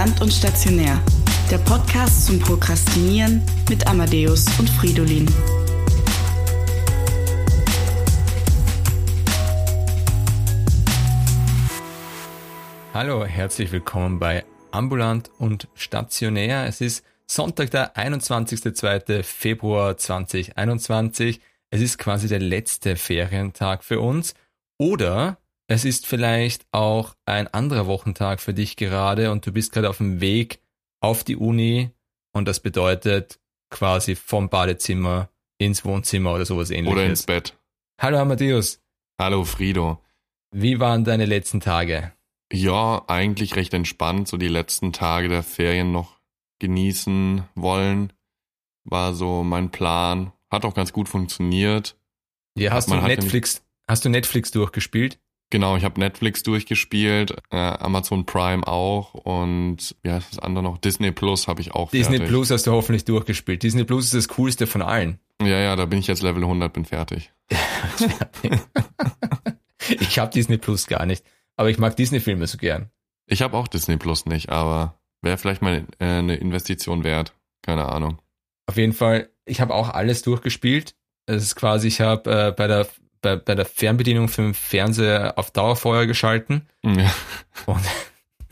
Ambulant 0.00 0.22
und 0.22 0.32
stationär. 0.32 0.98
Der 1.50 1.58
Podcast 1.58 2.24
zum 2.24 2.40
Prokrastinieren 2.40 3.42
mit 3.68 3.86
Amadeus 3.86 4.46
und 4.58 4.70
Fridolin. 4.70 5.26
Hallo, 12.94 13.26
herzlich 13.26 13.70
willkommen 13.72 14.18
bei 14.18 14.46
Ambulant 14.70 15.30
und 15.38 15.68
Stationär. 15.74 16.64
Es 16.64 16.80
ist 16.80 17.04
Sonntag, 17.26 17.70
der 17.70 17.94
21.02. 17.94 19.22
Februar 19.22 19.98
2021. 19.98 21.42
Es 21.68 21.82
ist 21.82 21.98
quasi 21.98 22.26
der 22.26 22.40
letzte 22.40 22.96
Ferientag 22.96 23.84
für 23.84 24.00
uns. 24.00 24.32
Oder 24.78 25.36
es 25.70 25.84
ist 25.84 26.08
vielleicht 26.08 26.66
auch 26.72 27.14
ein 27.26 27.46
anderer 27.46 27.86
Wochentag 27.86 28.40
für 28.40 28.52
dich 28.52 28.74
gerade 28.74 29.30
und 29.30 29.46
du 29.46 29.52
bist 29.52 29.70
gerade 29.72 29.88
auf 29.88 29.98
dem 29.98 30.20
Weg 30.20 30.60
auf 31.00 31.22
die 31.22 31.36
Uni 31.36 31.90
und 32.32 32.48
das 32.48 32.58
bedeutet 32.58 33.38
quasi 33.70 34.16
vom 34.16 34.48
Badezimmer 34.48 35.30
ins 35.58 35.84
Wohnzimmer 35.84 36.34
oder 36.34 36.44
sowas 36.44 36.70
ähnliches. 36.70 36.92
Oder 36.92 37.06
ins 37.06 37.22
Bett. 37.22 37.56
Hallo 38.00 38.18
Amadeus. 38.18 38.82
Hallo 39.20 39.44
Frido. 39.44 40.02
Wie 40.50 40.80
waren 40.80 41.04
deine 41.04 41.24
letzten 41.24 41.60
Tage? 41.60 42.12
Ja, 42.52 43.04
eigentlich 43.06 43.54
recht 43.54 43.72
entspannt. 43.72 44.26
So 44.26 44.38
die 44.38 44.48
letzten 44.48 44.92
Tage 44.92 45.28
der 45.28 45.44
Ferien 45.44 45.92
noch 45.92 46.18
genießen 46.58 47.44
wollen, 47.54 48.12
war 48.82 49.14
so 49.14 49.44
mein 49.44 49.70
Plan. 49.70 50.32
Hat 50.50 50.64
auch 50.64 50.74
ganz 50.74 50.92
gut 50.92 51.08
funktioniert. 51.08 51.96
Ja, 52.58 52.72
hast 52.72 52.90
du 52.90 52.96
Netflix, 52.96 53.64
hast 53.86 54.04
du 54.04 54.08
Netflix 54.08 54.50
durchgespielt? 54.50 55.20
Genau, 55.50 55.76
ich 55.76 55.82
habe 55.84 55.98
Netflix 55.98 56.44
durchgespielt, 56.44 57.36
äh, 57.50 57.56
Amazon 57.56 58.24
Prime 58.24 58.64
auch 58.66 59.14
und 59.14 59.96
wie 60.02 60.10
heißt 60.10 60.30
das 60.30 60.38
andere 60.38 60.62
noch? 60.62 60.78
Disney 60.78 61.10
Plus 61.10 61.48
habe 61.48 61.60
ich 61.60 61.72
auch 61.72 61.90
Disney 61.90 62.18
fertig. 62.18 62.28
Plus 62.28 62.50
hast 62.52 62.68
du 62.68 62.72
hoffentlich 62.72 63.04
durchgespielt. 63.04 63.64
Disney 63.64 63.82
Plus 63.82 64.04
ist 64.06 64.14
das 64.14 64.28
coolste 64.36 64.68
von 64.68 64.80
allen. 64.80 65.18
Ja, 65.42 65.58
ja, 65.58 65.74
da 65.74 65.86
bin 65.86 65.98
ich 65.98 66.06
jetzt 66.06 66.22
Level 66.22 66.44
100, 66.44 66.72
bin 66.72 66.84
fertig. 66.84 67.32
ich 69.88 70.18
habe 70.20 70.30
Disney 70.30 70.56
Plus 70.56 70.86
gar 70.86 71.04
nicht, 71.04 71.24
aber 71.56 71.68
ich 71.68 71.78
mag 71.78 71.96
Disney-Filme 71.96 72.46
so 72.46 72.56
gern. 72.56 72.90
Ich 73.26 73.42
habe 73.42 73.56
auch 73.56 73.66
Disney 73.66 73.96
Plus 73.96 74.26
nicht, 74.26 74.50
aber 74.50 75.00
wäre 75.20 75.36
vielleicht 75.36 75.62
mal 75.62 75.84
äh, 75.98 76.04
eine 76.04 76.36
Investition 76.36 77.02
wert. 77.02 77.34
Keine 77.62 77.88
Ahnung. 77.88 78.22
Auf 78.66 78.76
jeden 78.76 78.92
Fall, 78.92 79.30
ich 79.46 79.60
habe 79.60 79.74
auch 79.74 79.88
alles 79.88 80.22
durchgespielt. 80.22 80.94
Es 81.26 81.42
ist 81.42 81.56
quasi, 81.56 81.88
ich 81.88 82.00
habe 82.00 82.30
äh, 82.30 82.52
bei 82.52 82.68
der 82.68 82.86
bei, 83.20 83.36
bei 83.36 83.54
der 83.54 83.66
Fernbedienung 83.66 84.28
für 84.28 84.42
den 84.42 84.54
Fernseher 84.54 85.34
auf 85.36 85.50
Dauerfeuer 85.50 86.06
geschalten. 86.06 86.66
Ja. 86.82 87.12
Und 87.66 87.80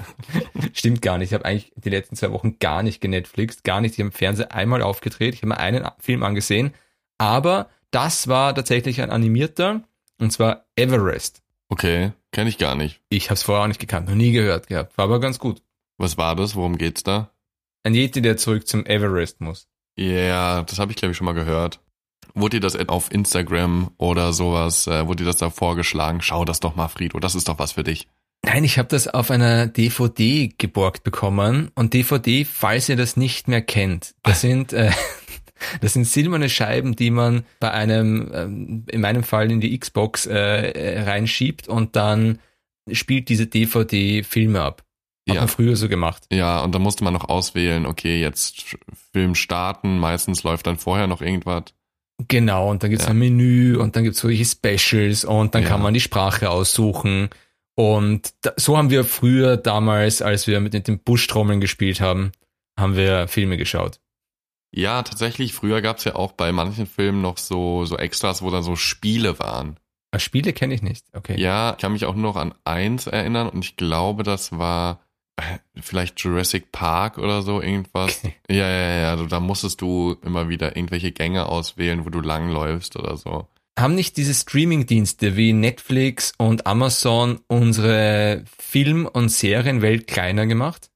stimmt 0.72 1.02
gar 1.02 1.19
nicht. 1.19 1.30
Ich 1.30 1.34
habe 1.34 1.44
eigentlich 1.44 1.72
die 1.77 1.91
letzten 1.91 2.16
zwei 2.16 2.33
Wochen 2.33 2.58
gar 2.58 2.83
nicht 2.83 3.00
genetflixt, 3.00 3.64
gar 3.64 3.80
nicht. 3.80 3.94
Ich 3.94 4.00
habe 4.00 4.11
den 4.11 4.16
Fernseher 4.16 4.52
einmal 4.52 4.83
aufgedreht. 4.83 5.34
Ich 5.34 5.41
habe 5.42 5.48
mir 5.48 5.58
einen 5.58 5.89
Film 5.98 6.22
angesehen. 6.22 6.74
Aber 7.19 7.69
das 7.91 8.28
war 8.28 8.55
tatsächlich 8.55 9.00
ein 9.00 9.11
animierter, 9.11 9.83
und 10.20 10.33
zwar 10.33 10.66
Everest. 10.77 11.42
Okay, 11.69 12.12
kenne 12.33 12.48
ich 12.48 12.58
gar 12.58 12.74
nicht. 12.74 13.00
Ich 13.08 13.27
habe 13.27 13.34
es 13.34 13.42
vorher 13.42 13.64
auch 13.64 13.69
nicht 13.69 13.80
gekannt, 13.80 14.08
noch 14.08 14.14
nie 14.14 14.33
gehört 14.33 14.69
gehabt. 14.69 14.96
War 14.96 15.05
aber 15.05 15.20
ganz 15.20 15.39
gut. 15.39 15.62
Was 15.96 16.16
war 16.16 16.36
das? 16.36 16.55
Worum 16.55 16.78
geht's 16.78 17.02
da? 17.02 17.30
Ein 17.83 17.94
Yeti, 17.94 18.22
der 18.22 18.36
zurück 18.36 18.66
zum 18.66 18.86
Everest 18.86 19.41
muss. 19.41 19.69
Ja, 19.96 20.05
yeah, 20.05 20.62
das 20.62 20.78
habe 20.78 20.92
ich 20.92 20.96
glaube 20.96 21.12
ich 21.12 21.16
schon 21.16 21.24
mal 21.24 21.33
gehört. 21.33 21.80
Wurde 22.34 22.57
dir 22.59 22.61
das 22.61 22.77
auf 22.89 23.12
Instagram 23.12 23.91
oder 23.98 24.33
sowas, 24.33 24.87
äh, 24.87 25.07
wurde 25.07 25.25
dir 25.25 25.27
das 25.27 25.37
da 25.37 25.51
vorgeschlagen? 25.51 26.21
Schau 26.21 26.45
das 26.45 26.61
doch 26.61 26.77
mal, 26.77 26.89
Frido, 26.89 27.19
das 27.19 27.35
ist 27.35 27.48
doch 27.48 27.59
was 27.59 27.73
für 27.73 27.85
dich. 27.85 28.09
Nein, 28.45 28.65
ich 28.65 28.79
habe 28.79 28.89
das 28.89 29.08
auf 29.08 29.30
einer 29.30 29.67
DVD 29.67 30.52
geborgt 30.58 31.02
bekommen 31.02 31.70
und 31.75 31.92
DVD, 31.92 32.45
falls 32.45 32.89
ihr 32.89 32.97
das 32.97 33.17
nicht 33.17 33.48
mehr 33.48 33.63
kennt, 33.63 34.14
das 34.23 34.41
sind 34.41 34.73
äh, 34.73 34.92
das 35.80 35.95
sind 35.95 36.07
silberne 36.07 36.48
Scheiben, 36.48 36.97
die 36.97 37.11
man 37.11 37.45
bei 37.61 37.70
einem, 37.70 38.31
ähm, 38.33 38.85
in 38.89 39.01
meinem 39.01 39.25
Fall 39.25 39.51
in 39.51 39.61
die 39.61 39.77
Xbox 39.79 40.27
äh, 40.27 40.70
äh 40.70 41.02
reinschiebt 41.02 41.69
und 41.69 41.97
dann 41.97 42.39
spielt 42.92 43.29
diese 43.29 43.47
DVD 43.47 44.23
Filme 44.23 44.63
ab. 44.63 44.85
Hat 45.29 45.35
ja. 45.35 45.41
man 45.42 45.48
früher 45.48 45.77
so 45.77 45.89
gemacht. 45.89 46.25
Ja, 46.33 46.61
und 46.63 46.75
da 46.75 46.79
musste 46.79 47.05
man 47.05 47.13
noch 47.13 47.29
auswählen, 47.29 47.85
okay, 47.85 48.19
jetzt 48.20 48.79
Film 49.13 49.35
starten, 49.35 49.98
meistens 49.98 50.42
läuft 50.42 50.67
dann 50.67 50.79
vorher 50.79 51.07
noch 51.07 51.20
irgendwas. 51.20 51.64
Genau, 52.27 52.70
und 52.70 52.83
dann 52.83 52.90
gibt's 52.90 53.05
ja. 53.05 53.12
ein 53.12 53.18
Menü 53.18 53.77
und 53.77 53.95
dann 53.95 54.02
gibt's 54.02 54.20
solche 54.20 54.45
Specials 54.45 55.24
und 55.24 55.55
dann 55.55 55.62
ja. 55.62 55.68
kann 55.68 55.83
man 55.83 55.95
die 55.95 56.01
Sprache 56.01 56.51
aussuchen. 56.51 57.30
Und 57.77 58.34
da, 58.40 58.52
so 58.56 58.77
haben 58.77 58.90
wir 58.90 59.05
früher 59.05 59.56
damals, 59.56 60.20
als 60.20 60.48
wir 60.48 60.58
mit 60.58 60.74
den 60.74 60.98
Buschtrommeln 60.98 61.61
gespielt 61.61 62.01
haben, 62.01 62.33
haben 62.77 62.96
wir 62.96 63.28
Filme 63.28 63.57
geschaut. 63.57 64.01
Ja, 64.73 65.02
tatsächlich, 65.02 65.55
früher 65.55 65.80
gab's 65.80 66.05
ja 66.05 66.17
auch 66.17 66.33
bei 66.33 66.51
manchen 66.51 66.86
Filmen 66.86 67.23
noch 67.23 67.39
so, 67.39 67.84
so 67.84 67.96
Extras, 67.96 68.42
wo 68.42 68.51
dann 68.51 68.64
so 68.64 68.74
Spiele 68.74 69.39
waren. 69.39 69.78
Ah, 70.11 70.18
Spiele 70.18 70.52
kenne 70.52 70.74
ich 70.74 70.83
nicht, 70.83 71.07
okay. 71.12 71.39
Ja, 71.40 71.73
ich 71.73 71.78
kann 71.78 71.92
mich 71.92 72.05
auch 72.05 72.14
nur 72.14 72.33
noch 72.33 72.36
an 72.36 72.55
eins 72.64 73.07
erinnern 73.07 73.48
und 73.48 73.64
ich 73.64 73.77
glaube, 73.77 74.24
das 74.24 74.58
war 74.58 75.01
vielleicht 75.81 76.21
Jurassic 76.21 76.73
Park 76.73 77.19
oder 77.19 77.43
so, 77.43 77.61
irgendwas. 77.61 78.23
Ja, 78.51 78.69
ja, 78.69 79.01
ja, 79.01 79.11
also 79.11 79.27
da 79.27 79.41
musstest 79.41 79.81
du 79.83 80.17
immer 80.23 80.49
wieder 80.49 80.75
irgendwelche 80.75 81.13
Gänge 81.13 81.47
auswählen, 81.47 82.05
wo 82.05 82.11
du 82.11 82.21
langläufst 82.21 82.97
oder 82.97 83.17
so. 83.17 83.47
Haben 83.79 83.95
nicht 83.95 84.17
diese 84.17 84.35
Streaming-Dienste 84.35 85.37
wie 85.37 85.53
Netflix 85.53 86.33
und 86.39 86.67
Amazon 86.67 87.41
unsere 87.47 88.45
Film- 88.59 89.07
und 89.07 89.29
Serienwelt 89.29 90.07
kleiner 90.07 90.47
gemacht? 90.47 90.91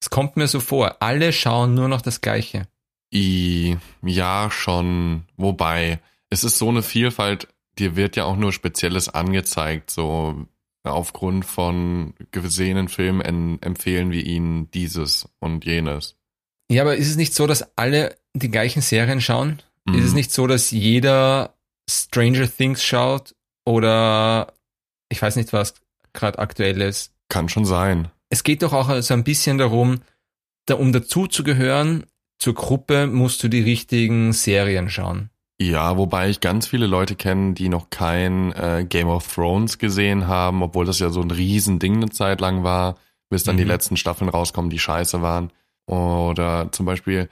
Es 0.00 0.08
kommt 0.08 0.36
mir 0.36 0.48
so 0.48 0.60
vor, 0.60 1.02
alle 1.02 1.32
schauen 1.32 1.74
nur 1.74 1.88
noch 1.88 2.00
das 2.00 2.20
Gleiche. 2.20 2.68
I, 3.12 3.76
ja, 4.02 4.50
schon. 4.50 5.24
Wobei, 5.36 6.00
es 6.30 6.44
ist 6.44 6.56
so 6.56 6.68
eine 6.68 6.82
Vielfalt, 6.82 7.48
dir 7.78 7.96
wird 7.96 8.16
ja 8.16 8.24
auch 8.24 8.36
nur 8.36 8.52
Spezielles 8.52 9.08
angezeigt, 9.08 9.90
so 9.90 10.46
aufgrund 10.82 11.44
von 11.44 12.14
gesehenen 12.30 12.88
Filmen 12.88 13.60
empfehlen 13.62 14.10
wir 14.10 14.24
ihnen 14.24 14.70
dieses 14.70 15.28
und 15.38 15.64
jenes. 15.64 16.16
Ja, 16.70 16.82
aber 16.82 16.96
ist 16.96 17.08
es 17.08 17.16
nicht 17.16 17.34
so, 17.34 17.46
dass 17.46 17.76
alle 17.76 18.16
die 18.34 18.50
gleichen 18.50 18.80
Serien 18.80 19.20
schauen? 19.20 19.62
Mhm. 19.86 19.94
Ist 19.94 20.04
es 20.04 20.10
mhm. 20.10 20.16
nicht 20.16 20.32
so, 20.32 20.46
dass 20.46 20.70
jeder 20.70 21.54
Stranger 21.88 22.48
Things 22.48 22.82
schaut 22.84 23.34
oder 23.64 24.54
ich 25.08 25.20
weiß 25.20 25.36
nicht, 25.36 25.52
was 25.52 25.74
gerade 26.12 26.38
aktuell 26.38 26.80
ist? 26.80 27.12
Kann 27.28 27.48
schon 27.48 27.64
sein. 27.64 28.10
Es 28.28 28.44
geht 28.44 28.62
doch 28.62 28.72
auch 28.72 29.02
so 29.02 29.14
ein 29.14 29.24
bisschen 29.24 29.58
darum, 29.58 30.02
da, 30.66 30.74
um 30.74 30.92
dazuzugehören 30.92 32.06
zur 32.38 32.54
Gruppe 32.54 33.06
musst 33.06 33.42
du 33.42 33.48
die 33.48 33.60
richtigen 33.60 34.32
Serien 34.32 34.88
schauen. 34.88 35.29
Ja, 35.60 35.98
wobei 35.98 36.30
ich 36.30 36.40
ganz 36.40 36.66
viele 36.66 36.86
Leute 36.86 37.16
kenne, 37.16 37.52
die 37.52 37.68
noch 37.68 37.90
kein 37.90 38.52
äh, 38.52 38.86
Game 38.88 39.08
of 39.08 39.30
Thrones 39.30 39.76
gesehen 39.76 40.26
haben, 40.26 40.62
obwohl 40.62 40.86
das 40.86 41.00
ja 41.00 41.10
so 41.10 41.20
ein 41.20 41.30
Riesending 41.30 41.96
eine 41.96 42.08
Zeit 42.08 42.40
lang 42.40 42.64
war, 42.64 42.96
bis 43.28 43.44
dann 43.44 43.56
mhm. 43.56 43.58
die 43.58 43.64
letzten 43.64 43.98
Staffeln 43.98 44.30
rauskommen, 44.30 44.70
die 44.70 44.78
scheiße 44.78 45.20
waren. 45.20 45.52
Oder 45.84 46.72
zum 46.72 46.86
Beispiel, 46.86 47.28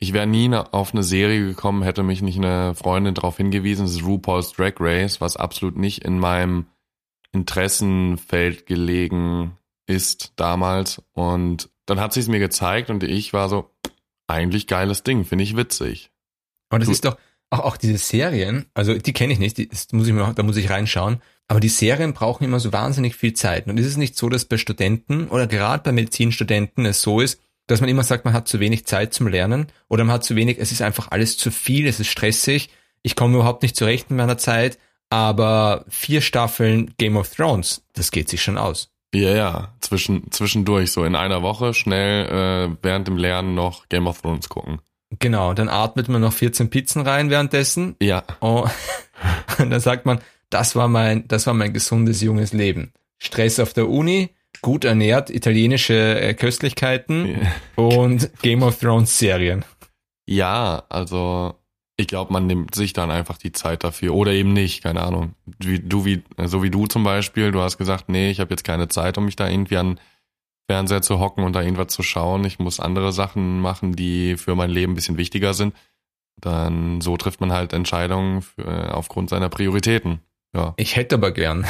ich 0.00 0.12
wäre 0.12 0.26
nie 0.26 0.52
auf 0.52 0.92
eine 0.92 1.04
Serie 1.04 1.46
gekommen, 1.46 1.84
hätte 1.84 2.02
mich 2.02 2.22
nicht 2.22 2.38
eine 2.38 2.74
Freundin 2.74 3.14
darauf 3.14 3.36
hingewiesen, 3.36 3.86
es 3.86 3.92
ist 3.92 4.04
RuPaul's 4.04 4.52
Drag 4.52 4.74
Race, 4.80 5.20
was 5.20 5.36
absolut 5.36 5.76
nicht 5.76 6.04
in 6.04 6.18
meinem 6.18 6.66
Interessenfeld 7.30 8.66
gelegen 8.66 9.56
ist 9.86 10.32
damals. 10.34 11.02
Und 11.12 11.70
dann 11.86 12.00
hat 12.00 12.14
sie 12.14 12.20
es 12.20 12.26
mir 12.26 12.40
gezeigt 12.40 12.90
und 12.90 13.04
ich 13.04 13.32
war 13.32 13.48
so, 13.48 13.70
eigentlich 14.26 14.66
geiles 14.66 15.04
Ding, 15.04 15.24
finde 15.24 15.44
ich 15.44 15.56
witzig. 15.56 16.10
Und 16.70 16.80
das 16.80 16.88
ist 16.88 17.04
doch, 17.04 17.16
auch, 17.54 17.60
auch 17.60 17.76
diese 17.76 17.98
Serien, 17.98 18.66
also 18.74 18.94
die 18.94 19.12
kenne 19.12 19.32
ich 19.32 19.38
nicht, 19.38 19.58
die, 19.58 19.68
muss 19.92 20.06
ich 20.06 20.12
mir, 20.12 20.32
da 20.34 20.42
muss 20.42 20.56
ich 20.56 20.70
reinschauen. 20.70 21.20
Aber 21.46 21.60
die 21.60 21.68
Serien 21.68 22.14
brauchen 22.14 22.44
immer 22.44 22.60
so 22.60 22.72
wahnsinnig 22.72 23.16
viel 23.16 23.34
Zeit. 23.34 23.66
Und 23.66 23.78
ist 23.78 23.86
es 23.86 23.96
nicht 23.96 24.16
so, 24.16 24.28
dass 24.28 24.46
bei 24.46 24.56
Studenten 24.56 25.28
oder 25.28 25.46
gerade 25.46 25.82
bei 25.82 25.92
Medizinstudenten 25.92 26.86
es 26.86 27.02
so 27.02 27.20
ist, 27.20 27.40
dass 27.66 27.80
man 27.80 27.90
immer 27.90 28.02
sagt, 28.02 28.24
man 28.24 28.34
hat 28.34 28.48
zu 28.48 28.60
wenig 28.60 28.86
Zeit 28.86 29.14
zum 29.14 29.28
Lernen 29.28 29.66
oder 29.88 30.04
man 30.04 30.14
hat 30.14 30.24
zu 30.24 30.36
wenig, 30.36 30.58
es 30.58 30.72
ist 30.72 30.82
einfach 30.82 31.10
alles 31.10 31.36
zu 31.36 31.50
viel, 31.50 31.86
es 31.86 32.00
ist 32.00 32.08
stressig, 32.08 32.70
ich 33.02 33.16
komme 33.16 33.36
überhaupt 33.36 33.62
nicht 33.62 33.76
zurecht 33.76 34.10
in 34.10 34.16
meiner 34.16 34.38
Zeit, 34.38 34.78
aber 35.10 35.84
vier 35.88 36.20
Staffeln 36.20 36.94
Game 36.98 37.16
of 37.16 37.34
Thrones, 37.34 37.82
das 37.92 38.10
geht 38.10 38.28
sich 38.28 38.42
schon 38.42 38.58
aus. 38.58 38.90
Ja, 39.14 39.34
ja, 39.34 39.74
zwischen, 39.80 40.30
zwischendurch, 40.32 40.90
so 40.90 41.04
in 41.04 41.14
einer 41.14 41.42
Woche 41.42 41.72
schnell 41.72 42.26
äh, 42.26 42.76
während 42.82 43.06
dem 43.06 43.16
Lernen 43.16 43.54
noch 43.54 43.88
Game 43.88 44.08
of 44.08 44.20
Thrones 44.20 44.48
gucken. 44.48 44.80
Genau, 45.18 45.54
dann 45.54 45.68
atmet 45.68 46.08
man 46.08 46.20
noch 46.20 46.32
14 46.32 46.70
Pizzen 46.70 47.02
rein 47.02 47.30
währenddessen. 47.30 47.96
Ja. 48.00 48.22
Oh, 48.40 48.66
und 49.58 49.70
dann 49.70 49.80
sagt 49.80 50.06
man, 50.06 50.20
das 50.50 50.76
war 50.76 50.88
mein, 50.88 51.26
das 51.28 51.46
war 51.46 51.54
mein 51.54 51.72
gesundes 51.72 52.20
junges 52.20 52.52
Leben. 52.52 52.92
Stress 53.18 53.58
auf 53.58 53.72
der 53.72 53.88
Uni, 53.88 54.30
gut 54.62 54.84
ernährt, 54.84 55.30
italienische 55.30 56.20
äh, 56.20 56.34
Köstlichkeiten 56.34 57.26
ja. 57.26 57.82
und 57.82 58.30
Game 58.42 58.62
of 58.62 58.78
Thrones 58.78 59.18
Serien. 59.18 59.64
Ja, 60.26 60.84
also 60.88 61.54
ich 61.96 62.08
glaube, 62.08 62.32
man 62.32 62.46
nimmt 62.46 62.74
sich 62.74 62.92
dann 62.92 63.10
einfach 63.10 63.38
die 63.38 63.52
Zeit 63.52 63.84
dafür 63.84 64.14
oder 64.14 64.32
eben 64.32 64.52
nicht, 64.52 64.82
keine 64.82 65.02
Ahnung. 65.02 65.34
Wie, 65.58 65.78
du 65.78 66.04
wie 66.04 66.22
so 66.44 66.62
wie 66.62 66.70
du 66.70 66.86
zum 66.86 67.04
Beispiel, 67.04 67.52
du 67.52 67.60
hast 67.60 67.78
gesagt, 67.78 68.08
nee, 68.08 68.30
ich 68.30 68.40
habe 68.40 68.50
jetzt 68.50 68.64
keine 68.64 68.88
Zeit, 68.88 69.16
um 69.16 69.26
mich 69.26 69.36
da 69.36 69.48
irgendwie 69.48 69.76
an 69.76 70.00
Fernseher 70.66 71.02
zu 71.02 71.18
hocken 71.18 71.44
und 71.44 71.54
da 71.54 71.62
irgendwas 71.62 71.88
zu 71.88 72.02
schauen. 72.02 72.44
Ich 72.44 72.58
muss 72.58 72.80
andere 72.80 73.12
Sachen 73.12 73.60
machen, 73.60 73.94
die 73.94 74.36
für 74.36 74.54
mein 74.54 74.70
Leben 74.70 74.92
ein 74.92 74.94
bisschen 74.94 75.18
wichtiger 75.18 75.54
sind. 75.54 75.74
Dann 76.40 77.00
so 77.00 77.16
trifft 77.16 77.40
man 77.40 77.52
halt 77.52 77.72
Entscheidungen 77.72 78.42
für, 78.42 78.94
aufgrund 78.94 79.30
seiner 79.30 79.48
Prioritäten. 79.48 80.20
Ja. 80.54 80.74
Ich 80.76 80.96
hätte 80.96 81.16
aber 81.16 81.32
gern. 81.32 81.66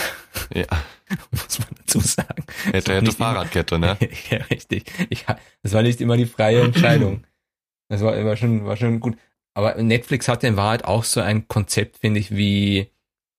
Ja. 0.54 0.66
Muss 1.30 1.58
man 1.58 1.68
dazu 1.78 2.00
sagen. 2.00 2.44
Hätte, 2.70 2.94
hätte 2.94 3.12
Fahrradkette, 3.12 3.78
ne? 3.78 3.96
ja, 4.30 4.38
richtig. 4.50 4.84
Ich, 5.10 5.24
das 5.62 5.72
war 5.72 5.82
nicht 5.82 6.00
immer 6.00 6.16
die 6.16 6.26
freie 6.26 6.62
Entscheidung. 6.62 7.24
Das 7.90 8.00
war 8.00 8.16
immer 8.16 8.34
schon, 8.34 8.64
war 8.64 8.78
schon 8.78 8.98
gut. 8.98 9.18
Aber 9.52 9.80
Netflix 9.80 10.26
hat 10.26 10.42
in 10.42 10.56
Wahrheit 10.56 10.86
auch 10.86 11.04
so 11.04 11.20
ein 11.20 11.48
Konzept, 11.48 11.98
finde 11.98 12.18
ich, 12.18 12.34
wie 12.34 12.90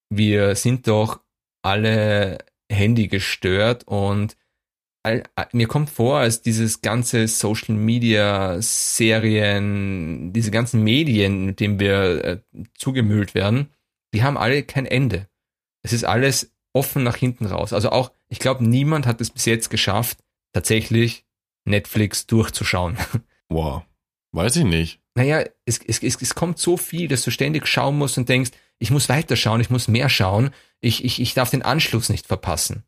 wir 0.10 0.56
sind 0.56 0.88
doch 0.88 1.20
alle 1.64 2.38
Handy 2.72 3.08
gestört 3.08 3.86
und 3.88 4.38
mir 5.52 5.68
kommt 5.68 5.90
vor, 5.90 6.20
als 6.20 6.42
dieses 6.42 6.82
ganze 6.82 7.28
Social 7.28 7.76
Media 7.76 8.62
Serien, 8.62 10.34
diese 10.34 10.52
ganzen 10.52 10.84
Medien, 10.84 11.46
mit 11.46 11.60
denen 11.60 11.80
wir 11.80 12.24
äh, 12.24 12.40
zugemüllt 12.76 13.36
werden, 13.36 13.70
die 14.14 14.24
haben 14.24 14.38
alle 14.38 14.64
kein 14.64 14.86
Ende. 14.86 15.28
Es 15.84 15.94
ist 15.94 16.06
alles 16.06 16.52
offen 16.74 17.04
nach 17.04 17.16
hinten 17.16 17.46
raus. 17.46 17.74
Also 17.74 17.90
auch, 17.92 18.12
ich 18.30 18.40
glaube, 18.40 18.66
niemand 18.66 19.06
hat 19.06 19.22
es 19.22 19.30
bis 19.30 19.46
jetzt 19.46 19.70
geschafft, 19.70 20.20
tatsächlich 20.54 21.26
Netflix 21.66 22.28
durchzuschauen. 22.28 22.98
Wow. 23.48 23.84
Weiß 24.32 24.56
ich 24.56 24.64
nicht. 24.64 25.00
Naja, 25.14 25.46
es, 25.66 25.80
es, 25.86 26.02
es, 26.02 26.20
es 26.20 26.34
kommt 26.34 26.58
so 26.58 26.78
viel, 26.78 27.08
dass 27.08 27.22
du 27.22 27.30
ständig 27.30 27.68
schauen 27.68 27.96
musst 27.96 28.18
und 28.18 28.28
denkst, 28.28 28.50
ich 28.80 28.90
muss 28.90 29.08
weiterschauen, 29.08 29.62
ich 29.62 29.70
muss 29.70 29.88
mehr 29.88 30.10
schauen, 30.10 30.50
ich, 30.82 31.06
ich, 31.06 31.22
ich 31.22 31.36
darf 31.36 31.52
den 31.52 31.62
Anschluss 31.62 32.10
nicht 32.10 32.26
verpassen. 32.26 32.84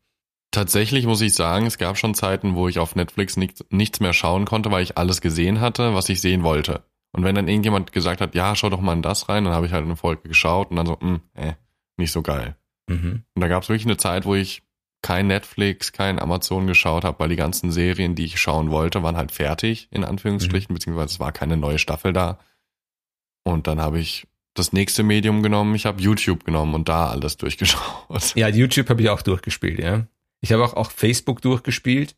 Tatsächlich 0.50 1.06
muss 1.06 1.20
ich 1.20 1.34
sagen, 1.34 1.66
es 1.66 1.76
gab 1.76 1.98
schon 1.98 2.14
Zeiten, 2.14 2.54
wo 2.54 2.68
ich 2.68 2.78
auf 2.78 2.96
Netflix 2.96 3.36
nicht, 3.36 3.70
nichts 3.70 4.00
mehr 4.00 4.14
schauen 4.14 4.46
konnte, 4.46 4.70
weil 4.70 4.82
ich 4.82 4.96
alles 4.96 5.20
gesehen 5.20 5.60
hatte, 5.60 5.94
was 5.94 6.08
ich 6.08 6.20
sehen 6.20 6.42
wollte. 6.42 6.84
Und 7.12 7.24
wenn 7.24 7.34
dann 7.34 7.48
irgendjemand 7.48 7.92
gesagt 7.92 8.20
hat, 8.20 8.34
ja, 8.34 8.54
schau 8.56 8.70
doch 8.70 8.80
mal 8.80 8.94
in 8.94 9.02
das 9.02 9.28
rein, 9.28 9.44
dann 9.44 9.54
habe 9.54 9.66
ich 9.66 9.72
halt 9.72 9.84
eine 9.84 9.96
Folge 9.96 10.28
geschaut 10.28 10.70
und 10.70 10.76
dann 10.76 10.86
so, 10.86 10.96
mh, 11.00 11.20
äh, 11.34 11.52
nicht 11.96 12.12
so 12.12 12.22
geil. 12.22 12.56
Mhm. 12.88 13.24
Und 13.34 13.40
da 13.40 13.48
gab 13.48 13.62
es 13.62 13.68
wirklich 13.68 13.86
eine 13.86 13.96
Zeit, 13.96 14.24
wo 14.24 14.34
ich 14.34 14.62
kein 15.02 15.26
Netflix, 15.26 15.92
kein 15.92 16.18
Amazon 16.18 16.66
geschaut 16.66 17.04
habe, 17.04 17.20
weil 17.20 17.28
die 17.28 17.36
ganzen 17.36 17.70
Serien, 17.70 18.14
die 18.14 18.24
ich 18.24 18.40
schauen 18.40 18.70
wollte, 18.70 19.02
waren 19.02 19.16
halt 19.16 19.32
fertig, 19.32 19.88
in 19.90 20.04
Anführungsstrichen, 20.04 20.72
mhm. 20.72 20.74
beziehungsweise 20.74 21.14
es 21.14 21.20
war 21.20 21.32
keine 21.32 21.56
neue 21.56 21.78
Staffel 21.78 22.12
da. 22.12 22.38
Und 23.44 23.66
dann 23.66 23.80
habe 23.80 24.00
ich 24.00 24.26
das 24.54 24.72
nächste 24.72 25.02
Medium 25.02 25.42
genommen, 25.42 25.74
ich 25.74 25.86
habe 25.86 26.02
YouTube 26.02 26.44
genommen 26.44 26.74
und 26.74 26.88
da 26.88 27.08
alles 27.08 27.36
durchgeschaut. 27.38 28.34
Ja, 28.34 28.48
YouTube 28.48 28.88
habe 28.88 29.02
ich 29.02 29.08
auch 29.08 29.22
durchgespielt, 29.22 29.78
ja. 29.78 30.06
Ich 30.40 30.52
habe 30.52 30.64
auch, 30.64 30.74
auch 30.74 30.90
Facebook 30.90 31.42
durchgespielt 31.42 32.16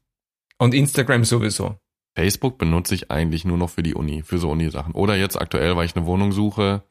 und 0.59 0.75
Instagram 0.75 1.25
sowieso. 1.25 1.77
Facebook 2.15 2.59
benutze 2.59 2.95
ich 2.95 3.11
eigentlich 3.11 3.45
nur 3.45 3.57
noch 3.57 3.71
für 3.71 3.83
die 3.83 3.95
Uni, 3.95 4.23
für 4.23 4.39
so 4.39 4.51
Uni-Sachen. 4.51 4.95
Oder 4.95 5.17
jetzt 5.17 5.41
aktuell, 5.41 5.77
weil 5.77 5.87
ich 5.87 5.97
eine 5.97 6.07
Wohnung 6.07 6.33
suche, 6.33 6.83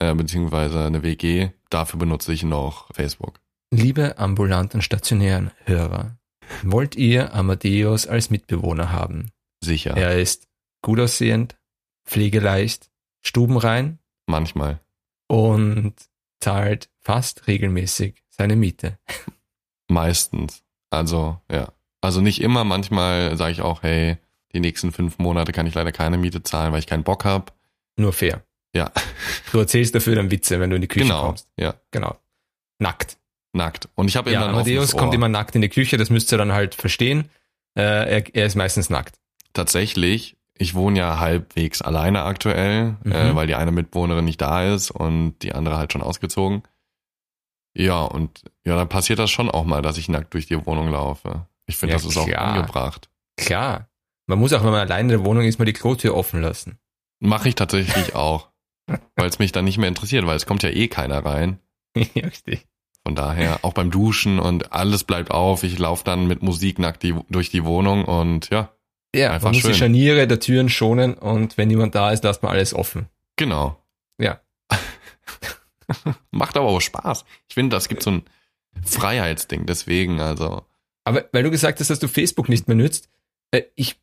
äh, 0.00 0.14
beziehungsweise 0.14 0.84
eine 0.84 1.02
WG, 1.02 1.50
dafür 1.70 1.98
benutze 1.98 2.32
ich 2.32 2.42
noch 2.42 2.92
Facebook. 2.94 3.40
Liebe 3.70 4.18
ambulanten 4.18 4.82
stationären 4.82 5.52
Hörer, 5.64 6.18
wollt 6.62 6.96
ihr 6.96 7.32
Amadeus 7.32 8.06
als 8.06 8.30
Mitbewohner 8.30 8.90
haben? 8.90 9.30
Sicher. 9.62 9.96
Er 9.96 10.18
ist 10.18 10.48
gut 10.82 10.98
aussehend, 10.98 11.56
pflegeleicht, 12.04 12.90
stubenrein. 13.20 13.98
Manchmal. 14.26 14.80
Und 15.28 15.94
zahlt 16.40 16.90
fast 16.98 17.46
regelmäßig 17.46 18.24
seine 18.30 18.56
Miete. 18.56 18.98
Meistens. 19.90 20.62
Also, 20.90 21.38
ja. 21.50 21.68
Also 22.00 22.20
nicht 22.20 22.40
immer, 22.40 22.64
manchmal 22.64 23.36
sage 23.36 23.52
ich 23.52 23.60
auch, 23.60 23.82
hey, 23.82 24.16
die 24.54 24.60
nächsten 24.60 24.90
fünf 24.92 25.18
Monate 25.18 25.52
kann 25.52 25.66
ich 25.66 25.74
leider 25.74 25.92
keine 25.92 26.16
Miete 26.16 26.42
zahlen, 26.42 26.72
weil 26.72 26.78
ich 26.78 26.86
keinen 26.86 27.04
Bock 27.04 27.24
habe. 27.24 27.52
Nur 27.96 28.12
fair. 28.12 28.42
Ja. 28.74 28.90
Du 29.52 29.58
erzählst 29.58 29.94
dafür 29.94 30.14
dann 30.14 30.30
Witze, 30.30 30.60
wenn 30.60 30.70
du 30.70 30.76
in 30.76 30.82
die 30.82 30.88
Küche 30.88 31.06
genau, 31.06 31.26
kommst. 31.26 31.48
Ja. 31.58 31.74
Genau. 31.90 32.16
Nackt. 32.78 33.18
Nackt. 33.52 33.88
Und 33.96 34.08
ich 34.08 34.16
habe 34.16 34.30
ja, 34.30 34.42
immer 34.42 34.50
Amadeus 34.50 34.96
kommt 34.96 35.12
immer 35.12 35.28
nackt 35.28 35.56
in 35.56 35.60
die 35.60 35.68
Küche, 35.68 35.96
das 35.96 36.08
müsst 36.08 36.32
ihr 36.32 36.38
dann 36.38 36.52
halt 36.52 36.74
verstehen. 36.76 37.28
Äh, 37.76 37.82
er, 37.82 38.34
er 38.34 38.46
ist 38.46 38.54
meistens 38.54 38.88
nackt. 38.90 39.16
Tatsächlich, 39.52 40.36
ich 40.56 40.74
wohne 40.74 41.00
ja 41.00 41.18
halbwegs 41.18 41.82
alleine 41.82 42.22
aktuell, 42.22 42.96
Mhm. 43.02 43.12
äh, 43.12 43.34
weil 43.34 43.48
die 43.48 43.56
eine 43.56 43.72
Mitbewohnerin 43.72 44.24
nicht 44.24 44.40
da 44.40 44.72
ist 44.72 44.90
und 44.92 45.38
die 45.42 45.52
andere 45.52 45.76
halt 45.76 45.92
schon 45.92 46.02
ausgezogen. 46.02 46.62
Ja, 47.74 48.02
und 48.02 48.42
ja, 48.64 48.74
dann 48.76 48.88
passiert 48.88 49.18
das 49.18 49.30
schon 49.30 49.50
auch 49.50 49.64
mal, 49.64 49.82
dass 49.82 49.96
ich 49.98 50.08
nackt 50.08 50.34
durch 50.34 50.46
die 50.46 50.64
Wohnung 50.66 50.88
laufe. 50.90 51.46
Ich 51.66 51.76
finde, 51.76 51.94
Ja, 51.94 51.98
das 51.98 52.06
ist 52.08 52.16
auch 52.16 52.26
klar. 52.26 52.54
angebracht. 52.56 53.08
Klar. 53.36 53.88
Man 54.26 54.38
muss 54.38 54.52
auch, 54.52 54.62
wenn 54.64 54.70
man 54.72 54.80
alleine 54.80 55.12
in 55.12 55.20
der 55.20 55.24
Wohnung 55.24 55.44
ist, 55.44 55.58
mal 55.58 55.64
die 55.64 55.72
Klotür 55.72 56.16
offen 56.16 56.40
lassen. 56.40 56.78
Mache 57.20 57.48
ich 57.48 57.54
tatsächlich 57.54 58.14
auch. 58.14 58.48
Weil 59.16 59.28
es 59.28 59.38
mich 59.38 59.52
dann 59.52 59.64
nicht 59.64 59.78
mehr 59.78 59.88
interessiert, 59.88 60.26
weil 60.26 60.36
es 60.36 60.46
kommt 60.46 60.62
ja 60.64 60.70
eh 60.70 60.88
keiner 60.88 61.24
rein. 61.24 61.60
ja, 61.96 62.24
richtig. 62.26 62.66
Von 63.06 63.14
daher, 63.14 63.60
auch 63.64 63.72
beim 63.72 63.90
Duschen 63.90 64.38
und 64.40 64.72
alles 64.72 65.04
bleibt 65.04 65.30
auf. 65.30 65.62
Ich 65.62 65.78
laufe 65.78 66.04
dann 66.04 66.26
mit 66.26 66.42
Musik 66.42 66.78
nackt 66.78 67.02
die, 67.02 67.14
durch 67.30 67.50
die 67.50 67.64
Wohnung 67.64 68.04
und 68.04 68.50
ja, 68.50 68.70
Ja, 69.14 69.30
Einfach 69.32 69.44
man 69.46 69.52
muss 69.54 69.62
die 69.62 69.68
schön. 69.68 69.74
Scharniere 69.76 70.26
der 70.26 70.40
Türen 70.40 70.68
schonen 70.68 71.14
und 71.14 71.56
wenn 71.56 71.68
niemand 71.68 71.94
da 71.94 72.10
ist, 72.10 72.24
lasst 72.24 72.42
man 72.42 72.52
alles 72.52 72.74
offen. 72.74 73.08
genau. 73.36 73.76
Macht 76.30 76.56
aber 76.56 76.66
auch 76.66 76.80
Spaß. 76.80 77.24
Ich 77.48 77.54
finde, 77.54 77.76
das 77.76 77.88
gibt 77.88 78.02
so 78.02 78.10
ein 78.10 78.22
Freiheitsding. 78.84 79.66
Deswegen, 79.66 80.20
also, 80.20 80.64
Aber 81.04 81.24
weil 81.32 81.42
du 81.42 81.50
gesagt 81.50 81.80
hast, 81.80 81.90
dass 81.90 81.98
du 81.98 82.08
Facebook 82.08 82.48
nicht 82.48 82.68
mehr 82.68 82.76
nützt, 82.76 83.08
äh, 83.50 83.62
ich, 83.74 84.00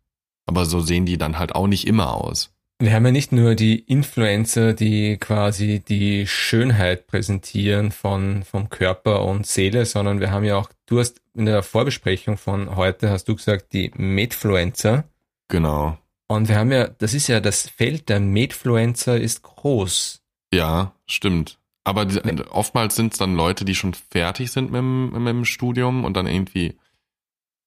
Aber 0.47 0.67
so 0.67 0.81
sehen 0.81 1.07
die 1.07 1.19
dann 1.19 1.39
halt 1.39 1.55
auch 1.55 1.67
nicht 1.67 1.87
immer 1.87 2.15
aus. 2.15 2.54
Wir 2.85 2.93
haben 2.93 3.07
ja 3.07 3.13
nicht 3.13 3.33
nur 3.33 3.55
die 3.55 3.79
Influencer, 3.79 4.75
die 4.75 5.17
quasi 5.17 5.81
die 5.81 6.27
Schönheit 6.27 7.07
präsentieren 7.07 7.91
von, 7.93 8.43
vom 8.43 8.69
Körper 8.69 9.25
und 9.25 9.47
Seele, 9.47 9.87
sondern 9.87 10.21
wir 10.21 10.31
haben 10.31 10.45
ja 10.45 10.59
auch, 10.59 10.69
du 10.85 10.99
hast 10.99 11.23
in 11.33 11.47
der 11.47 11.63
Vorbesprechung 11.63 12.37
von 12.37 12.77
heute, 12.77 13.09
hast 13.09 13.27
du 13.27 13.37
gesagt, 13.37 13.73
die 13.73 13.91
Medfluencer. 13.97 15.05
Genau. 15.49 15.97
Und 16.29 16.51
wir 16.51 16.57
haben 16.57 16.73
ja, 16.73 16.89
das 16.89 17.15
ist 17.15 17.27
ja, 17.29 17.41
das 17.41 17.71
Feld 17.71 18.11
der 18.11 18.21
Medfluencer 18.21 19.19
ist 19.19 19.43
groß. 19.43 20.21
Ja, 20.53 20.93
stimmt. 21.07 21.59
Aber 21.85 22.05
die, 22.05 22.21
oftmals 22.51 22.97
sind 22.97 23.15
es 23.15 23.19
dann 23.19 23.35
Leute, 23.35 23.65
die 23.65 23.75
schon 23.75 23.95
fertig 23.95 24.53
sind 24.53 24.71
mit 24.71 24.81
dem, 24.81 25.09
mit 25.11 25.27
dem 25.27 25.47
Studium 25.47 26.05
und 26.05 26.19
dann 26.19 26.27
irgendwie 26.27 26.77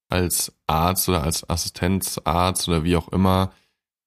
als 0.10 0.56
Arzt 0.68 1.10
oder 1.10 1.24
als 1.24 1.50
Assistenzarzt 1.50 2.68
oder 2.68 2.84
wie 2.84 2.96
auch 2.96 3.08
immer, 3.08 3.52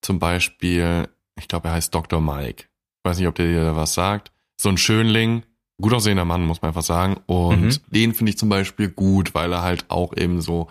zum 0.02 0.19
Beispiel, 0.19 1.09
ich 1.37 1.49
glaube, 1.49 1.69
er 1.69 1.75
heißt 1.75 1.95
Dr. 1.95 2.21
Mike. 2.21 2.64
Ich 2.64 3.09
weiß 3.09 3.19
nicht, 3.19 3.28
ob 3.28 3.35
der 3.35 3.47
dir 3.47 3.76
was 3.76 3.95
sagt. 3.95 4.33
So 4.61 4.69
ein 4.69 4.78
Schönling, 4.78 5.42
gut 5.80 5.95
aussehender 5.95 6.25
Mann, 6.25 6.45
muss 6.45 6.62
man 6.62 6.71
einfach 6.71 6.83
sagen. 6.83 7.19
Und 7.26 7.62
mhm. 7.62 7.76
den 7.90 8.14
finde 8.14 8.30
ich 8.30 8.38
zum 8.38 8.49
Beispiel 8.49 8.88
gut, 8.88 9.35
weil 9.35 9.52
er 9.52 9.62
halt 9.62 9.87
auch 9.88 10.16
eben 10.16 10.40
so 10.40 10.69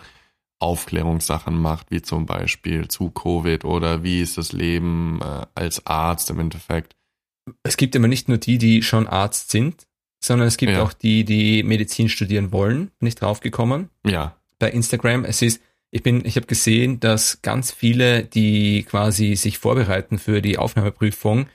Aufklärungssachen 0.60 1.56
macht, 1.56 1.90
wie 1.90 2.02
zum 2.02 2.26
Beispiel 2.26 2.88
zu 2.88 3.10
Covid 3.10 3.64
oder 3.64 4.02
wie 4.02 4.20
ist 4.20 4.38
das 4.38 4.52
Leben 4.52 5.20
äh, 5.22 5.46
als 5.54 5.86
Arzt 5.86 6.30
im 6.30 6.38
Endeffekt. 6.38 6.94
Es 7.62 7.76
gibt 7.76 7.94
immer 7.94 8.08
nicht 8.08 8.28
nur 8.28 8.38
die, 8.38 8.58
die 8.58 8.82
schon 8.82 9.08
Arzt 9.08 9.50
sind, 9.50 9.86
sondern 10.22 10.46
es 10.46 10.58
gibt 10.58 10.72
ja. 10.72 10.82
auch 10.82 10.92
die, 10.92 11.24
die 11.24 11.62
Medizin 11.62 12.08
studieren 12.08 12.52
wollen. 12.52 12.90
Bin 12.98 13.08
ich 13.08 13.14
draufgekommen? 13.14 13.88
Ja. 14.06 14.36
Bei 14.58 14.70
Instagram. 14.70 15.24
Es 15.24 15.40
ist, 15.40 15.62
ich 15.90 16.02
bin, 16.02 16.24
ich 16.24 16.36
habe 16.36 16.46
gesehen, 16.46 17.00
dass 17.00 17.42
ganz 17.42 17.72
viele, 17.72 18.24
die 18.24 18.84
quasi 18.84 19.34
sich 19.34 19.58
vorbereiten 19.58 20.18
für 20.18 20.40
die 20.40 20.58
Aufnahmeprüfung, 20.58 21.46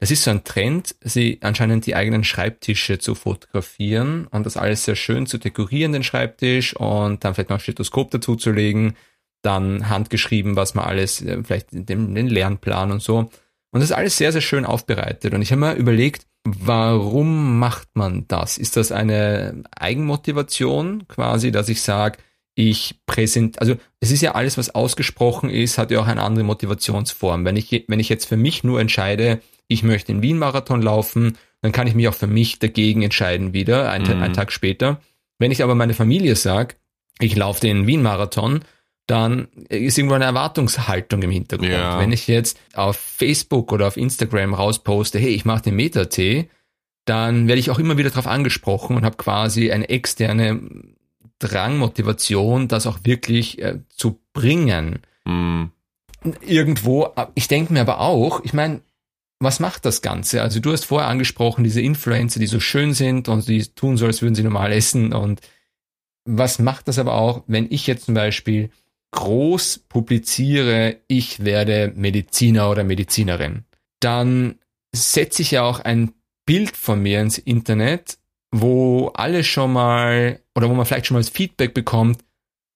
es 0.00 0.12
ist 0.12 0.22
so 0.22 0.30
ein 0.30 0.44
Trend, 0.44 0.94
sie 1.00 1.38
anscheinend 1.42 1.84
die 1.86 1.96
eigenen 1.96 2.22
Schreibtische 2.22 2.98
zu 2.98 3.16
fotografieren 3.16 4.28
und 4.28 4.46
das 4.46 4.56
alles 4.56 4.84
sehr 4.84 4.94
schön 4.94 5.26
zu 5.26 5.38
dekorieren, 5.38 5.92
den 5.92 6.04
Schreibtisch 6.04 6.74
und 6.76 7.24
dann 7.24 7.34
vielleicht 7.34 7.50
noch 7.50 7.56
ein 7.56 7.60
Stethoskop 7.60 8.12
dazu 8.12 8.36
zu 8.36 8.52
legen, 8.52 8.94
dann 9.42 9.88
handgeschrieben, 9.88 10.54
was 10.54 10.74
man 10.74 10.84
alles, 10.84 11.20
äh, 11.22 11.42
vielleicht 11.42 11.68
den, 11.72 12.14
den 12.14 12.28
Lernplan 12.28 12.92
und 12.92 13.02
so. 13.02 13.18
Und 13.18 13.30
das 13.72 13.84
ist 13.84 13.92
alles 13.92 14.16
sehr, 14.16 14.32
sehr 14.32 14.40
schön 14.40 14.64
aufbereitet. 14.64 15.34
Und 15.34 15.42
ich 15.42 15.50
habe 15.50 15.60
mir 15.60 15.74
überlegt, 15.74 16.26
warum 16.44 17.58
macht 17.58 17.88
man 17.94 18.26
das? 18.28 18.56
Ist 18.56 18.76
das 18.76 18.92
eine 18.92 19.64
Eigenmotivation 19.76 21.06
quasi, 21.08 21.50
dass 21.50 21.68
ich 21.68 21.82
sage, 21.82 22.18
ich 22.58 22.96
präsent, 23.06 23.60
also 23.60 23.76
es 24.00 24.10
ist 24.10 24.20
ja 24.20 24.34
alles, 24.34 24.58
was 24.58 24.74
ausgesprochen 24.74 25.48
ist, 25.48 25.78
hat 25.78 25.92
ja 25.92 26.00
auch 26.00 26.08
eine 26.08 26.24
andere 26.24 26.44
Motivationsform. 26.44 27.44
Wenn 27.44 27.56
ich, 27.56 27.84
wenn 27.86 28.00
ich 28.00 28.08
jetzt 28.08 28.24
für 28.24 28.36
mich 28.36 28.64
nur 28.64 28.80
entscheide, 28.80 29.40
ich 29.68 29.84
möchte 29.84 30.12
den 30.12 30.22
Wien-Marathon 30.22 30.82
laufen, 30.82 31.38
dann 31.62 31.70
kann 31.70 31.86
ich 31.86 31.94
mich 31.94 32.08
auch 32.08 32.14
für 32.14 32.26
mich 32.26 32.58
dagegen 32.58 33.02
entscheiden 33.02 33.52
wieder, 33.52 33.92
einen, 33.92 34.16
mhm. 34.16 34.22
einen 34.24 34.34
Tag 34.34 34.50
später. 34.50 35.00
Wenn 35.38 35.52
ich 35.52 35.62
aber 35.62 35.76
meine 35.76 35.94
Familie 35.94 36.34
sage, 36.34 36.74
ich 37.20 37.36
laufe 37.36 37.60
den 37.60 37.86
Wien-Marathon, 37.86 38.64
dann 39.06 39.46
ist 39.68 39.96
irgendwo 39.96 40.16
eine 40.16 40.24
Erwartungshaltung 40.24 41.22
im 41.22 41.30
Hintergrund. 41.30 41.70
Ja. 41.70 42.00
Wenn 42.00 42.10
ich 42.10 42.26
jetzt 42.26 42.58
auf 42.74 42.96
Facebook 42.96 43.70
oder 43.70 43.86
auf 43.86 43.96
Instagram 43.96 44.52
rausposte, 44.52 45.20
hey, 45.20 45.30
ich 45.30 45.44
mache 45.44 45.62
den 45.62 45.76
Meta-T, 45.76 46.50
dann 47.04 47.46
werde 47.46 47.60
ich 47.60 47.70
auch 47.70 47.78
immer 47.78 47.98
wieder 47.98 48.10
darauf 48.10 48.26
angesprochen 48.26 48.96
und 48.96 49.04
habe 49.04 49.16
quasi 49.16 49.70
eine 49.70 49.88
externe 49.88 50.60
Drangmotivation, 51.38 52.68
das 52.68 52.86
auch 52.86 52.98
wirklich 53.04 53.60
äh, 53.60 53.80
zu 53.88 54.20
bringen. 54.32 55.00
Mhm. 55.24 55.70
Irgendwo, 56.40 57.08
ich 57.34 57.46
denke 57.46 57.72
mir 57.72 57.80
aber 57.80 58.00
auch, 58.00 58.42
ich 58.44 58.52
meine, 58.52 58.80
was 59.40 59.60
macht 59.60 59.84
das 59.84 60.02
Ganze? 60.02 60.42
Also 60.42 60.60
du 60.60 60.72
hast 60.72 60.84
vorher 60.84 61.08
angesprochen, 61.08 61.62
diese 61.62 61.80
Influencer, 61.80 62.40
die 62.40 62.46
so 62.46 62.58
schön 62.58 62.92
sind 62.92 63.28
und 63.28 63.46
die 63.46 63.62
tun 63.62 63.96
so, 63.96 64.06
als 64.06 64.20
würden 64.20 64.34
sie 64.34 64.42
normal 64.42 64.72
essen. 64.72 65.12
Und 65.12 65.40
was 66.24 66.58
macht 66.58 66.88
das 66.88 66.98
aber 66.98 67.14
auch, 67.14 67.44
wenn 67.46 67.70
ich 67.70 67.86
jetzt 67.86 68.06
zum 68.06 68.14
Beispiel 68.14 68.70
groß 69.12 69.84
publiziere, 69.88 70.96
ich 71.06 71.44
werde 71.44 71.92
Mediziner 71.94 72.68
oder 72.70 72.84
Medizinerin, 72.84 73.64
dann 74.00 74.56
setze 74.92 75.42
ich 75.42 75.52
ja 75.52 75.62
auch 75.62 75.80
ein 75.80 76.12
Bild 76.44 76.76
von 76.76 77.00
mir 77.00 77.20
ins 77.20 77.38
Internet, 77.38 78.18
wo 78.50 79.08
alle 79.14 79.44
schon 79.44 79.72
mal 79.72 80.40
oder 80.54 80.68
wo 80.68 80.74
man 80.74 80.86
vielleicht 80.86 81.06
schon 81.06 81.14
mal 81.14 81.20
das 81.20 81.28
Feedback 81.28 81.74
bekommt, 81.74 82.24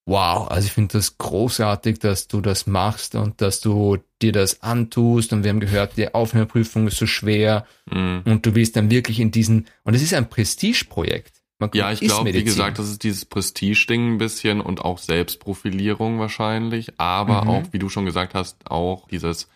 wow, 0.07 0.49
also 0.51 0.67
ich 0.67 0.73
finde 0.73 0.99
das 0.99 1.19
großartig, 1.19 1.99
dass 1.99 2.29
du 2.29 2.41
das 2.41 2.67
machst 2.67 3.15
und 3.15 3.41
dass 3.41 3.61
du 3.61 3.99
dir 4.21 4.33
das 4.33 4.63
antust 4.63 5.33
und 5.33 5.45
wir 5.45 5.51
haben 5.51 5.61
gehört, 5.61 5.97
die 5.97 6.13
Aufnahmeprüfung 6.13 6.89
ist 6.89 6.97
so 6.97 7.07
schwer 7.07 7.67
mhm. 7.91 8.23
und 8.25 8.45
du 8.45 8.55
willst 8.55 8.77
dann 8.77 8.91
wirklich 8.91 9.21
in 9.21 9.31
diesen, 9.31 9.67
und 9.85 9.95
es 9.95 10.03
ist 10.03 10.15
ein 10.15 10.29
Prestigeprojekt. 10.29 11.39
Ja, 11.75 11.93
ich 11.93 12.01
glaube, 12.01 12.35
wie 12.35 12.43
gesagt, 12.43 12.81
das 12.81 12.89
ist 12.91 13.05
dieses 13.05 13.25
Prestige-Ding 13.25 14.15
ein 14.15 14.19
bisschen 14.19 14.61
und 14.61 14.81
auch 14.81 14.99
Selbstprofilierung 14.99 16.19
wahrscheinlich, 16.19 16.99
aber 16.99 17.43
mhm. 17.43 17.51
auch, 17.51 17.63
wie 17.71 17.79
du 17.79 17.89
schon 17.89 18.05
gesagt 18.05 18.35
hast, 18.35 18.69
auch 18.69 19.07
dieses, 19.07 19.49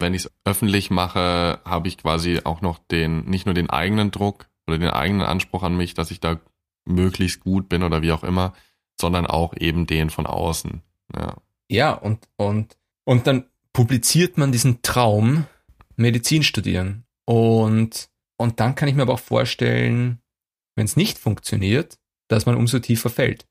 wenn 0.00 0.12
ich 0.12 0.24
es 0.24 0.32
öffentlich 0.44 0.90
mache, 0.90 1.60
habe 1.64 1.86
ich 1.86 1.98
quasi 1.98 2.40
auch 2.42 2.62
noch 2.62 2.80
den, 2.90 3.26
nicht 3.26 3.46
nur 3.46 3.54
den 3.54 3.70
eigenen 3.70 4.10
Druck 4.10 4.48
oder 4.66 4.78
den 4.78 4.90
eigenen 4.90 5.26
Anspruch 5.26 5.62
an 5.62 5.76
mich, 5.76 5.94
dass 5.94 6.10
ich 6.10 6.20
da 6.20 6.40
möglichst 6.84 7.40
gut 7.40 7.68
bin 7.68 7.82
oder 7.82 8.02
wie 8.02 8.12
auch 8.12 8.24
immer, 8.24 8.52
sondern 9.00 9.26
auch 9.26 9.54
eben 9.56 9.86
den 9.86 10.10
von 10.10 10.26
außen. 10.26 10.82
Ja, 11.14 11.36
ja 11.68 11.92
und, 11.92 12.28
und, 12.36 12.76
und 13.04 13.26
dann 13.26 13.46
publiziert 13.72 14.38
man 14.38 14.52
diesen 14.52 14.82
Traum, 14.82 15.46
Medizin 15.96 16.42
studieren. 16.42 17.04
Und, 17.24 18.08
und 18.36 18.60
dann 18.60 18.74
kann 18.74 18.88
ich 18.88 18.94
mir 18.94 19.02
aber 19.02 19.14
auch 19.14 19.20
vorstellen, 19.20 20.20
wenn 20.74 20.84
es 20.84 20.96
nicht 20.96 21.18
funktioniert, 21.18 21.98
dass 22.28 22.46
man 22.46 22.56
umso 22.56 22.78
tiefer 22.78 23.10
fällt. 23.10 23.46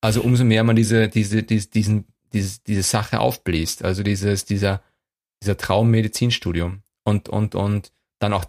Also 0.00 0.22
umso 0.22 0.44
mehr 0.44 0.64
man 0.64 0.76
diese, 0.76 1.08
diese, 1.08 1.42
diese, 1.42 1.68
diesen, 1.68 2.06
diese, 2.32 2.60
diese 2.66 2.82
Sache 2.82 3.20
aufbläst. 3.20 3.84
Also 3.84 4.02
dieses, 4.02 4.44
dieser, 4.44 4.82
dieser 5.42 5.56
Traum 5.56 5.90
Medizinstudium. 5.90 6.82
Und, 7.04 7.28
und, 7.28 7.54
und 7.54 7.92
dann 8.18 8.32
auch 8.32 8.44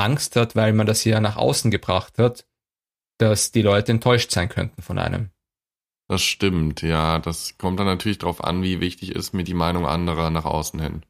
Angst 0.00 0.36
hat, 0.36 0.56
weil 0.56 0.72
man 0.72 0.86
das 0.86 1.04
ja 1.04 1.20
nach 1.20 1.36
außen 1.36 1.70
gebracht 1.70 2.18
hat, 2.18 2.46
dass 3.18 3.52
die 3.52 3.62
Leute 3.62 3.92
enttäuscht 3.92 4.30
sein 4.30 4.48
könnten 4.48 4.82
von 4.82 4.98
einem. 4.98 5.30
Das 6.08 6.22
stimmt, 6.22 6.82
ja. 6.82 7.18
Das 7.18 7.56
kommt 7.58 7.78
dann 7.78 7.86
natürlich 7.86 8.18
darauf 8.18 8.42
an, 8.42 8.62
wie 8.62 8.80
wichtig 8.80 9.14
ist 9.14 9.32
mir 9.32 9.44
die 9.44 9.54
Meinung 9.54 9.86
anderer 9.86 10.30
nach 10.30 10.44
außen 10.44 10.80
hin. 10.80 11.02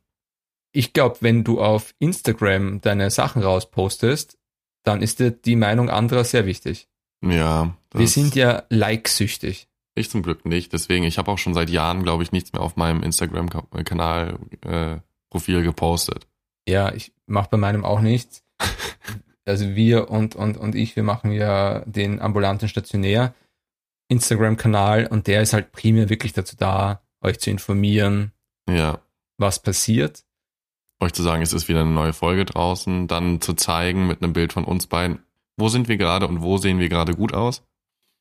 Ich 0.72 0.92
glaube, 0.92 1.16
wenn 1.20 1.42
du 1.42 1.60
auf 1.60 1.94
Instagram 1.98 2.80
deine 2.80 3.10
Sachen 3.10 3.42
rauspostest, 3.42 4.38
dann 4.84 5.02
ist 5.02 5.18
dir 5.18 5.30
die 5.30 5.56
Meinung 5.56 5.88
anderer 5.88 6.24
sehr 6.24 6.46
wichtig. 6.46 6.88
Ja. 7.24 7.74
Wir 7.92 8.08
sind 8.08 8.34
ja 8.34 8.64
like-süchtig. 8.68 9.68
Ich 9.94 10.10
zum 10.10 10.22
Glück 10.22 10.44
nicht. 10.46 10.72
Deswegen, 10.72 11.04
ich 11.04 11.18
habe 11.18 11.30
auch 11.30 11.38
schon 11.38 11.54
seit 11.54 11.70
Jahren, 11.70 12.02
glaube 12.02 12.22
ich, 12.22 12.32
nichts 12.32 12.52
mehr 12.52 12.62
auf 12.62 12.76
meinem 12.76 13.02
Instagram-Kanal 13.02 14.38
äh, 14.62 14.96
Profil 15.28 15.62
gepostet. 15.62 16.26
Ja, 16.68 16.92
ich 16.92 17.12
mache 17.26 17.48
bei 17.50 17.56
meinem 17.56 17.84
auch 17.84 18.00
nichts. 18.00 18.44
Also 19.50 19.74
wir 19.74 20.10
und, 20.10 20.34
und, 20.34 20.56
und 20.56 20.74
ich, 20.74 20.96
wir 20.96 21.02
machen 21.02 21.32
ja 21.32 21.80
den 21.86 22.20
ambulanten 22.20 22.68
Stationär 22.68 23.34
Instagram-Kanal 24.08 25.06
und 25.06 25.26
der 25.26 25.42
ist 25.42 25.52
halt 25.52 25.72
primär 25.72 26.08
wirklich 26.08 26.32
dazu 26.32 26.56
da, 26.56 27.02
euch 27.20 27.38
zu 27.38 27.50
informieren, 27.50 28.32
ja. 28.68 28.98
was 29.38 29.62
passiert. 29.62 30.24
Euch 31.00 31.12
zu 31.12 31.22
sagen, 31.22 31.42
es 31.42 31.52
ist 31.52 31.68
wieder 31.68 31.80
eine 31.80 31.90
neue 31.90 32.12
Folge 32.12 32.44
draußen, 32.44 33.06
dann 33.08 33.40
zu 33.40 33.54
zeigen 33.54 34.06
mit 34.06 34.22
einem 34.22 34.32
Bild 34.32 34.52
von 34.52 34.64
uns 34.64 34.86
beiden, 34.86 35.20
wo 35.56 35.68
sind 35.68 35.88
wir 35.88 35.96
gerade 35.96 36.26
und 36.26 36.42
wo 36.42 36.58
sehen 36.58 36.78
wir 36.78 36.88
gerade 36.88 37.14
gut 37.14 37.32
aus. 37.32 37.62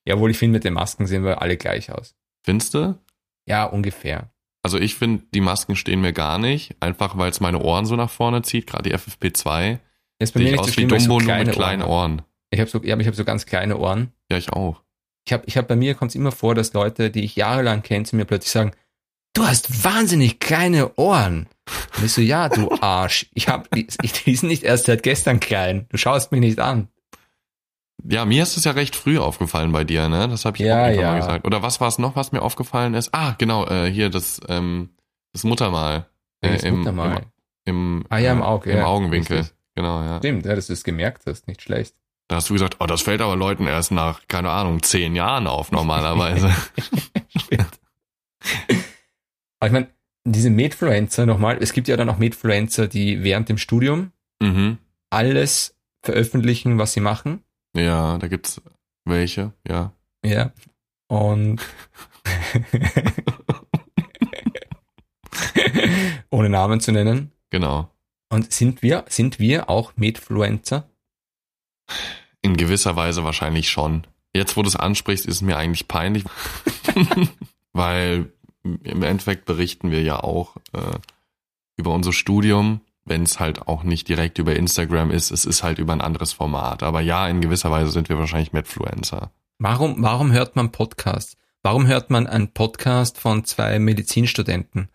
Jawohl, 0.05 0.31
ich 0.31 0.37
finde, 0.37 0.57
mit 0.57 0.63
den 0.63 0.73
Masken 0.73 1.07
sehen 1.07 1.23
wir 1.23 1.41
alle 1.41 1.57
gleich 1.57 1.91
aus. 1.91 2.15
Findest 2.43 2.73
du? 2.73 2.97
Ja, 3.45 3.65
ungefähr. 3.65 4.31
Also 4.61 4.77
ich 4.77 4.95
finde, 4.95 5.23
die 5.33 5.41
Masken 5.41 5.75
stehen 5.75 6.01
mir 6.01 6.13
gar 6.13 6.37
nicht, 6.37 6.75
einfach 6.79 7.17
weil 7.17 7.31
es 7.31 7.39
meine 7.39 7.59
Ohren 7.59 7.85
so 7.85 7.95
nach 7.95 8.09
vorne 8.09 8.41
zieht, 8.43 8.67
gerade 8.67 8.89
die 8.89 8.95
FFP2. 8.95 9.79
Ist 10.19 10.33
bei 10.33 10.41
mir 10.41 10.51
nicht 10.51 10.59
aus 10.59 10.67
so 10.67 10.73
schlimm, 10.73 10.91
wie 10.91 10.97
Dumbo, 10.97 11.19
so 11.19 11.25
nur 11.25 11.35
mit 11.37 11.51
kleinen 11.51 11.81
Ohren. 11.81 12.11
Ohren. 12.11 12.21
Ich 12.51 12.59
habe 12.59 12.69
so, 12.69 12.81
ja, 12.83 12.97
ich 12.97 13.07
habe 13.07 13.15
so 13.15 13.23
ganz 13.23 13.45
kleine 13.45 13.77
Ohren. 13.77 14.11
Ja, 14.29 14.37
ich 14.37 14.51
auch. 14.51 14.81
Ich 15.25 15.33
habe, 15.33 15.43
ich 15.45 15.57
hab, 15.57 15.67
bei 15.67 15.75
mir 15.75 15.95
kommt 15.95 16.09
es 16.09 16.15
immer 16.15 16.31
vor, 16.31 16.55
dass 16.55 16.73
Leute, 16.73 17.09
die 17.09 17.23
ich 17.23 17.35
jahrelang 17.35 17.83
kenne, 17.83 18.05
zu 18.05 18.15
mir 18.15 18.25
plötzlich 18.25 18.51
sagen, 18.51 18.71
du 19.33 19.45
hast 19.45 19.83
wahnsinnig 19.83 20.39
kleine 20.39 20.95
Ohren. 20.95 21.47
Und 21.97 22.05
ich 22.05 22.13
so, 22.13 22.21
ja, 22.21 22.49
du 22.49 22.69
Arsch. 22.81 23.27
Ich 23.33 23.47
hab, 23.47 23.73
ich, 23.75 23.87
die 23.97 24.35
sind 24.35 24.49
nicht 24.49 24.63
erst 24.63 24.87
seit 24.87 25.03
gestern 25.03 25.39
klein. 25.39 25.85
Du 25.89 25.97
schaust 25.97 26.31
mich 26.31 26.41
nicht 26.41 26.59
an. 26.59 26.89
Ja, 28.03 28.25
mir 28.25 28.43
ist 28.43 28.57
es 28.57 28.63
ja 28.63 28.71
recht 28.71 28.95
früh 28.95 29.19
aufgefallen 29.19 29.71
bei 29.71 29.83
dir, 29.83 30.07
ne? 30.07 30.27
Das 30.29 30.45
habe 30.45 30.57
ich 30.57 30.63
ja, 30.63 30.85
auch 30.85 30.89
ja. 30.89 31.11
mal 31.11 31.19
gesagt. 31.19 31.45
Oder 31.45 31.61
was 31.61 31.81
war 31.81 31.89
es 31.89 31.99
noch, 31.99 32.15
was 32.15 32.31
mir 32.31 32.41
aufgefallen 32.41 32.93
ist? 32.93 33.13
Ah, 33.13 33.35
genau, 33.37 33.67
äh, 33.67 33.91
hier 33.91 34.09
das, 34.09 34.39
ähm, 34.47 34.91
das 35.33 35.43
Muttermal. 35.43 36.07
Äh, 36.41 36.53
das 36.53 36.63
im, 36.63 36.77
Muttermal. 36.77 37.25
Im, 37.65 37.99
im, 37.99 38.05
ah 38.09 38.17
ja, 38.17 38.31
im 38.31 38.41
Auge. 38.41 38.71
Im 38.71 38.77
ja, 38.77 38.85
Augenwinkel. 38.85 39.39
Richtig. 39.39 39.58
Genau, 39.79 40.01
ja. 40.01 40.17
Stimmt, 40.17 40.45
ja, 40.45 40.55
dass 40.55 40.67
du 40.67 40.73
es 40.73 40.83
gemerkt 40.83 41.23
hast, 41.25 41.47
nicht 41.47 41.61
schlecht. 41.61 41.95
Da 42.27 42.35
hast 42.35 42.49
du 42.49 42.53
gesagt, 42.53 42.75
oh, 42.81 42.85
das 42.85 43.01
fällt 43.01 43.21
aber 43.21 43.37
Leuten 43.37 43.65
erst 43.65 43.93
nach, 43.93 44.27
keine 44.27 44.49
Ahnung, 44.49 44.83
zehn 44.83 45.15
Jahren 45.15 45.47
auf 45.47 45.71
normalerweise. 45.71 46.47
aber 49.57 49.67
ich 49.67 49.71
meine, 49.71 49.87
diese 50.25 50.49
Medfluencer 50.49 51.25
nochmal, 51.25 51.59
es 51.61 51.71
gibt 51.71 51.87
ja 51.87 51.95
dann 51.95 52.09
auch 52.09 52.17
Medfluencer, 52.17 52.89
die 52.89 53.23
während 53.23 53.47
dem 53.47 53.57
Studium 53.57 54.11
mhm. 54.41 54.79
alles 55.11 55.77
veröffentlichen, 56.03 56.77
was 56.77 56.91
sie 56.91 56.99
machen. 56.99 57.45
Ja, 57.73 58.17
da 58.17 58.27
gibt's 58.27 58.61
welche, 59.05 59.53
ja. 59.65 59.93
Ja. 60.25 60.51
Und 61.07 61.65
ohne 66.31 66.49
Namen 66.49 66.81
zu 66.81 66.91
nennen. 66.91 67.31
Genau. 67.49 67.89
Und 68.29 68.53
sind 68.53 68.81
wir, 68.81 69.05
sind 69.09 69.39
wir 69.39 69.69
auch 69.69 69.93
Medfluencer? 69.95 70.87
In 72.41 72.55
gewisser 72.55 72.95
Weise 72.95 73.23
wahrscheinlich 73.23 73.69
schon. 73.69 74.05
Jetzt, 74.33 74.55
wo 74.55 74.61
du 74.61 74.67
es 74.67 74.75
ansprichst, 74.75 75.25
ist 75.25 75.35
es 75.35 75.41
mir 75.41 75.57
eigentlich 75.57 75.87
peinlich, 75.87 76.23
weil 77.73 78.31
im 78.63 79.03
Endeffekt 79.03 79.45
berichten 79.45 79.89
wir 79.89 80.03
ja 80.03 80.19
auch 80.19 80.55
äh, 80.73 80.99
über 81.75 81.93
unser 81.93 82.13
Studium, 82.13 82.81
wenn 83.05 83.23
es 83.23 83.39
halt 83.39 83.67
auch 83.67 83.83
nicht 83.83 84.07
direkt 84.07 84.37
über 84.37 84.55
Instagram 84.55 85.09
ist, 85.09 85.31
es 85.31 85.45
ist 85.45 85.63
halt 85.63 85.79
über 85.79 85.93
ein 85.93 86.01
anderes 86.01 86.33
Format. 86.33 86.83
Aber 86.83 87.01
ja, 87.01 87.27
in 87.27 87.41
gewisser 87.41 87.71
Weise 87.71 87.91
sind 87.91 88.09
wir 88.09 88.19
wahrscheinlich 88.19 88.53
Medfluencer. 88.53 89.31
Warum, 89.57 90.01
warum 90.03 90.31
hört 90.31 90.55
man 90.55 90.71
Podcasts? 90.71 91.35
Warum 91.63 91.87
hört 91.87 92.09
man 92.09 92.27
einen 92.27 92.53
Podcast 92.53 93.17
von 93.17 93.43
zwei 93.43 93.79
Medizinstudenten? 93.79 94.89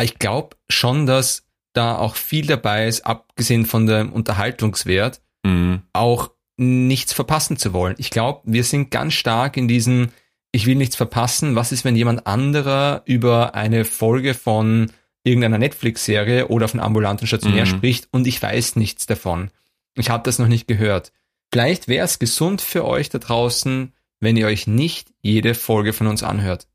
Ich 0.00 0.18
glaube 0.18 0.56
schon, 0.68 1.06
dass 1.06 1.44
da 1.74 1.98
auch 1.98 2.16
viel 2.16 2.46
dabei 2.46 2.86
ist, 2.86 3.04
abgesehen 3.04 3.66
von 3.66 3.86
dem 3.86 4.12
Unterhaltungswert, 4.12 5.20
mhm. 5.44 5.82
auch 5.92 6.30
nichts 6.56 7.12
verpassen 7.12 7.56
zu 7.56 7.72
wollen. 7.72 7.96
Ich 7.98 8.10
glaube, 8.10 8.40
wir 8.44 8.64
sind 8.64 8.90
ganz 8.90 9.14
stark 9.14 9.56
in 9.56 9.68
diesem, 9.68 10.08
ich 10.52 10.66
will 10.66 10.76
nichts 10.76 10.96
verpassen. 10.96 11.56
Was 11.56 11.72
ist, 11.72 11.84
wenn 11.84 11.96
jemand 11.96 12.26
anderer 12.26 13.02
über 13.04 13.54
eine 13.54 13.84
Folge 13.84 14.34
von 14.34 14.90
irgendeiner 15.24 15.58
Netflix-Serie 15.58 16.48
oder 16.48 16.68
von 16.68 16.80
ambulanten 16.80 17.26
Stationär 17.26 17.64
mhm. 17.64 17.70
spricht 17.70 18.08
und 18.12 18.26
ich 18.26 18.40
weiß 18.40 18.76
nichts 18.76 19.06
davon. 19.06 19.50
Ich 19.96 20.10
habe 20.10 20.22
das 20.22 20.38
noch 20.38 20.48
nicht 20.48 20.68
gehört. 20.68 21.12
Vielleicht 21.52 21.88
wäre 21.88 22.04
es 22.04 22.18
gesund 22.18 22.60
für 22.60 22.84
euch 22.84 23.08
da 23.08 23.18
draußen, 23.18 23.92
wenn 24.20 24.36
ihr 24.36 24.46
euch 24.46 24.66
nicht 24.66 25.12
jede 25.22 25.54
Folge 25.54 25.92
von 25.92 26.06
uns 26.06 26.22
anhört. 26.22 26.68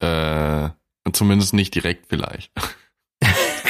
Äh, 0.00 0.70
zumindest 1.12 1.54
nicht 1.54 1.74
direkt 1.74 2.06
vielleicht. 2.08 2.52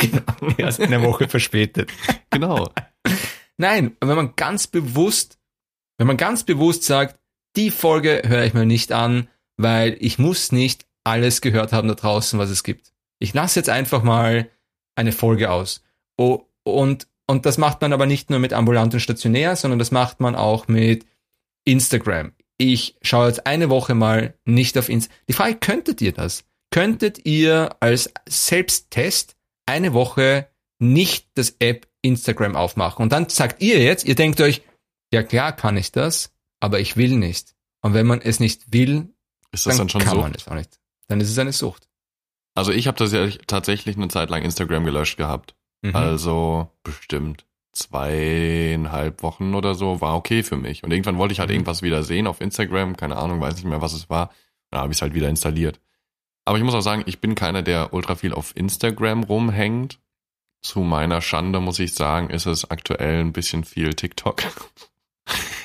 genau, 0.00 0.54
erst 0.58 0.80
eine 0.80 1.02
Woche 1.02 1.28
verspätet. 1.28 1.92
Genau. 2.30 2.68
Nein, 3.56 3.96
wenn 4.00 4.16
man 4.16 4.36
ganz 4.36 4.66
bewusst, 4.66 5.38
wenn 5.96 6.06
man 6.06 6.18
ganz 6.18 6.44
bewusst 6.44 6.82
sagt, 6.84 7.18
die 7.56 7.70
Folge 7.70 8.20
höre 8.26 8.44
ich 8.44 8.52
mir 8.52 8.66
nicht 8.66 8.92
an, 8.92 9.28
weil 9.56 9.96
ich 10.00 10.18
muss 10.18 10.52
nicht 10.52 10.84
alles 11.04 11.40
gehört 11.40 11.72
haben 11.72 11.88
da 11.88 11.94
draußen, 11.94 12.38
was 12.38 12.50
es 12.50 12.62
gibt. 12.62 12.92
Ich 13.20 13.32
lasse 13.32 13.58
jetzt 13.58 13.70
einfach 13.70 14.02
mal 14.02 14.50
eine 14.96 15.12
Folge 15.12 15.50
aus. 15.50 15.82
Oh, 16.18 16.42
und, 16.64 17.06
und 17.26 17.46
das 17.46 17.56
macht 17.56 17.80
man 17.80 17.92
aber 17.92 18.06
nicht 18.06 18.28
nur 18.28 18.38
mit 18.38 18.52
ambulant 18.52 18.92
und 18.92 19.00
stationär, 19.00 19.56
sondern 19.56 19.78
das 19.78 19.90
macht 19.90 20.20
man 20.20 20.34
auch 20.34 20.68
mit 20.68 21.06
Instagram. 21.64 22.32
Ich 22.58 22.96
schaue 23.02 23.28
jetzt 23.28 23.46
eine 23.46 23.70
Woche 23.70 23.94
mal 23.94 24.34
nicht 24.44 24.76
auf 24.76 24.88
Instagram. 24.88 25.18
Die 25.28 25.32
Frage, 25.32 25.54
könntet 25.56 26.02
ihr 26.02 26.12
das? 26.12 26.44
Könntet 26.70 27.24
ihr 27.24 27.76
als 27.80 28.12
Selbsttest 28.28 29.35
eine 29.66 29.92
Woche 29.92 30.48
nicht 30.78 31.28
das 31.34 31.56
App 31.58 31.88
Instagram 32.02 32.56
aufmachen? 32.56 33.02
Und 33.02 33.12
dann 33.12 33.28
sagt 33.28 33.62
ihr 33.62 33.80
jetzt, 33.82 34.04
ihr 34.04 34.14
denkt 34.14 34.40
euch, 34.40 34.62
ja 35.12 35.22
klar 35.22 35.52
kann 35.52 35.76
ich 35.76 35.92
das, 35.92 36.32
aber 36.60 36.80
ich 36.80 36.96
will 36.96 37.16
nicht. 37.16 37.54
Und 37.82 37.94
wenn 37.94 38.06
man 38.06 38.20
es 38.20 38.40
nicht 38.40 38.72
will, 38.72 39.10
ist 39.52 39.66
das 39.66 39.76
dann, 39.76 39.86
dann 39.86 39.88
schon 39.90 40.00
kann 40.02 40.10
Sucht? 40.12 40.22
man 40.22 40.34
es 40.34 40.48
auch 40.48 40.54
nicht. 40.54 40.80
Dann 41.08 41.20
ist 41.20 41.30
es 41.30 41.38
eine 41.38 41.52
Sucht. 41.52 41.88
Also 42.54 42.72
ich 42.72 42.86
habe 42.86 42.96
das 42.98 43.12
ja 43.12 43.28
tatsächlich 43.46 43.96
eine 43.96 44.08
Zeit 44.08 44.30
lang 44.30 44.42
Instagram 44.42 44.84
gelöscht 44.84 45.16
gehabt. 45.16 45.54
Mhm. 45.82 45.94
Also 45.94 46.70
bestimmt 46.82 47.46
zweieinhalb 47.72 49.22
Wochen 49.22 49.54
oder 49.54 49.74
so 49.74 50.00
war 50.00 50.16
okay 50.16 50.42
für 50.42 50.56
mich. 50.56 50.82
Und 50.82 50.90
irgendwann 50.90 51.18
wollte 51.18 51.32
ich 51.32 51.40
halt 51.40 51.50
mhm. 51.50 51.56
irgendwas 51.56 51.82
wieder 51.82 52.02
sehen 52.02 52.26
auf 52.26 52.40
Instagram, 52.40 52.96
keine 52.96 53.16
Ahnung, 53.16 53.40
weiß 53.40 53.56
nicht 53.56 53.66
mehr, 53.66 53.82
was 53.82 53.92
es 53.92 54.08
war. 54.08 54.30
Da 54.70 54.78
habe 54.80 54.92
ich 54.92 54.98
es 54.98 55.02
halt 55.02 55.14
wieder 55.14 55.28
installiert. 55.28 55.80
Aber 56.46 56.58
ich 56.58 56.64
muss 56.64 56.74
auch 56.74 56.80
sagen, 56.80 57.02
ich 57.06 57.20
bin 57.20 57.34
keiner, 57.34 57.62
der 57.62 57.92
ultra 57.92 58.14
viel 58.14 58.32
auf 58.32 58.56
Instagram 58.56 59.24
rumhängt. 59.24 59.98
Zu 60.62 60.80
meiner 60.80 61.20
Schande 61.20 61.60
muss 61.60 61.78
ich 61.80 61.94
sagen, 61.94 62.30
ist 62.30 62.46
es 62.46 62.70
aktuell 62.70 63.20
ein 63.20 63.32
bisschen 63.32 63.64
viel 63.64 63.92
TikTok. 63.94 64.42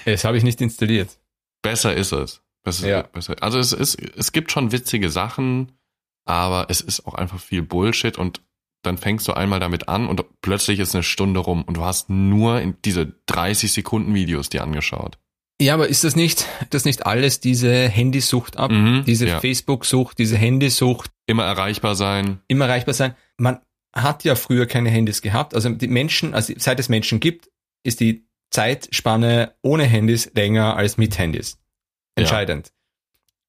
Das 0.04 0.24
habe 0.24 0.36
ich 0.36 0.44
nicht 0.44 0.60
installiert. 0.62 1.20
Besser 1.62 1.94
ist 1.94 2.12
es. 2.12 2.42
Besser, 2.64 2.88
ja. 2.88 3.02
besser. 3.04 3.36
Also 3.42 3.60
es, 3.60 3.72
ist, 3.72 4.02
es 4.02 4.32
gibt 4.32 4.52
schon 4.52 4.72
witzige 4.72 5.12
Sachen, 5.12 5.74
aber 6.26 6.66
es 6.70 6.82
ist 6.82 7.06
auch 7.06 7.14
einfach 7.14 7.40
viel 7.40 7.62
Bullshit 7.62 8.18
und 8.18 8.42
dann 8.82 8.98
fängst 8.98 9.28
du 9.28 9.34
einmal 9.34 9.60
damit 9.60 9.88
an 9.90 10.08
und 10.08 10.26
plötzlich 10.42 10.80
ist 10.80 10.96
eine 10.96 11.04
Stunde 11.04 11.40
rum 11.40 11.64
und 11.64 11.78
du 11.78 11.84
hast 11.84 12.10
nur 12.10 12.62
in 12.62 12.76
diese 12.84 13.14
30 13.28 13.72
Sekunden 13.72 14.16
Videos 14.16 14.50
dir 14.50 14.64
angeschaut. 14.64 15.20
Ja, 15.62 15.76
aber 15.76 15.90
ist 15.90 16.04
das 16.04 16.16
nicht, 16.16 16.48
das 16.72 16.86
nicht 16.86 17.06
alles 17.06 17.40
diese 17.40 17.88
Handysucht 17.88 18.58
ab, 18.58 18.72
mhm, 18.72 19.04
diese 19.06 19.28
ja. 19.28 19.40
Facebook-Sucht, 19.40 20.18
diese 20.18 20.36
Handysucht? 20.36 21.12
Immer 21.28 21.44
erreichbar 21.44 21.96
sein. 21.96 22.42
Immer 22.48 22.66
erreichbar 22.66 22.96
sein. 22.96 23.14
Man 23.38 23.60
hat 23.96 24.24
ja 24.24 24.34
früher 24.34 24.66
keine 24.66 24.90
Handys 24.90 25.22
gehabt. 25.22 25.54
Also 25.54 25.70
die 25.70 25.88
Menschen, 25.88 26.34
also 26.34 26.52
seit 26.58 26.80
es 26.80 26.90
Menschen 26.90 27.20
gibt, 27.20 27.52
ist 27.84 28.00
die 28.00 28.26
Zeitspanne 28.50 29.54
ohne 29.62 29.84
Handys 29.84 30.32
länger 30.34 30.76
als 30.76 30.98
mit 30.98 31.20
Handys. 31.20 31.60
Entscheidend. 32.16 32.68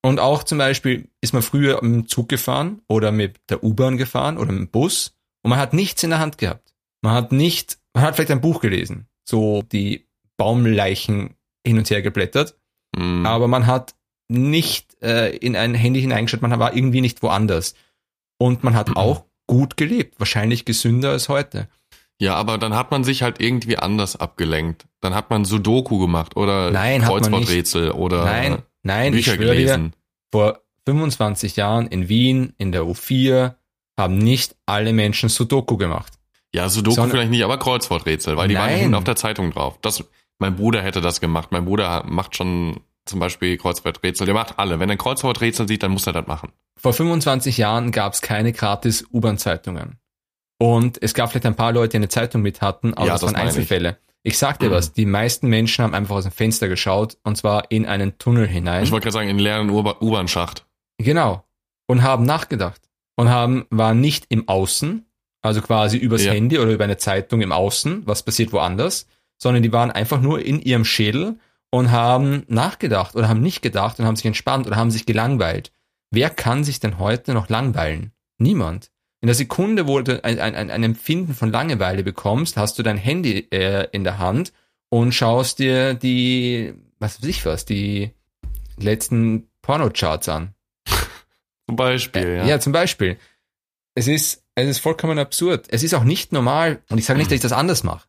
Ja. 0.05 0.11
Und 0.11 0.21
auch 0.21 0.43
zum 0.43 0.59
Beispiel 0.59 1.09
ist 1.23 1.33
man 1.33 1.41
früher 1.41 1.83
im 1.83 2.09
Zug 2.09 2.29
gefahren 2.29 2.83
oder 2.89 3.11
mit 3.11 3.41
der 3.49 3.65
U-Bahn 3.65 3.97
gefahren 3.97 4.37
oder 4.37 4.53
mit 4.53 4.61
dem 4.61 4.71
Bus 4.71 5.15
und 5.43 5.49
man 5.49 5.59
hat 5.59 5.73
nichts 5.73 6.03
in 6.03 6.11
der 6.11 6.19
Hand 6.19 6.37
gehabt. 6.37 6.75
Man 7.01 7.15
hat 7.15 7.33
nicht, 7.33 7.79
man 7.95 8.05
hat 8.05 8.17
vielleicht 8.17 8.33
ein 8.33 8.43
Buch 8.43 8.61
gelesen, 8.61 9.07
so 9.25 9.63
die 9.63 10.09
Baumleichen 10.37 11.37
hin 11.67 11.79
und 11.79 11.89
her 11.91 12.03
geblättert, 12.03 12.57
mm. 12.97 13.27
aber 13.27 13.49
man 13.49 13.67
hat 13.67 13.95
nicht 14.29 14.97
äh, 15.03 15.37
in 15.37 15.57
ein 15.57 15.75
Handy 15.75 16.01
hineingeschaut, 16.01 16.43
man 16.43 16.59
war 16.59 16.75
irgendwie 16.75 17.01
nicht 17.01 17.23
woanders. 17.23 17.75
Und 18.39 18.65
man 18.65 18.75
hat 18.75 18.91
mm. 18.91 18.97
auch 18.97 19.25
gut 19.47 19.77
gelebt, 19.77 20.19
wahrscheinlich 20.19 20.65
gesünder 20.65 21.11
als 21.11 21.29
heute. 21.29 21.69
Ja, 22.19 22.35
aber 22.37 22.57
dann 22.57 22.75
hat 22.77 22.91
man 22.91 23.05
sich 23.05 23.23
halt 23.23 23.41
irgendwie 23.41 23.79
anders 23.79 24.17
abgelenkt. 24.17 24.87
Dann 25.01 25.15
hat 25.15 25.31
man 25.31 25.45
Sudoku 25.45 25.99
gemacht 25.99 26.37
oder 26.37 26.71
Nein, 26.71 27.03
Kreuzworträtsel 27.03 27.91
oder 27.91 28.25
Nein, 28.25 28.63
nein, 28.83 29.13
Bücher 29.13 29.33
ich 29.33 29.41
gelesen. 29.41 29.93
Vor 30.31 30.61
25 30.87 31.57
Jahren 31.57 31.89
in 31.89 32.09
Wien 32.09 32.55
in 32.59 32.73
der 32.73 32.83
U4 32.83 33.55
haben 33.99 34.19
nicht 34.19 34.55
alle 34.67 34.93
Menschen 34.93 35.29
Sudoku 35.29 35.77
gemacht. 35.77 36.13
Ja, 36.55 36.69
Sudoku 36.69 36.95
Sondern, 36.95 37.11
vielleicht 37.11 37.31
nicht, 37.31 37.45
aber 37.45 37.59
Kreuzworträtsel, 37.59 38.37
weil 38.37 38.49
die 38.49 38.55
nein. 38.55 38.71
waren 38.71 38.79
hinten 38.79 38.95
auf 38.95 39.05
der 39.05 39.17
Zeitung 39.17 39.51
drauf. 39.53 39.79
Das, 39.83 40.05
mein 40.43 40.57
Bruder 40.57 40.83
hätte 40.83 41.01
das 41.01 41.21
gemacht. 41.21 41.53
Mein 41.53 41.65
Bruder 41.65 42.05
macht 42.05 42.37
schon 42.37 42.81
zum 43.07 43.21
Beispiel 43.21 43.57
Kreuzworträtsel. 43.57 44.27
Der 44.27 44.35
macht 44.35 44.59
alle. 44.59 44.81
Wenn 44.81 44.91
er 44.91 44.97
ein 44.97 44.99
Kreuzworträtsel 44.99 45.67
sieht, 45.67 45.83
dann 45.83 45.93
muss 45.93 46.07
er 46.07 46.13
das 46.13 46.27
machen. 46.27 46.53
Vor 46.77 46.93
25 46.93 47.57
Jahren 47.59 47.93
gab 47.93 48.13
es 48.13 48.23
keine 48.23 48.53
gratis 48.53 49.07
U-Bahn-Zeitungen. 49.13 49.99
Und 50.59 51.01
es 51.03 51.15
gab 51.15 51.31
vielleicht 51.31 51.47
ein 51.47 51.57
paar 51.57 51.73
Leute, 51.73 51.91
die 51.91 51.97
eine 51.99 52.09
Zeitung 52.09 52.43
mit 52.43 52.61
hatten, 52.61 52.95
aber 52.95 53.07
ja, 53.07 53.13
das 53.15 53.23
waren 53.23 53.35
Einzelfälle. 53.35 53.99
Ich, 54.23 54.33
ich 54.33 54.39
sag 54.39 54.59
dir 54.59 54.69
mhm. 54.69 54.75
was, 54.75 54.93
die 54.93 55.07
meisten 55.07 55.49
Menschen 55.49 55.83
haben 55.83 55.95
einfach 55.95 56.17
aus 56.17 56.25
dem 56.25 56.33
Fenster 56.33 56.69
geschaut 56.69 57.17
und 57.25 57.37
zwar 57.37 57.71
in 57.71 57.87
einen 57.87 58.19
Tunnel 58.19 58.47
hinein. 58.47 58.85
Ich 58.85 58.93
wollte 58.93 59.05
gerade 59.05 59.15
sagen, 59.15 59.29
in 59.29 59.37
einen 59.37 59.69
leeren 59.69 59.71
U-Bahn-Schacht. 59.71 60.67
Genau. 60.99 61.45
Und 61.87 62.03
haben 62.03 62.25
nachgedacht. 62.25 62.81
Und 63.17 63.29
haben, 63.29 63.67
waren 63.71 64.01
nicht 64.01 64.27
im 64.29 64.49
Außen, 64.49 65.07
also 65.43 65.61
quasi 65.63 65.99
übers 65.99 66.25
ja. 66.25 66.33
Handy 66.33 66.59
oder 66.59 66.73
über 66.73 66.85
eine 66.85 66.97
Zeitung 66.97 67.43
im 67.43 67.53
Außen, 67.53 68.07
was 68.07 68.23
passiert 68.23 68.53
woanders, 68.53 69.07
sondern 69.43 69.65
die 69.65 69.73
waren 69.73 69.91
einfach 69.91 70.21
nur 70.21 70.41
in 70.41 70.61
ihrem 70.61 70.85
Schädel 70.85 71.37
und 71.71 71.91
haben 71.91 72.45
nachgedacht 72.47 73.17
oder 73.17 73.29
haben 73.29 73.41
nicht 73.41 73.61
gedacht 73.61 73.99
und 73.99 74.07
haben 74.07 74.15
sich 74.15 74.27
entspannt 74.27 74.69
oder 74.69 74.77
haben 74.77 74.93
sich 74.93 75.05
gelangweilt. 75.05 75.73
Wer 76.13 76.31
kann 76.31 76.63
sich 76.63 76.79
denn 76.79 77.01
heute 77.01 77.35
noch 77.35 77.49
langweilen? 77.49 78.13
Niemand. 78.39 78.93
In 79.21 79.27
der 79.27 79.35
Sekunde, 79.35 79.89
wo 79.89 80.01
du 80.01 80.23
ein, 80.23 80.39
ein, 80.39 80.71
ein 80.71 80.85
Empfinden 80.85 81.35
von 81.35 81.51
Langeweile 81.51 82.05
bekommst, 82.05 82.57
hast 82.57 82.79
du 82.79 82.85
dein 82.85 82.97
Handy 82.97 83.49
äh, 83.51 83.89
in 83.91 84.05
der 84.05 84.21
Hand 84.21 84.53
und 84.91 85.13
schaust 85.13 85.59
dir 85.59 85.95
die, 85.95 86.75
was 87.01 87.21
weiß 87.21 87.29
ich 87.29 87.45
was, 87.45 87.65
die 87.65 88.13
letzten 88.79 89.49
Pornocharts 89.61 90.29
an. 90.29 90.55
zum 91.67 91.75
Beispiel, 91.75 92.23
äh, 92.23 92.37
ja. 92.39 92.47
Ja, 92.47 92.61
zum 92.61 92.73
Beispiel. 92.73 93.19
Es 93.97 94.07
ist, 94.07 94.45
es 94.55 94.69
ist 94.69 94.79
vollkommen 94.79 95.19
absurd. 95.19 95.67
Es 95.69 95.83
ist 95.83 95.95
auch 95.95 96.05
nicht 96.05 96.31
normal, 96.33 96.81
und 96.91 96.99
ich 96.99 97.07
sage 97.07 97.19
nicht, 97.19 97.33
dass 97.33 97.37
ich 97.37 97.43
das 97.43 97.53
anders 97.53 97.83
mache. 97.83 98.07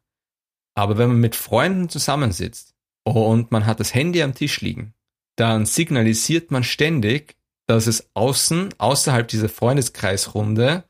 Aber 0.75 0.97
wenn 0.97 1.09
man 1.09 1.19
mit 1.19 1.35
Freunden 1.35 1.89
zusammensitzt 1.89 2.75
und 3.03 3.51
man 3.51 3.65
hat 3.65 3.79
das 3.79 3.93
Handy 3.93 4.21
am 4.23 4.33
Tisch 4.33 4.61
liegen, 4.61 4.93
dann 5.35 5.65
signalisiert 5.65 6.51
man 6.51 6.63
ständig, 6.63 7.35
dass 7.67 7.87
es 7.87 8.09
außen, 8.13 8.73
außerhalb 8.77 9.27
dieser 9.27 9.49
Freundeskreisrunde, 9.49 10.83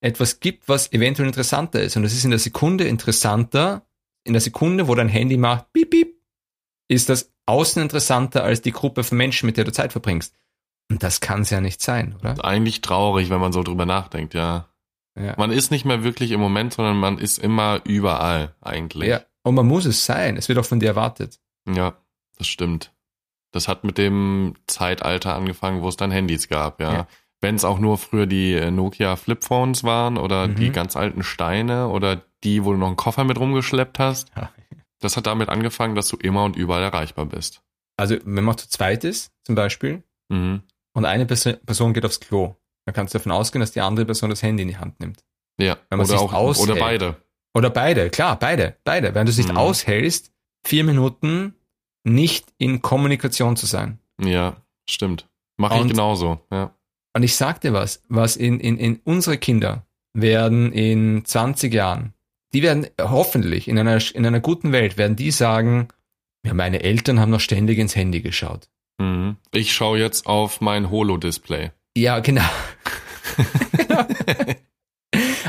etwas 0.00 0.40
gibt, 0.40 0.68
was 0.68 0.92
eventuell 0.92 1.28
interessanter 1.28 1.80
ist. 1.82 1.96
Und 1.96 2.04
es 2.04 2.12
ist 2.12 2.24
in 2.24 2.30
der 2.30 2.38
Sekunde 2.38 2.84
interessanter, 2.84 3.86
in 4.24 4.32
der 4.32 4.42
Sekunde, 4.42 4.88
wo 4.88 4.94
dein 4.94 5.08
Handy 5.08 5.36
macht, 5.36 5.72
piep, 5.72 5.90
piep, 5.90 6.20
ist 6.88 7.08
das 7.08 7.32
außen 7.46 7.82
interessanter 7.82 8.44
als 8.44 8.60
die 8.60 8.72
Gruppe 8.72 9.04
von 9.04 9.18
Menschen, 9.18 9.46
mit 9.46 9.56
der 9.56 9.64
du 9.64 9.72
Zeit 9.72 9.92
verbringst. 9.92 10.34
Und 10.90 11.02
das 11.02 11.20
kann 11.20 11.42
es 11.42 11.50
ja 11.50 11.60
nicht 11.60 11.80
sein, 11.80 12.14
oder? 12.20 12.44
Eigentlich 12.44 12.80
traurig, 12.80 13.30
wenn 13.30 13.40
man 13.40 13.52
so 13.52 13.62
drüber 13.62 13.86
nachdenkt, 13.86 14.34
ja. 14.34 14.68
Ja. 15.18 15.34
Man 15.36 15.50
ist 15.50 15.70
nicht 15.70 15.84
mehr 15.84 16.04
wirklich 16.04 16.30
im 16.30 16.40
Moment, 16.40 16.74
sondern 16.74 16.96
man 16.98 17.18
ist 17.18 17.38
immer 17.38 17.80
überall 17.84 18.54
eigentlich. 18.60 19.08
Ja, 19.08 19.22
und 19.42 19.54
man 19.54 19.66
muss 19.66 19.84
es 19.84 20.04
sein. 20.04 20.36
Es 20.36 20.48
wird 20.48 20.58
auch 20.58 20.64
von 20.64 20.80
dir 20.80 20.88
erwartet. 20.88 21.40
Ja, 21.68 21.96
das 22.38 22.46
stimmt. 22.46 22.92
Das 23.52 23.68
hat 23.68 23.84
mit 23.84 23.98
dem 23.98 24.54
Zeitalter 24.66 25.34
angefangen, 25.34 25.82
wo 25.82 25.88
es 25.88 25.96
dann 25.96 26.10
Handys 26.10 26.48
gab, 26.48 26.80
ja. 26.80 26.92
ja 26.92 27.06
wenn 27.40 27.54
es 27.54 27.64
auch 27.64 27.78
nur 27.78 27.98
früher 27.98 28.26
die 28.26 28.70
Nokia 28.70 29.16
Flipphones 29.16 29.84
waren 29.84 30.16
oder 30.16 30.48
mhm. 30.48 30.56
die 30.56 30.70
ganz 30.70 30.96
alten 30.96 31.22
Steine 31.22 31.88
oder 31.88 32.22
die, 32.44 32.64
wo 32.64 32.72
du 32.72 32.78
noch 32.78 32.86
einen 32.86 32.96
Koffer 32.96 33.24
mit 33.24 33.38
rumgeschleppt 33.38 33.98
hast. 33.98 34.30
Ja. 34.36 34.50
Das 35.00 35.16
hat 35.16 35.26
damit 35.26 35.48
angefangen, 35.48 35.94
dass 35.94 36.08
du 36.08 36.16
immer 36.16 36.44
und 36.44 36.56
überall 36.56 36.82
erreichbar 36.82 37.26
bist. 37.26 37.62
Also 37.96 38.16
wenn 38.24 38.44
man 38.44 38.56
zu 38.56 38.68
zweit 38.68 39.04
ist, 39.04 39.32
zum 39.44 39.54
Beispiel, 39.54 40.02
Mhm. 40.28 40.62
und 40.92 41.04
eine 41.04 41.24
Perso- 41.24 41.56
Person 41.64 41.92
geht 41.94 42.04
aufs 42.04 42.20
Klo, 42.20 42.56
dann 42.86 42.94
kannst 42.94 43.12
du 43.14 43.18
davon 43.18 43.32
ausgehen, 43.32 43.60
dass 43.60 43.72
die 43.72 43.80
andere 43.82 44.06
Person 44.06 44.30
das 44.30 44.42
Handy 44.42 44.62
in 44.62 44.68
die 44.68 44.78
Hand 44.78 44.98
nimmt. 45.00 45.22
Ja. 45.60 45.76
Oder 45.92 46.20
auch 46.20 46.32
aushält. 46.32 46.70
oder 46.70 46.80
beide. 46.80 47.16
Oder 47.54 47.70
beide, 47.70 48.10
klar, 48.10 48.38
beide, 48.38 48.76
beide. 48.84 49.14
Wenn 49.14 49.26
du 49.26 49.30
es 49.30 49.36
nicht 49.38 49.50
Mhm. 49.50 49.56
aushältst, 49.58 50.30
vier 50.66 50.84
Minuten 50.84 51.54
nicht 52.04 52.46
in 52.58 52.80
Kommunikation 52.82 53.56
zu 53.56 53.66
sein. 53.66 53.98
Ja, 54.22 54.56
stimmt. 54.88 55.28
Mache 55.58 55.78
ich 55.80 55.88
genauso. 55.88 56.40
Ja. 56.52 56.72
Und 57.14 57.22
ich 57.22 57.34
sag 57.34 57.60
dir 57.62 57.72
was, 57.72 58.02
was 58.08 58.36
in, 58.36 58.60
in, 58.60 58.76
in 58.78 59.00
unsere 59.04 59.38
Kinder 59.38 59.86
werden 60.14 60.70
in 60.72 61.24
20 61.24 61.72
Jahren, 61.72 62.12
die 62.52 62.62
werden 62.62 62.86
hoffentlich 63.00 63.68
in 63.68 63.78
einer, 63.78 63.98
in 64.14 64.24
einer 64.26 64.40
guten 64.40 64.72
Welt, 64.72 64.98
werden 64.98 65.16
die 65.16 65.30
sagen, 65.30 65.88
ja, 66.46 66.52
meine 66.54 66.82
Eltern 66.82 67.18
haben 67.20 67.30
noch 67.30 67.40
ständig 67.40 67.78
ins 67.78 67.96
Handy 67.96 68.20
geschaut. 68.20 68.68
Mhm. 68.98 69.36
Ich 69.52 69.72
schaue 69.72 69.98
jetzt 69.98 70.26
auf 70.26 70.60
mein 70.60 70.90
Holo-Display. 70.90 71.70
Ja, 71.96 72.20
genau. 72.20 72.42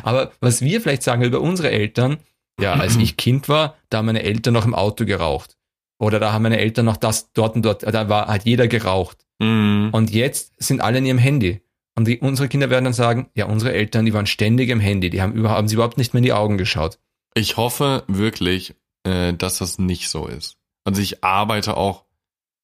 Aber 0.04 0.32
was 0.40 0.62
wir 0.62 0.82
vielleicht 0.82 1.04
sagen 1.04 1.24
über 1.24 1.42
unsere 1.42 1.72
Eltern, 1.72 2.18
ja, 2.60 2.74
als 2.74 2.96
ich 2.96 3.18
Kind 3.18 3.50
war, 3.50 3.76
da 3.90 4.00
haben 4.00 4.08
meine 4.08 4.24
Eltern 4.24 4.54
noch 4.54 4.66
im 4.66 4.74
Auto 4.74 5.06
geraucht. 5.06 5.58
Oder 6.00 6.20
da 6.20 6.32
haben 6.32 6.44
meine 6.44 6.60
Eltern 6.60 6.86
noch 6.86 6.98
das 6.98 7.32
dort 7.34 7.56
und 7.56 7.64
dort, 7.64 7.84
da 7.84 8.10
war, 8.10 8.28
hat 8.28 8.46
jeder 8.46 8.68
geraucht. 8.68 9.26
Mhm. 9.40 9.90
Und 9.92 10.12
jetzt 10.12 10.54
sind 10.58 10.82
alle 10.82 11.00
in 11.00 11.06
ihrem 11.06 11.18
Handy. 11.18 11.62
Und 11.96 12.08
die, 12.08 12.20
unsere 12.20 12.48
Kinder 12.48 12.70
werden 12.70 12.86
dann 12.86 12.94
sagen, 12.94 13.30
ja, 13.36 13.46
unsere 13.46 13.74
Eltern, 13.74 14.06
die 14.06 14.14
waren 14.14 14.28
ständig 14.28 14.70
im 14.70 14.80
Handy, 14.80 15.10
die 15.10 15.22
haben 15.22 15.34
überhaupt, 15.34 15.58
haben 15.58 15.68
sie 15.68 15.76
überhaupt 15.76 15.98
nicht 15.98 16.14
mehr 16.14 16.20
in 16.20 16.26
die 16.26 16.34
Augen 16.34 16.58
geschaut. 16.58 17.00
Ich 17.34 17.58
hoffe 17.58 18.04
wirklich, 18.08 18.76
äh, 19.04 19.34
dass 19.34 19.58
das 19.58 19.80
nicht 19.80 20.10
so 20.10 20.28
ist. 20.28 20.58
Also 20.84 21.02
ich 21.02 21.24
arbeite 21.24 21.76
auch 21.76 22.06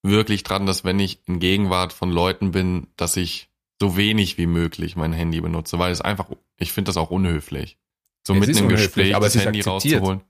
wirklich 0.04 0.44
dran, 0.44 0.66
dass 0.66 0.84
wenn 0.84 1.00
ich 1.00 1.20
in 1.26 1.40
Gegenwart 1.40 1.94
von 1.94 2.12
Leuten 2.12 2.52
bin, 2.52 2.88
dass 2.96 3.18
ich 3.18 3.50
so 3.84 3.98
wenig 3.98 4.38
wie 4.38 4.48
möglich 4.48 4.96
mein 4.96 5.12
Handy 5.14 5.42
benutze, 5.42 5.78
weil 5.78 5.92
es 5.92 6.00
einfach, 6.00 6.28
ich 6.58 6.72
finde 6.72 6.90
das 6.90 6.98
auch 6.98 7.12
unhöflich. 7.12 7.78
So 8.26 8.34
Es 8.34 8.40
mitten 8.40 8.58
im 8.58 8.70
Gespräch 8.70 9.14
aber 9.16 9.26
das 9.26 9.36
Handy 9.36 9.60
akzeptiert. 9.60 10.02
rauszuholen. 10.02 10.22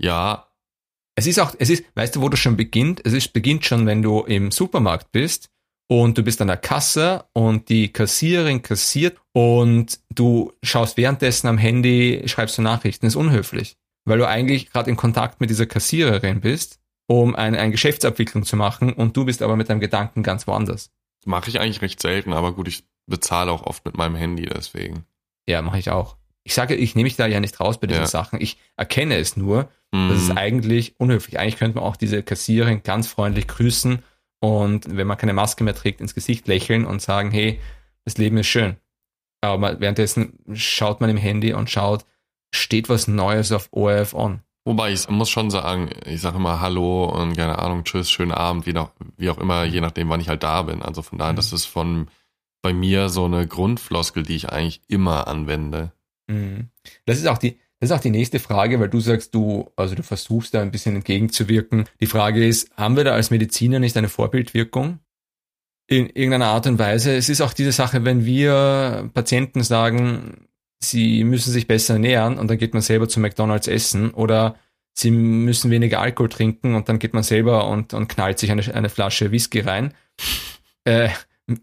Ja, 0.00 0.48
Es 1.18 1.26
ist 1.26 1.38
auch, 1.38 1.54
es 1.58 1.70
ist, 1.70 1.84
weißt 1.94 2.16
du, 2.16 2.22
wo 2.22 2.28
das 2.28 2.40
schon 2.40 2.56
beginnt? 2.56 3.00
Es 3.04 3.12
ist, 3.12 3.32
beginnt 3.32 3.64
schon, 3.64 3.86
wenn 3.86 4.02
du 4.02 4.20
im 4.24 4.50
Supermarkt 4.50 5.12
bist 5.12 5.48
und 5.88 6.18
du 6.18 6.22
bist 6.24 6.40
an 6.42 6.48
der 6.48 6.56
Kasse 6.56 7.24
und 7.32 7.68
die 7.68 7.92
Kassiererin 7.92 8.60
kassiert 8.62 9.16
und 9.32 10.00
du 10.12 10.52
schaust 10.62 10.96
währenddessen 10.96 11.46
am 11.46 11.58
Handy, 11.58 12.22
schreibst 12.26 12.58
du 12.58 12.62
Nachrichten, 12.62 13.06
ist 13.06 13.16
unhöflich. 13.16 13.76
Weil 14.04 14.18
du 14.18 14.26
eigentlich 14.28 14.70
gerade 14.70 14.90
in 14.90 14.96
Kontakt 14.96 15.40
mit 15.40 15.48
dieser 15.50 15.66
Kassiererin 15.66 16.40
bist, 16.40 16.80
um 17.06 17.34
eine, 17.36 17.58
eine 17.60 17.70
Geschäftsabwicklung 17.70 18.44
zu 18.44 18.56
machen 18.56 18.92
und 18.92 19.16
du 19.16 19.24
bist 19.24 19.40
aber 19.40 19.56
mit 19.56 19.68
deinem 19.68 19.80
Gedanken 19.80 20.22
ganz 20.24 20.46
woanders. 20.48 20.90
Mache 21.26 21.50
ich 21.50 21.60
eigentlich 21.60 21.82
recht 21.82 22.00
selten, 22.00 22.32
aber 22.32 22.52
gut, 22.52 22.68
ich 22.68 22.84
bezahle 23.06 23.50
auch 23.52 23.62
oft 23.64 23.84
mit 23.84 23.96
meinem 23.96 24.16
Handy 24.16 24.46
deswegen. 24.46 25.04
Ja, 25.48 25.62
mache 25.62 25.78
ich 25.78 25.90
auch. 25.90 26.16
Ich 26.44 26.54
sage, 26.54 26.74
ich 26.74 26.94
nehme 26.94 27.04
mich 27.04 27.16
da 27.16 27.26
ja 27.26 27.40
nicht 27.40 27.58
raus 27.60 27.78
bei 27.78 27.86
diesen 27.86 28.02
Ja. 28.02 28.06
Sachen. 28.06 28.40
Ich 28.40 28.58
erkenne 28.76 29.16
es 29.16 29.36
nur, 29.36 29.68
Das 29.92 30.18
ist 30.18 30.30
Mhm. 30.30 30.38
eigentlich 30.38 30.98
unhöflich. 31.00 31.38
Eigentlich 31.38 31.56
könnte 31.58 31.76
man 31.76 31.84
auch 31.84 31.96
diese 31.96 32.22
Kassiererin 32.22 32.82
ganz 32.82 33.06
freundlich 33.08 33.46
grüßen 33.46 34.02
und 34.40 34.96
wenn 34.96 35.06
man 35.06 35.16
keine 35.16 35.32
Maske 35.32 35.62
mehr 35.64 35.74
trägt, 35.76 36.00
ins 36.00 36.14
Gesicht 36.14 36.48
lächeln 36.48 36.84
und 36.84 37.00
sagen, 37.00 37.30
hey, 37.30 37.60
das 38.04 38.18
Leben 38.18 38.36
ist 38.36 38.48
schön. 38.48 38.76
Aber 39.40 39.80
währenddessen 39.80 40.38
schaut 40.54 41.00
man 41.00 41.08
im 41.08 41.16
Handy 41.16 41.52
und 41.54 41.70
schaut, 41.70 42.04
steht 42.52 42.88
was 42.88 43.06
Neues 43.08 43.52
auf 43.52 43.68
ORF 43.70 44.12
on. 44.12 44.40
Wobei 44.66 44.92
ich 44.92 45.08
muss 45.08 45.30
schon 45.30 45.48
sagen, 45.50 45.90
ich 46.06 46.20
sage 46.20 46.38
immer 46.38 46.60
Hallo 46.60 47.04
und 47.04 47.36
keine 47.36 47.58
Ahnung, 47.60 47.84
Tschüss, 47.84 48.10
schönen 48.10 48.32
Abend, 48.32 48.66
wie, 48.66 48.72
noch, 48.72 48.90
wie 49.16 49.30
auch 49.30 49.38
immer, 49.38 49.64
je 49.64 49.80
nachdem, 49.80 50.08
wann 50.08 50.20
ich 50.20 50.28
halt 50.28 50.42
da 50.42 50.62
bin. 50.62 50.82
Also 50.82 51.02
von 51.02 51.18
daher, 51.18 51.32
Mhm. 51.32 51.36
das 51.36 51.52
ist 51.52 51.66
von 51.66 52.08
bei 52.62 52.72
mir 52.72 53.08
so 53.08 53.26
eine 53.26 53.46
Grundfloskel, 53.46 54.24
die 54.24 54.34
ich 54.34 54.48
eigentlich 54.50 54.80
immer 54.88 55.28
anwende. 55.28 55.92
Mhm. 56.26 56.70
Das 57.04 57.18
ist 57.18 57.28
auch 57.28 57.38
die, 57.38 57.58
das 57.78 57.90
ist 57.90 57.96
auch 57.96 58.00
die 58.00 58.10
nächste 58.10 58.40
Frage, 58.40 58.80
weil 58.80 58.88
du 58.88 58.98
sagst, 58.98 59.34
du, 59.36 59.70
also 59.76 59.94
du 59.94 60.02
versuchst 60.02 60.52
da 60.52 60.62
ein 60.62 60.72
bisschen 60.72 60.96
entgegenzuwirken. 60.96 61.84
Die 62.00 62.06
Frage 62.06 62.44
ist, 62.44 62.76
haben 62.76 62.96
wir 62.96 63.04
da 63.04 63.12
als 63.12 63.30
Mediziner 63.30 63.78
nicht 63.78 63.96
eine 63.96 64.08
Vorbildwirkung? 64.08 64.98
In 65.88 66.06
irgendeiner 66.06 66.46
Art 66.46 66.66
und 66.66 66.80
Weise. 66.80 67.14
Es 67.14 67.28
ist 67.28 67.40
auch 67.40 67.52
diese 67.52 67.70
Sache, 67.70 68.04
wenn 68.04 68.24
wir 68.24 69.08
Patienten 69.14 69.62
sagen, 69.62 70.45
sie 70.78 71.24
müssen 71.24 71.52
sich 71.52 71.66
besser 71.66 71.94
ernähren 71.94 72.38
und 72.38 72.48
dann 72.48 72.58
geht 72.58 72.74
man 72.74 72.82
selber 72.82 73.08
zu 73.08 73.20
McDonalds 73.20 73.68
essen 73.68 74.10
oder 74.10 74.56
sie 74.92 75.10
müssen 75.10 75.70
weniger 75.70 76.00
Alkohol 76.00 76.28
trinken 76.28 76.74
und 76.74 76.88
dann 76.88 76.98
geht 76.98 77.14
man 77.14 77.22
selber 77.22 77.68
und, 77.68 77.94
und 77.94 78.08
knallt 78.08 78.38
sich 78.38 78.50
eine, 78.50 78.62
eine 78.74 78.88
Flasche 78.88 79.30
Whisky 79.30 79.60
rein. 79.60 79.94
Äh, 80.84 81.10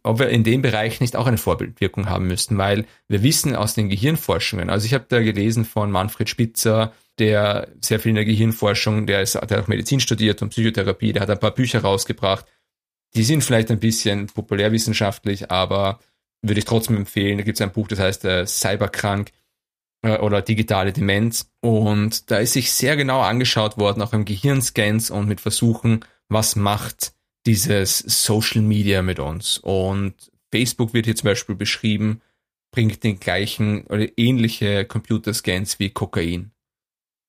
ob 0.04 0.20
wir 0.20 0.30
in 0.30 0.44
dem 0.44 0.62
Bereich 0.62 1.02
nicht 1.02 1.16
auch 1.16 1.28
eine 1.28 1.38
Vorbildwirkung 1.38 2.08
haben 2.10 2.28
müssten, 2.28 2.58
weil 2.58 2.86
wir 3.10 3.22
wissen 3.22 3.56
aus 3.56 3.74
den 3.74 3.90
Gehirnforschungen, 3.90 4.70
also 4.70 4.86
ich 4.86 4.94
habe 4.94 5.06
da 5.10 5.22
gelesen 5.22 5.66
von 5.66 5.92
Manfred 5.92 6.30
Spitzer, 6.30 6.94
der 7.20 7.68
sehr 7.82 8.00
viel 8.00 8.12
in 8.12 8.16
der 8.16 8.26
Gehirnforschung, 8.26 9.06
der, 9.06 9.22
ist, 9.22 9.36
der 9.36 9.42
hat 9.42 9.54
auch 9.54 9.68
Medizin 9.68 10.00
studiert 10.00 10.42
und 10.42 10.50
Psychotherapie, 10.50 11.12
der 11.12 11.24
hat 11.24 11.30
ein 11.30 11.40
paar 11.40 11.54
Bücher 11.54 11.82
rausgebracht. 11.82 12.46
Die 13.16 13.24
sind 13.24 13.44
vielleicht 13.44 13.70
ein 13.72 13.80
bisschen 13.80 14.28
populärwissenschaftlich, 14.28 15.52
aber 15.52 16.00
würde 16.44 16.60
ich 16.60 16.66
trotzdem 16.66 16.98
empfehlen. 16.98 17.38
Da 17.38 17.44
gibt 17.44 17.58
es 17.58 17.62
ein 17.62 17.72
Buch, 17.72 17.88
das 17.88 18.00
heißt 18.00 18.26
äh, 18.26 18.46
Cyberkrank 18.46 19.32
äh, 20.04 20.18
oder 20.18 20.42
digitale 20.42 20.94
Demenz. 20.94 21.52
Und 21.62 22.30
da 22.30 22.38
ist 22.38 22.54
sich 22.54 22.72
sehr 22.72 22.96
genau 22.96 23.22
angeschaut 23.22 23.78
worden, 23.78 24.02
auch 24.02 24.14
im 24.14 24.26
Gehirnscans 24.26 25.10
und 25.10 25.28
mit 25.28 25.42
Versuchen, 25.42 26.06
was 26.30 26.56
macht 26.56 27.14
dieses 27.46 27.98
Social 28.00 28.62
Media 28.62 29.02
mit 29.02 29.20
uns. 29.20 29.58
Und 29.58 30.32
Facebook 30.52 30.94
wird 30.94 31.06
hier 31.06 31.16
zum 31.16 31.28
Beispiel 31.28 31.56
beschrieben, 31.56 32.22
bringt 32.72 33.04
den 33.04 33.20
gleichen 33.20 33.86
oder 33.88 34.08
ähnliche 34.18 34.86
Computerscans 34.86 35.80
wie 35.80 35.90
Kokain. 35.90 36.52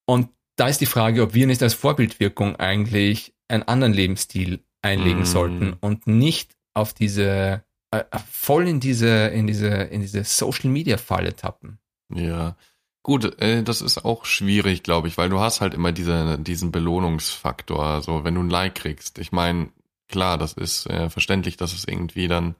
Und 0.06 0.28
da 0.56 0.68
ist 0.68 0.80
die 0.80 0.86
Frage, 0.86 1.22
ob 1.22 1.34
wir 1.34 1.46
nicht 1.46 1.62
als 1.62 1.74
Vorbildwirkung 1.74 2.56
eigentlich 2.56 3.34
einen 3.48 3.64
anderen 3.64 3.92
Lebensstil 3.92 4.64
einlegen 4.82 5.22
Mm. 5.22 5.26
sollten 5.26 5.72
und 5.80 6.06
nicht 6.06 6.56
auf 6.74 6.92
diese 6.92 7.64
äh, 7.98 8.18
voll 8.30 8.68
in 8.68 8.80
diese 8.80 9.28
in 9.28 9.46
diese 9.46 9.68
in 9.68 10.00
diese 10.00 10.24
Social 10.24 10.70
Media 10.70 10.96
Falle 10.96 11.36
tappen. 11.36 11.78
Ja. 12.12 12.56
Gut, 13.02 13.38
äh, 13.40 13.62
das 13.62 13.82
ist 13.82 14.04
auch 14.04 14.24
schwierig, 14.24 14.82
glaube 14.82 15.08
ich, 15.08 15.18
weil 15.18 15.28
du 15.28 15.38
hast 15.38 15.60
halt 15.60 15.74
immer 15.74 15.92
diese, 15.92 16.38
diesen 16.38 16.72
Belohnungsfaktor. 16.72 17.84
Also 17.84 18.24
wenn 18.24 18.34
du 18.34 18.42
ein 18.42 18.48
Like 18.48 18.76
kriegst, 18.76 19.18
ich 19.18 19.30
meine, 19.30 19.68
klar, 20.08 20.38
das 20.38 20.54
ist 20.54 20.86
äh, 20.86 21.10
verständlich, 21.10 21.58
dass 21.58 21.74
es 21.74 21.86
irgendwie 21.86 22.28
dann 22.28 22.54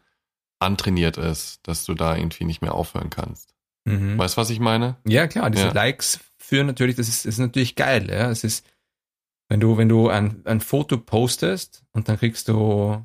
antrainiert 0.59 1.17
ist, 1.17 1.61
dass 1.67 1.87
du 1.87 1.95
da 1.95 2.15
irgendwie 2.15 2.45
nicht 2.45 2.61
mehr 2.61 2.75
aufhören 2.75 3.09
kannst. 3.09 3.55
Mhm. 3.87 4.19
Weißt 4.19 4.37
du, 4.37 4.41
was 4.41 4.51
ich 4.51 4.61
meine? 4.61 4.97
Ja, 5.07 5.27
klar, 5.27 5.49
diese 5.49 5.69
Ja. 5.69 5.73
Likes 5.73 6.21
führen 6.37 6.67
natürlich, 6.67 6.97
das 6.97 7.09
ist, 7.09 7.25
das 7.25 7.35
ist 7.35 7.39
natürlich 7.39 7.75
geil, 7.75 8.11
ja. 8.11 8.31
Es 8.31 8.45
ist, 8.45 8.67
wenn 9.49 9.61
du, 9.61 9.79
wenn 9.79 9.89
du 9.89 10.09
ein, 10.09 10.43
ein 10.45 10.61
Foto 10.61 10.99
postest 10.99 11.85
und 11.93 12.09
dann 12.09 12.19
kriegst 12.19 12.49
du 12.49 13.03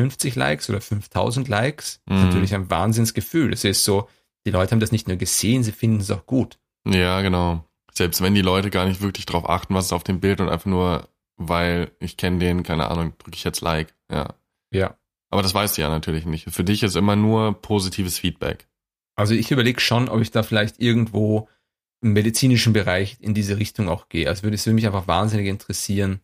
50 0.00 0.34
Likes 0.36 0.68
oder 0.70 0.80
5000 0.80 1.48
Likes, 1.48 2.00
ist 2.06 2.10
Mhm. 2.10 2.24
natürlich 2.24 2.54
ein 2.54 2.70
Wahnsinnsgefühl. 2.70 3.52
Es 3.52 3.64
ist 3.64 3.84
so, 3.84 4.08
die 4.46 4.50
Leute 4.50 4.72
haben 4.72 4.80
das 4.80 4.92
nicht 4.92 5.08
nur 5.08 5.16
gesehen, 5.16 5.62
sie 5.62 5.72
finden 5.72 6.00
es 6.00 6.10
auch 6.10 6.26
gut. 6.26 6.58
Ja, 6.88 7.20
genau. 7.20 7.64
Selbst 7.92 8.22
wenn 8.22 8.34
die 8.34 8.40
Leute 8.42 8.70
gar 8.70 8.86
nicht 8.86 9.00
wirklich 9.00 9.26
drauf 9.26 9.48
achten, 9.48 9.74
was 9.74 9.86
ist 9.86 9.92
auf 9.92 10.04
dem 10.04 10.20
Bild 10.20 10.40
und 10.40 10.48
einfach 10.48 10.66
nur, 10.66 11.08
weil 11.36 11.90
ich 11.98 12.16
kenne 12.16 12.38
den, 12.38 12.62
keine 12.62 12.88
Ahnung, 12.90 13.12
drücke 13.18 13.36
ich 13.36 13.44
jetzt 13.44 13.60
Like. 13.60 13.94
Ja. 14.10 14.34
Ja. 14.72 14.96
Aber 15.30 15.42
das 15.42 15.54
weißt 15.54 15.76
du 15.76 15.82
ja 15.82 15.88
natürlich 15.88 16.24
nicht. 16.24 16.50
Für 16.50 16.64
dich 16.64 16.82
ist 16.82 16.96
immer 16.96 17.16
nur 17.16 17.60
positives 17.60 18.18
Feedback. 18.18 18.66
Also 19.16 19.34
ich 19.34 19.50
überlege 19.50 19.80
schon, 19.80 20.08
ob 20.08 20.20
ich 20.20 20.30
da 20.30 20.42
vielleicht 20.42 20.80
irgendwo 20.80 21.48
im 22.02 22.14
medizinischen 22.14 22.72
Bereich 22.72 23.18
in 23.20 23.34
diese 23.34 23.58
Richtung 23.58 23.88
auch 23.88 24.08
gehe. 24.08 24.28
Also 24.28 24.42
würde 24.44 24.54
es 24.54 24.64
würde 24.64 24.74
mich 24.74 24.86
einfach 24.86 25.06
wahnsinnig 25.06 25.46
interessieren, 25.46 26.20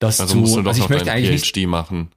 das 0.00 0.20
Also 0.20 0.34
zu, 0.34 0.40
musst 0.40 0.56
du 0.56 0.62
doch 0.62 0.70
also 0.72 0.82
ich 0.82 0.88
möchte 0.88 1.10
eigentlich 1.12 1.30
nicht, 1.42 1.54
PhD 1.56 1.66
machen. 1.66 2.10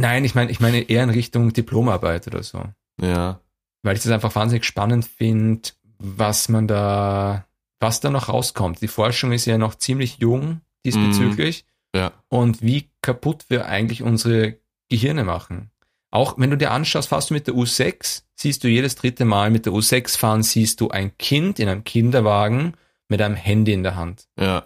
Nein, 0.00 0.24
ich 0.24 0.34
meine, 0.34 0.50
ich 0.50 0.60
meine 0.60 0.80
eher 0.82 1.04
in 1.04 1.10
Richtung 1.10 1.52
Diplomarbeit 1.52 2.26
oder 2.26 2.42
so. 2.42 2.64
Ja. 3.00 3.40
weil 3.82 3.96
ich 3.96 4.02
das 4.02 4.12
einfach 4.12 4.34
wahnsinnig 4.34 4.64
spannend 4.64 5.06
finde, 5.06 5.70
was 5.98 6.48
man 6.50 6.66
da, 6.68 7.46
was 7.78 8.00
da 8.00 8.10
noch 8.10 8.28
rauskommt. 8.28 8.82
Die 8.82 8.88
Forschung 8.88 9.32
ist 9.32 9.46
ja 9.46 9.56
noch 9.56 9.74
ziemlich 9.74 10.18
jung 10.18 10.60
diesbezüglich 10.84 11.64
Ja. 11.94 12.12
und 12.28 12.60
wie 12.62 12.90
kaputt 13.00 13.46
wir 13.48 13.66
eigentlich 13.66 14.02
unsere 14.02 14.56
Gehirne 14.90 15.24
machen. 15.24 15.70
Auch 16.10 16.34
wenn 16.38 16.50
du 16.50 16.56
dir 16.58 16.72
anschaust, 16.72 17.08
fast 17.08 17.30
du 17.30 17.34
mit 17.34 17.46
der 17.46 17.54
U6, 17.54 18.22
siehst 18.34 18.64
du 18.64 18.68
jedes 18.68 18.96
dritte 18.96 19.24
Mal 19.24 19.50
mit 19.50 19.64
der 19.64 19.72
U6 19.72 20.18
fahren, 20.18 20.42
siehst 20.42 20.80
du 20.80 20.90
ein 20.90 21.16
Kind 21.18 21.58
in 21.58 21.68
einem 21.68 21.84
Kinderwagen 21.84 22.74
mit 23.08 23.22
einem 23.22 23.36
Handy 23.36 23.72
in 23.72 23.82
der 23.82 23.96
Hand. 23.96 24.26
Ja. 24.38 24.64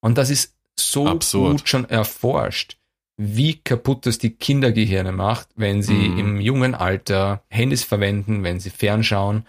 Und 0.00 0.18
das 0.18 0.30
ist 0.30 0.54
so 0.78 1.06
Absurd. 1.08 1.58
gut 1.58 1.68
schon 1.68 1.84
erforscht, 1.88 2.76
wie 3.16 3.54
kaputt 3.60 4.06
das 4.06 4.18
die 4.18 4.30
Kindergehirne 4.30 5.12
macht, 5.12 5.48
wenn 5.54 5.82
sie 5.82 6.08
Mhm. 6.08 6.18
im 6.18 6.40
jungen 6.40 6.74
Alter 6.74 7.42
Handys 7.48 7.84
verwenden, 7.84 8.42
wenn 8.42 8.58
sie 8.60 8.70
fernschauen. 8.70 9.46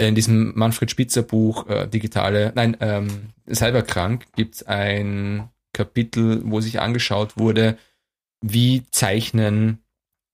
In 0.00 0.14
diesem 0.14 0.52
Manfred 0.56 0.90
Spitzer 0.90 1.22
Buch, 1.22 1.66
äh, 1.68 1.88
digitale, 1.88 2.52
nein, 2.54 2.76
ähm, 2.80 3.30
Cyberkrank, 3.52 4.26
gibt 4.36 4.56
es 4.56 4.62
ein 4.64 5.48
Kapitel, 5.72 6.42
wo 6.44 6.60
sich 6.60 6.80
angeschaut 6.80 7.36
wurde, 7.36 7.76
wie 8.40 8.84
zeichnen 8.90 9.78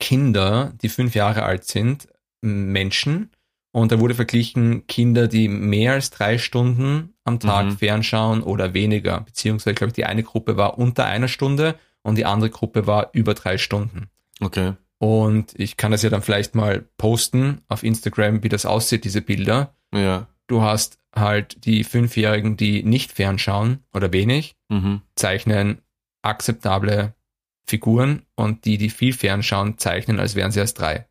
Kinder, 0.00 0.72
die 0.82 0.88
fünf 0.90 1.14
Jahre 1.14 1.44
alt 1.44 1.64
sind, 1.64 2.08
Menschen. 2.42 3.30
Und 3.72 3.90
da 3.90 3.98
wurde 4.00 4.14
verglichen, 4.14 4.86
Kinder, 4.86 5.26
die 5.28 5.48
mehr 5.48 5.94
als 5.94 6.10
drei 6.10 6.36
Stunden 6.38 7.14
am 7.24 7.40
Tag 7.40 7.66
Mhm. 7.66 7.78
fernschauen 7.78 8.42
oder 8.42 8.74
weniger. 8.74 9.20
Beziehungsweise, 9.22 9.74
glaube 9.74 9.88
ich, 9.88 9.94
die 9.94 10.04
eine 10.04 10.22
Gruppe 10.22 10.56
war 10.56 10.78
unter 10.78 11.06
einer 11.06 11.28
Stunde 11.28 11.76
und 12.04 12.16
die 12.16 12.24
andere 12.24 12.50
Gruppe 12.50 12.86
war 12.86 13.10
über 13.12 13.34
drei 13.34 13.58
Stunden. 13.58 14.08
Okay. 14.40 14.74
Und 14.98 15.58
ich 15.58 15.76
kann 15.76 15.90
das 15.90 16.02
ja 16.02 16.10
dann 16.10 16.22
vielleicht 16.22 16.54
mal 16.54 16.84
posten 16.96 17.60
auf 17.68 17.82
Instagram, 17.82 18.42
wie 18.44 18.48
das 18.48 18.64
aussieht, 18.64 19.04
diese 19.04 19.20
Bilder. 19.20 19.74
Ja. 19.92 20.28
Du 20.46 20.62
hast 20.62 20.98
halt 21.14 21.64
die 21.64 21.84
Fünfjährigen, 21.84 22.56
die 22.56 22.82
nicht 22.84 23.12
fernschauen 23.12 23.80
oder 23.92 24.12
wenig, 24.12 24.54
Mhm. 24.70 25.02
zeichnen 25.16 25.80
akzeptable 26.22 27.14
Figuren 27.66 28.22
und 28.34 28.64
die, 28.64 28.78
die 28.78 28.90
viel 28.90 29.12
fernschauen, 29.12 29.78
zeichnen, 29.78 30.20
als 30.20 30.34
wären 30.34 30.52
sie 30.52 30.60
erst 30.60 30.78
drei. 30.78 31.06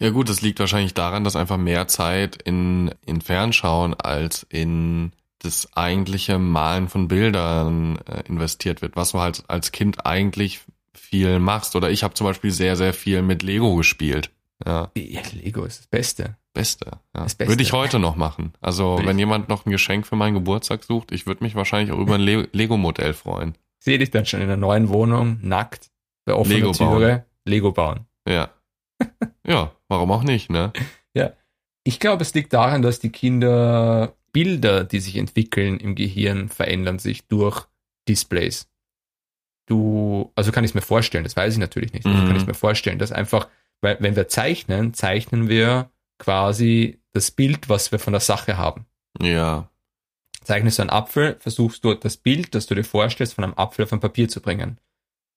Ja 0.00 0.10
gut, 0.10 0.28
das 0.28 0.42
liegt 0.42 0.58
wahrscheinlich 0.58 0.94
daran, 0.94 1.22
dass 1.24 1.36
einfach 1.36 1.58
mehr 1.58 1.86
Zeit 1.86 2.36
in, 2.42 2.92
in 3.06 3.20
Fernschauen 3.20 3.94
als 3.94 4.44
in 4.48 5.12
das 5.44 5.68
eigentliche 5.76 6.38
Malen 6.38 6.88
von 6.88 7.08
Bildern 7.08 7.98
äh, 8.06 8.22
investiert 8.28 8.82
wird, 8.82 8.96
was 8.96 9.12
du 9.12 9.20
halt 9.20 9.44
als 9.48 9.72
Kind 9.72 10.06
eigentlich 10.06 10.60
viel 10.94 11.38
machst. 11.38 11.76
Oder 11.76 11.90
ich 11.90 12.04
habe 12.04 12.14
zum 12.14 12.26
Beispiel 12.26 12.50
sehr, 12.50 12.76
sehr 12.76 12.94
viel 12.94 13.22
mit 13.22 13.42
Lego 13.42 13.76
gespielt. 13.76 14.30
Ja, 14.64 14.90
Ja, 14.96 15.20
Lego 15.32 15.64
ist 15.64 15.80
das 15.80 15.86
Beste. 15.88 16.36
Beste. 16.54 16.86
Ja. 16.86 17.22
Das 17.24 17.34
Beste. 17.34 17.50
Würde 17.50 17.62
ich 17.62 17.72
heute 17.72 17.98
noch 17.98 18.16
machen. 18.16 18.52
Also 18.60 18.96
Würde 18.96 19.08
wenn 19.08 19.18
jemand 19.18 19.48
noch 19.48 19.66
ein 19.66 19.70
Geschenk 19.70 20.06
für 20.06 20.16
meinen 20.16 20.34
Geburtstag 20.34 20.84
sucht, 20.84 21.12
ich 21.12 21.26
würde 21.26 21.42
mich 21.42 21.54
wahrscheinlich 21.54 21.92
auch 21.92 21.98
über 21.98 22.14
ein 22.14 22.20
Le 22.20 22.48
Lego-Modell 22.52 23.14
freuen. 23.14 23.56
Sehe 23.80 23.98
dich 23.98 24.10
dann 24.10 24.26
schon 24.26 24.40
in 24.40 24.48
der 24.48 24.56
neuen 24.56 24.88
Wohnung, 24.90 25.38
nackt, 25.42 25.90
bei 26.24 26.34
offener 26.34 26.56
Lego 26.56 26.72
bauen. 26.72 26.98
Türe, 26.98 27.24
Lego 27.44 27.72
bauen. 27.72 28.06
Ja. 28.28 28.50
ja, 29.46 29.72
warum 29.88 30.12
auch 30.12 30.22
nicht, 30.22 30.50
ne? 30.50 30.72
Ich 31.84 31.98
glaube, 31.98 32.22
es 32.22 32.34
liegt 32.34 32.52
daran, 32.52 32.82
dass 32.82 33.00
die 33.00 33.10
Kinder 33.10 34.14
Bilder, 34.32 34.84
die 34.84 35.00
sich 35.00 35.16
entwickeln 35.16 35.78
im 35.78 35.94
Gehirn, 35.94 36.48
verändern 36.48 36.98
sich 36.98 37.26
durch 37.26 37.66
Displays. 38.08 38.68
Du, 39.66 40.32
also 40.34 40.50
kann 40.52 40.64
ich 40.64 40.70
es 40.70 40.74
mir 40.74 40.82
vorstellen, 40.82 41.24
das 41.24 41.36
weiß 41.36 41.52
ich 41.54 41.60
natürlich 41.60 41.92
nicht, 41.92 42.06
also 42.06 42.18
Mhm. 42.18 42.26
kann 42.26 42.36
ich 42.36 42.46
mir 42.46 42.54
vorstellen, 42.54 42.98
dass 42.98 43.12
einfach, 43.12 43.48
weil 43.80 43.96
wenn 44.00 44.16
wir 44.16 44.28
zeichnen, 44.28 44.92
zeichnen 44.94 45.48
wir 45.48 45.90
quasi 46.18 46.98
das 47.12 47.30
Bild, 47.30 47.68
was 47.68 47.92
wir 47.92 47.98
von 47.98 48.12
der 48.12 48.20
Sache 48.20 48.56
haben. 48.56 48.86
Ja. 49.20 49.68
Zeichnest 50.42 50.78
du 50.78 50.82
einen 50.82 50.90
Apfel, 50.90 51.36
versuchst 51.38 51.84
du 51.84 51.94
das 51.94 52.16
Bild, 52.16 52.54
das 52.54 52.66
du 52.66 52.74
dir 52.74 52.84
vorstellst, 52.84 53.34
von 53.34 53.44
einem 53.44 53.54
Apfel 53.54 53.84
auf 53.84 53.92
ein 53.92 54.00
Papier 54.00 54.28
zu 54.28 54.40
bringen. 54.40 54.78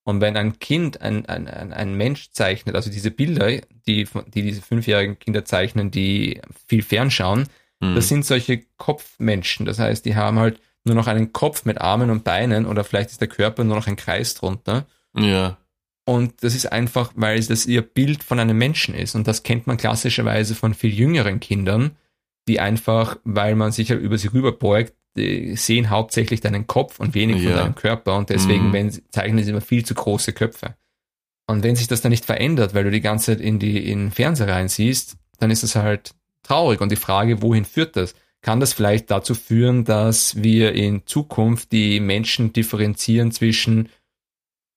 Und 0.03 0.21
wenn 0.21 0.37
ein 0.37 0.59
Kind, 0.59 1.01
ein, 1.01 1.25
ein, 1.27 1.47
ein, 1.47 1.73
ein 1.73 1.95
Mensch 1.95 2.31
zeichnet, 2.31 2.75
also 2.75 2.91
diese 2.91 3.11
Bilder, 3.11 3.61
die, 3.87 4.07
die 4.33 4.41
diese 4.41 4.61
fünfjährigen 4.61 5.17
Kinder 5.19 5.45
zeichnen, 5.45 5.91
die 5.91 6.41
viel 6.67 6.81
fernschauen, 6.83 7.47
Das 7.81 8.07
sind 8.07 8.25
solche 8.25 8.63
Kopfmenschen. 8.77 9.65
Das 9.65 9.79
heißt, 9.79 10.05
die 10.05 10.15
haben 10.15 10.39
halt 10.39 10.59
nur 10.85 10.95
noch 10.95 11.07
einen 11.07 11.33
Kopf 11.33 11.65
mit 11.65 11.81
Armen 11.81 12.09
und 12.09 12.23
Beinen 12.23 12.65
oder 12.65 12.83
vielleicht 12.83 13.11
ist 13.11 13.21
der 13.21 13.27
Körper 13.27 13.63
nur 13.63 13.75
noch 13.75 13.87
ein 13.87 13.95
Kreis 13.95 14.33
drunter. 14.35 14.85
ja. 15.15 15.57
Und 16.07 16.43
das 16.43 16.53
ist 16.53 16.71
einfach, 16.71 17.13
weil 17.15 17.43
das 17.43 17.65
ihr 17.65 17.81
Bild 17.81 18.23
von 18.23 18.39
einem 18.39 18.55
Menschen 18.59 18.93
ist. 18.93 19.15
Und 19.15 19.27
das 19.27 19.41
kennt 19.41 19.65
man 19.65 19.77
klassischerweise 19.77 20.53
von 20.53 20.75
viel 20.75 20.93
jüngeren 20.93 21.39
Kindern, 21.39 21.95
die 22.47 22.59
einfach, 22.59 23.17
weil 23.23 23.55
man 23.55 23.71
sich 23.71 23.89
ja 23.89 23.95
über 23.95 24.19
sie 24.19 24.27
rüberbeugt, 24.27 24.93
die 25.17 25.55
sehen 25.55 25.89
hauptsächlich 25.89 26.41
deinen 26.41 26.67
Kopf 26.67 26.99
und 26.99 27.15
wenig 27.15 27.37
von 27.41 27.51
Ja. 27.51 27.57
deinem 27.57 27.73
Körper. 27.73 28.17
Und 28.17 28.29
deswegen 28.29 28.67
Mhm. 28.67 28.73
wenn 28.73 28.91
zeichnen 29.09 29.43
sie 29.43 29.49
immer 29.49 29.61
viel 29.61 29.83
zu 29.83 29.95
große 29.95 30.33
Köpfe. 30.33 30.75
Und 31.47 31.63
wenn 31.63 31.75
sich 31.75 31.87
das 31.87 32.01
dann 32.01 32.11
nicht 32.11 32.25
verändert, 32.25 32.75
weil 32.75 32.83
du 32.83 32.91
die 32.91 33.01
ganze 33.01 33.31
Zeit 33.31 33.41
in 33.41 33.57
die 33.57 33.89
in 33.91 33.97
den 33.99 34.11
Fernseher 34.11 34.49
reinsiehst, 34.49 35.17
dann 35.39 35.49
ist 35.49 35.63
es 35.63 35.75
halt 35.75 36.11
traurig. 36.47 36.81
Und 36.81 36.91
die 36.91 36.95
Frage, 36.97 37.41
wohin 37.41 37.65
führt 37.65 37.95
das? 37.95 38.15
Kann 38.41 38.59
das 38.59 38.73
vielleicht 38.73 39.09
dazu 39.09 39.33
führen, 39.33 39.85
dass 39.85 40.41
wir 40.41 40.73
in 40.73 41.05
Zukunft 41.05 41.71
die 41.71 41.99
Menschen 41.99 42.53
differenzieren 42.53 43.31
zwischen 43.31 43.89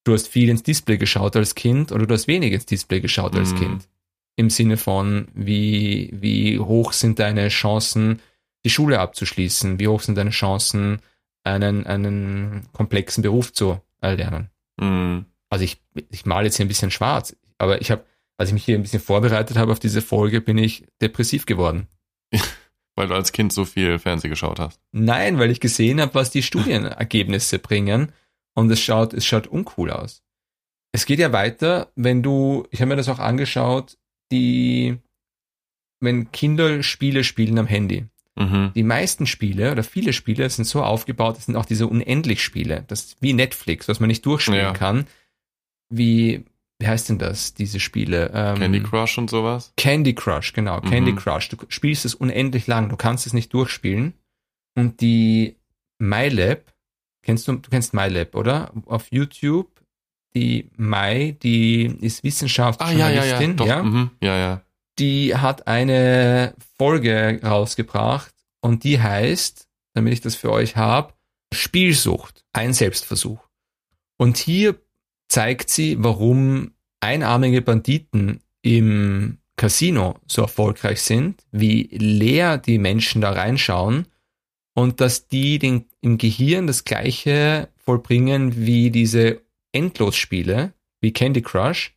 du 0.03 0.13
hast 0.13 0.27
viel 0.27 0.49
ins 0.49 0.63
Display 0.63 0.97
geschaut 0.97 1.35
als 1.35 1.55
Kind 1.55 1.91
oder 1.91 2.07
du 2.07 2.13
hast 2.13 2.27
wenig 2.27 2.53
ins 2.53 2.65
Display 2.65 2.99
geschaut 2.99 3.35
als 3.35 3.53
Mhm. 3.53 3.57
Kind? 3.57 3.89
Im 4.35 4.49
Sinne 4.49 4.77
von, 4.77 5.27
wie, 5.33 6.09
wie 6.13 6.59
hoch 6.59 6.93
sind 6.93 7.19
deine 7.19 7.49
Chancen, 7.49 8.21
die 8.63 8.69
Schule 8.69 8.99
abzuschließen? 8.99 9.79
Wie 9.79 9.87
hoch 9.87 10.01
sind 10.01 10.17
deine 10.17 10.29
Chancen, 10.31 11.01
einen, 11.43 11.85
einen 11.85 12.67
komplexen 12.71 13.21
Beruf 13.21 13.53
zu 13.53 13.81
erlernen? 14.01 14.49
Hm. 14.79 15.25
also 15.49 15.65
ich, 15.65 15.81
ich 16.09 16.25
male 16.25 16.45
jetzt 16.45 16.55
hier 16.55 16.65
ein 16.65 16.69
bisschen 16.69 16.89
schwarz, 16.89 17.35
aber 17.57 17.81
ich 17.81 17.91
habe, 17.91 18.05
als 18.39 18.49
ich 18.49 18.53
mich 18.53 18.63
hier 18.65 18.75
ein 18.75 18.81
bisschen 18.81 19.01
vorbereitet 19.01 19.57
habe 19.57 19.71
auf 19.71 19.79
diese 19.79 20.01
Folge, 20.01 20.39
bin 20.41 20.57
ich 20.57 20.85
depressiv 21.01 21.45
geworden. 21.45 21.87
Weil 22.95 23.07
du 23.07 23.13
als 23.13 23.31
Kind 23.31 23.51
so 23.53 23.65
viel 23.65 23.99
Fernsehen 23.99 24.29
geschaut 24.29 24.59
hast. 24.59 24.79
Nein, 24.91 25.39
weil 25.39 25.51
ich 25.51 25.61
gesehen 25.61 26.01
habe, 26.01 26.15
was 26.15 26.31
die 26.31 26.43
Studienergebnisse 26.43 27.57
bringen 27.57 28.11
und 28.55 28.69
es 28.71 28.81
schaut, 28.81 29.13
es 29.13 29.25
schaut 29.25 29.47
uncool 29.47 29.89
aus. 29.91 30.21
Es 30.91 31.05
geht 31.05 31.19
ja 31.19 31.31
weiter, 31.31 31.91
wenn 31.95 32.23
du, 32.23 32.67
ich 32.71 32.81
habe 32.81 32.89
mir 32.89 32.95
das 32.97 33.07
auch 33.07 33.19
angeschaut, 33.19 33.97
die, 34.33 34.97
wenn 36.01 36.31
Kinder 36.33 36.83
Spiele 36.83 37.23
spielen 37.23 37.57
am 37.57 37.67
Handy. 37.67 38.05
Mhm. 38.35 38.71
Die 38.75 38.83
meisten 38.83 39.27
Spiele 39.27 39.71
oder 39.71 39.83
viele 39.83 40.11
Spiele 40.11 40.49
sind 40.49 40.65
so 40.65 40.83
aufgebaut, 40.83 41.37
das 41.37 41.45
sind 41.45 41.55
auch 41.55 41.65
diese 41.65 41.87
Unendlich-Spiele, 41.87 42.83
das 42.87 43.05
ist 43.05 43.21
wie 43.21 43.31
Netflix, 43.33 43.87
was 43.87 44.01
man 44.01 44.07
nicht 44.07 44.25
durchspielen 44.25 44.59
Ja. 44.59 44.73
kann. 44.73 45.07
Wie, 45.89 46.43
wie 46.79 46.87
heißt 46.87 47.09
denn 47.09 47.19
das, 47.19 47.53
diese 47.53 47.79
Spiele? 47.79 48.31
Ähm, 48.33 48.57
Candy 48.57 48.81
Crush 48.81 49.17
und 49.17 49.29
sowas? 49.29 49.73
Candy 49.77 50.15
Crush, 50.15 50.53
genau, 50.53 50.79
Candy 50.81 51.11
Mhm. 51.11 51.17
Crush. 51.17 51.49
Du 51.49 51.57
spielst 51.67 52.05
es 52.05 52.15
unendlich 52.15 52.67
lang, 52.67 52.89
du 52.89 52.95
kannst 52.95 53.27
es 53.27 53.33
nicht 53.33 53.53
durchspielen. 53.53 54.13
Und 54.75 55.01
die 55.01 55.57
MyLab, 55.99 56.73
kennst 57.23 57.47
du, 57.47 57.53
du 57.53 57.69
kennst 57.69 57.93
MyLab, 57.93 58.33
oder? 58.35 58.71
Auf 58.85 59.07
YouTube, 59.11 59.67
die 60.35 60.69
Mai, 60.77 61.35
die 61.43 61.85
ist 61.85 61.91
Ah, 61.91 61.91
ja, 61.91 62.19
ja, 62.19 62.23
Wissenschaftsjournalistin, 62.23 63.57
ja. 63.57 63.65
Ja? 63.65 63.83
Mhm. 63.83 64.11
Ja, 64.21 64.37
ja. 64.37 64.61
die 64.99 65.35
hat 65.35 65.67
eine 65.67 66.53
Folge 66.77 67.39
rausgebracht 67.43 68.33
und 68.61 68.83
die 68.83 69.01
heißt, 69.01 69.67
damit 69.95 70.13
ich 70.13 70.21
das 70.21 70.35
für 70.35 70.51
euch 70.51 70.75
habe, 70.77 71.13
Spielsucht, 71.53 72.45
ein 72.53 72.73
Selbstversuch. 72.73 73.39
Und 74.17 74.37
hier 74.37 74.79
zeigt 75.29 75.69
sie, 75.69 75.95
warum 75.99 76.71
einarmige 76.99 77.61
Banditen 77.61 78.41
im 78.61 79.37
Casino 79.55 80.19
so 80.27 80.41
erfolgreich 80.41 81.01
sind, 81.01 81.43
wie 81.51 81.83
leer 81.91 82.57
die 82.57 82.77
Menschen 82.77 83.21
da 83.21 83.31
reinschauen 83.31 84.07
und 84.73 85.01
dass 85.01 85.27
die 85.27 85.59
den, 85.59 85.85
im 86.01 86.17
Gehirn 86.17 86.67
das 86.67 86.83
gleiche 86.83 87.69
vollbringen 87.77 88.65
wie 88.65 88.89
diese 88.89 89.41
Endlosspiele, 89.71 90.73
wie 91.01 91.13
Candy 91.13 91.41
Crush, 91.41 91.95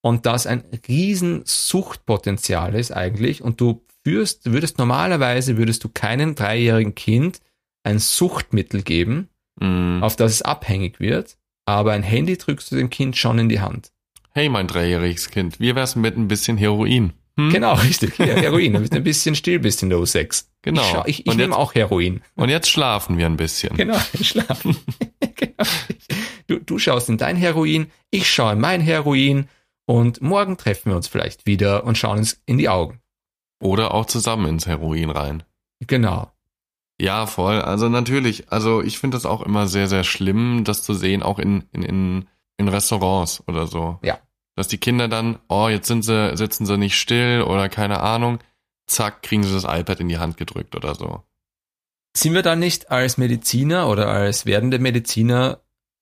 und 0.00 0.26
das 0.26 0.46
ein 0.46 0.62
riesen 0.86 1.42
Suchtpotenzial 1.44 2.74
ist 2.74 2.92
eigentlich 2.92 3.42
und 3.42 3.60
du 3.60 3.84
führst, 4.04 4.46
du 4.46 4.52
würdest 4.52 4.78
normalerweise 4.78 5.56
würdest 5.56 5.82
du 5.84 5.88
keinem 5.88 6.34
dreijährigen 6.34 6.94
Kind 6.94 7.40
ein 7.82 7.98
Suchtmittel 7.98 8.82
geben, 8.82 9.28
Mhm. 9.60 10.02
auf 10.02 10.16
das 10.16 10.32
es 10.32 10.42
abhängig 10.42 11.00
wird, 11.00 11.37
aber 11.68 11.92
ein 11.92 12.02
Handy 12.02 12.38
drückst 12.38 12.72
du 12.72 12.76
dem 12.76 12.88
Kind 12.88 13.18
schon 13.18 13.38
in 13.38 13.50
die 13.50 13.60
Hand. 13.60 13.92
Hey, 14.32 14.48
mein 14.48 14.66
dreijähriges 14.66 15.28
Kind, 15.28 15.60
wie 15.60 15.74
wär's 15.74 15.96
mit 15.96 16.16
ein 16.16 16.26
bisschen 16.26 16.56
Heroin? 16.56 17.12
Hm? 17.36 17.50
Genau, 17.50 17.74
richtig. 17.74 18.18
Ja, 18.18 18.24
Heroin, 18.24 18.72
damit 18.72 18.92
du 18.92 18.96
ein 18.96 19.04
bisschen 19.04 19.34
still 19.34 19.58
bist 19.58 19.82
in 19.82 19.90
der 19.90 19.98
U6. 19.98 20.46
Genau. 20.62 21.04
Ich, 21.04 21.20
ich, 21.20 21.26
ich 21.26 21.34
nehme 21.36 21.54
auch 21.54 21.74
Heroin. 21.74 22.22
Und 22.36 22.48
jetzt 22.48 22.70
schlafen 22.70 23.18
wir 23.18 23.26
ein 23.26 23.36
bisschen. 23.36 23.76
Genau, 23.76 23.98
schlafen. 24.22 24.78
genau. 25.36 25.70
du, 26.46 26.58
du 26.58 26.78
schaust 26.78 27.10
in 27.10 27.18
dein 27.18 27.36
Heroin, 27.36 27.90
ich 28.10 28.30
schaue 28.30 28.54
in 28.54 28.60
mein 28.60 28.80
Heroin 28.80 29.46
und 29.84 30.22
morgen 30.22 30.56
treffen 30.56 30.90
wir 30.90 30.96
uns 30.96 31.06
vielleicht 31.06 31.44
wieder 31.44 31.84
und 31.84 31.98
schauen 31.98 32.18
uns 32.18 32.40
in 32.46 32.56
die 32.56 32.70
Augen. 32.70 32.98
Oder 33.60 33.92
auch 33.92 34.06
zusammen 34.06 34.46
ins 34.46 34.66
Heroin 34.66 35.10
rein. 35.10 35.42
Genau. 35.86 36.32
Ja, 37.00 37.26
voll. 37.26 37.60
Also 37.60 37.88
natürlich, 37.88 38.50
also 38.50 38.82
ich 38.82 38.98
finde 38.98 39.16
das 39.16 39.24
auch 39.26 39.42
immer 39.42 39.68
sehr, 39.68 39.88
sehr 39.88 40.04
schlimm, 40.04 40.64
das 40.64 40.82
zu 40.82 40.94
sehen, 40.94 41.22
auch 41.22 41.38
in, 41.38 41.64
in, 41.72 41.82
in, 41.82 42.28
in 42.56 42.68
Restaurants 42.68 43.42
oder 43.46 43.66
so. 43.66 43.98
Ja. 44.02 44.18
Dass 44.56 44.66
die 44.66 44.78
Kinder 44.78 45.06
dann, 45.06 45.38
oh, 45.48 45.68
jetzt 45.68 45.86
sind 45.86 46.02
sie, 46.02 46.36
sitzen 46.36 46.66
sie 46.66 46.76
nicht 46.76 46.98
still 46.98 47.42
oder 47.42 47.68
keine 47.68 48.00
Ahnung, 48.00 48.40
zack, 48.86 49.22
kriegen 49.22 49.44
sie 49.44 49.52
das 49.52 49.62
iPad 49.64 50.00
in 50.00 50.08
die 50.08 50.18
Hand 50.18 50.36
gedrückt 50.36 50.74
oder 50.74 50.94
so. 50.96 51.22
Sind 52.16 52.34
wir 52.34 52.42
dann 52.42 52.58
nicht 52.58 52.90
als 52.90 53.16
Mediziner 53.18 53.88
oder 53.88 54.08
als 54.08 54.44
werdende 54.44 54.80
Mediziner 54.80 55.60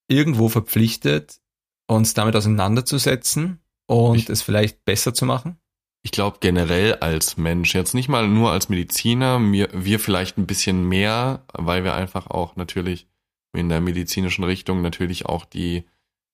irgendwo 0.09 0.49
verpflichtet, 0.49 1.41
uns 1.89 2.15
damit 2.15 2.35
auseinanderzusetzen 2.37 3.61
und 3.87 4.17
Ich- 4.17 4.31
es 4.31 4.41
vielleicht 4.41 4.85
besser 4.87 5.13
zu 5.13 5.27
machen? 5.27 5.59
Ich 6.07 6.13
glaube 6.13 6.37
generell 6.39 6.95
als 6.95 7.37
Mensch, 7.37 7.75
jetzt 7.75 7.93
nicht 7.93 8.09
mal 8.09 8.29
nur 8.29 8.53
als 8.53 8.69
Mediziner, 8.69 9.41
mir, 9.41 9.69
wir 9.73 9.99
vielleicht 9.99 10.39
ein 10.39 10.47
bisschen 10.47 10.89
mehr, 10.89 11.43
weil 11.53 11.83
wir 11.83 11.95
einfach 11.95 12.29
auch 12.29 12.55
natürlich 12.55 13.09
in 13.53 13.69
der 13.69 13.81
medizinischen 13.81 14.45
Richtung 14.45 14.83
natürlich 14.83 15.27
auch 15.27 15.45
die 15.45 15.83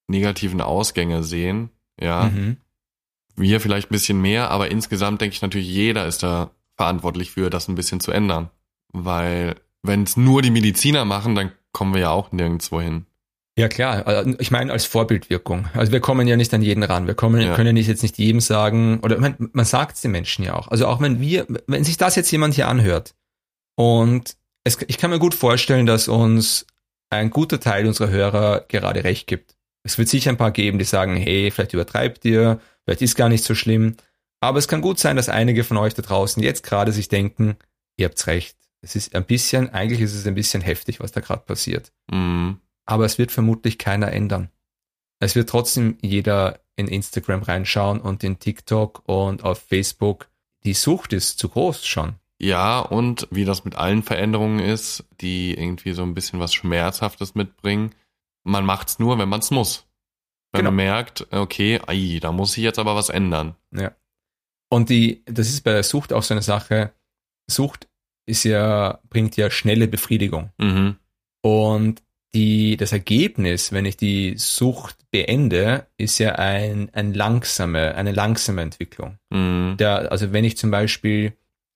negativen 0.09 0.61
Ausgänge 0.61 1.23
sehen. 1.25 1.71
Ja. 1.99 2.25
Mhm. 2.25 2.59
Wir 3.35 3.63
vielleicht 3.63 3.89
ein 3.89 3.95
bisschen 3.95 4.21
mehr, 4.21 4.51
aber 4.51 4.71
insgesamt 4.71 5.23
denke 5.23 5.37
ich 5.37 5.41
natürlich, 5.41 5.69
jeder 5.69 6.07
ist 6.07 6.23
da 6.23 6.51
verantwortlich 6.77 7.31
für, 7.31 7.49
das 7.49 7.67
ein 7.69 7.75
bisschen 7.75 8.01
zu 8.01 8.13
ändern. 8.13 8.51
Weil 8.93 9.55
wenn 9.83 10.03
es 10.03 10.19
nur 10.19 10.43
die 10.43 10.51
Mediziner 10.51 11.07
machen, 11.07 11.35
dann 11.35 11.51
kommen 11.73 11.95
wir 11.95 12.03
ja 12.03 12.11
auch 12.11 12.31
nirgendwo 12.31 12.79
hin. 12.79 13.07
Ja 13.59 13.69
klar, 13.69 14.07
äh, 14.07 14.35
ich 14.39 14.51
meine 14.51 14.73
als 14.73 14.87
Vorbildwirkung. 14.87 15.69
Also 15.75 15.93
wir 15.93 16.01
kommen 16.01 16.27
ja 16.27 16.37
nicht 16.37 16.55
an 16.55 16.63
jeden 16.63 16.83
ran. 16.83 17.07
Wir 17.07 17.15
kommen, 17.15 17.41
Ja. 17.41 17.55
können 17.55 17.75
nicht 17.75 17.87
jetzt 17.89 18.03
nicht 18.03 18.17
jedem 18.19 18.41
sagen, 18.41 19.01
oder 19.03 19.19
man, 19.19 19.37
man 19.53 19.65
sagt 19.67 19.97
es 19.97 20.03
den 20.03 20.11
Menschen 20.11 20.45
ja 20.45 20.55
auch. 20.55 20.69
Also 20.69 20.87
auch 20.87 21.01
wenn 21.01 21.21
wir, 21.21 21.47
wenn 21.67 21.85
sich 21.85 21.99
das 21.99 22.17
jetzt 22.17 22.31
jemand 22.31 22.55
hier 22.55 22.69
anhört 22.69 23.15
und 23.77 24.37
es, 24.65 24.79
ich 24.87 24.97
kann 24.99 25.11
mir 25.11 25.19
gut 25.19 25.35
vorstellen, 25.35 25.87
dass 25.87 26.09
uns 26.09 26.67
ein 27.11 27.29
guter 27.31 27.61
Teil 27.61 27.87
unserer 27.87 28.09
Hörer 28.09 28.65
gerade 28.69 29.05
recht 29.05 29.27
gibt. 29.27 29.55
Es 29.85 29.99
wird 29.99 30.09
sicher 30.09 30.31
ein 30.31 30.37
paar 30.39 30.53
geben, 30.53 30.79
die 30.79 30.85
sagen, 30.85 31.17
hey, 31.17 31.51
vielleicht 31.51 31.75
übertreibt 31.75 32.25
ihr, 32.25 32.61
vielleicht 32.85 33.03
ist 33.03 33.17
gar 33.17 33.29
nicht 33.29 33.45
so 33.45 33.55
schlimm. 33.55 33.97
Aber 34.41 34.59
es 34.59 34.69
kann 34.69 34.81
gut 34.81 34.99
sein, 34.99 35.17
dass 35.17 35.29
einige 35.29 35.63
von 35.65 35.77
euch 35.77 35.93
da 35.95 36.03
draußen 36.03 36.43
jetzt 36.43 36.63
gerade 36.63 36.93
sich 36.93 37.09
denken, 37.09 37.57
ihr 37.99 38.07
habt's 38.07 38.27
recht. 38.29 38.57
Es 38.81 38.97
ist 38.97 39.15
ein 39.15 39.25
bisschen, 39.25 39.71
eigentlich 39.71 40.01
ist 40.01 40.15
es 40.15 40.27
ein 40.27 40.35
bisschen 40.35 40.63
heftig, 40.63 41.01
was 41.01 41.13
da 41.13 41.21
gerade 41.21 41.43
passiert 41.45 41.93
Mhm. 42.11 42.59
Aber 42.85 43.05
es 43.05 43.19
wird 43.19 43.33
vermutlich 43.33 43.79
keiner 43.79 44.13
ändern. 44.13 44.51
Es 45.21 45.35
wird 45.37 45.49
trotzdem 45.49 45.99
jeder 46.03 46.61
in 46.77 46.89
Instagram 46.89 47.43
reinschauen 47.43 48.01
und 48.01 48.25
in 48.25 48.39
TikTok 48.39 49.03
und 49.07 49.45
auf 49.45 49.59
Facebook. 49.59 50.29
Die 50.65 50.75
Sucht 50.75 51.13
ist 51.13 51.39
zu 51.39 51.49
groß 51.49 51.87
schon. 51.87 52.15
Ja, 52.41 52.81
und 52.81 53.29
wie 53.31 53.45
das 53.45 53.65
mit 53.65 53.77
allen 53.77 54.03
Veränderungen 54.03 54.59
ist, 54.59 55.05
die 55.21 55.55
irgendwie 55.55 55.93
so 55.93 56.03
ein 56.03 56.15
bisschen 56.15 56.41
was 56.41 56.53
Schmerzhaftes 56.55 57.35
mitbringen, 57.37 57.95
man 58.43 58.65
macht's 58.67 58.99
nur, 58.99 59.17
wenn 59.19 59.29
man's 59.29 59.53
muss. 59.53 59.87
Wenn 60.51 60.61
Genau. 60.61 60.71
man 60.71 60.77
merkt, 60.77 61.27
okay, 61.31 61.81
ai, 61.87 62.19
da 62.21 62.33
muss 62.33 62.57
ich 62.57 62.65
jetzt 62.65 62.81
aber 62.81 62.97
was 62.97 63.09
ändern. 63.11 63.55
Ja. 63.71 63.93
Und 64.69 64.89
die, 64.91 65.23
das 65.27 65.49
ist 65.49 65.63
bei 65.63 65.73
der 65.73 65.83
Sucht 65.85 66.13
auch 66.13 66.23
so 66.23 66.35
eine 66.35 66.43
Sache. 66.43 66.93
Sucht 67.49 67.89
ist 68.27 68.45
ja, 68.45 69.01
bringt 69.09 69.37
ja 69.37 69.51
schnelle 69.51 69.87
Befriedigung. 69.87 70.51
Mhm. 70.59 70.97
Und 71.43 72.03
die, 72.35 72.77
das 72.77 72.93
Ergebnis, 72.93 73.73
wenn 73.73 73.85
ich 73.85 73.97
die 73.97 74.35
Sucht 74.37 74.97
beende, 75.11 75.87
ist 75.99 76.19
ja 76.19 76.37
ein, 76.37 76.91
ein 76.93 77.13
langsame, 77.13 77.95
eine 77.95 78.13
langsame 78.13 78.63
Entwicklung. 78.63 79.19
Mhm. 79.31 79.77
der, 79.79 80.11
also 80.11 80.33
wenn 80.33 80.45
ich 80.45 80.57
zum 80.57 80.71
Beispiel 80.71 81.35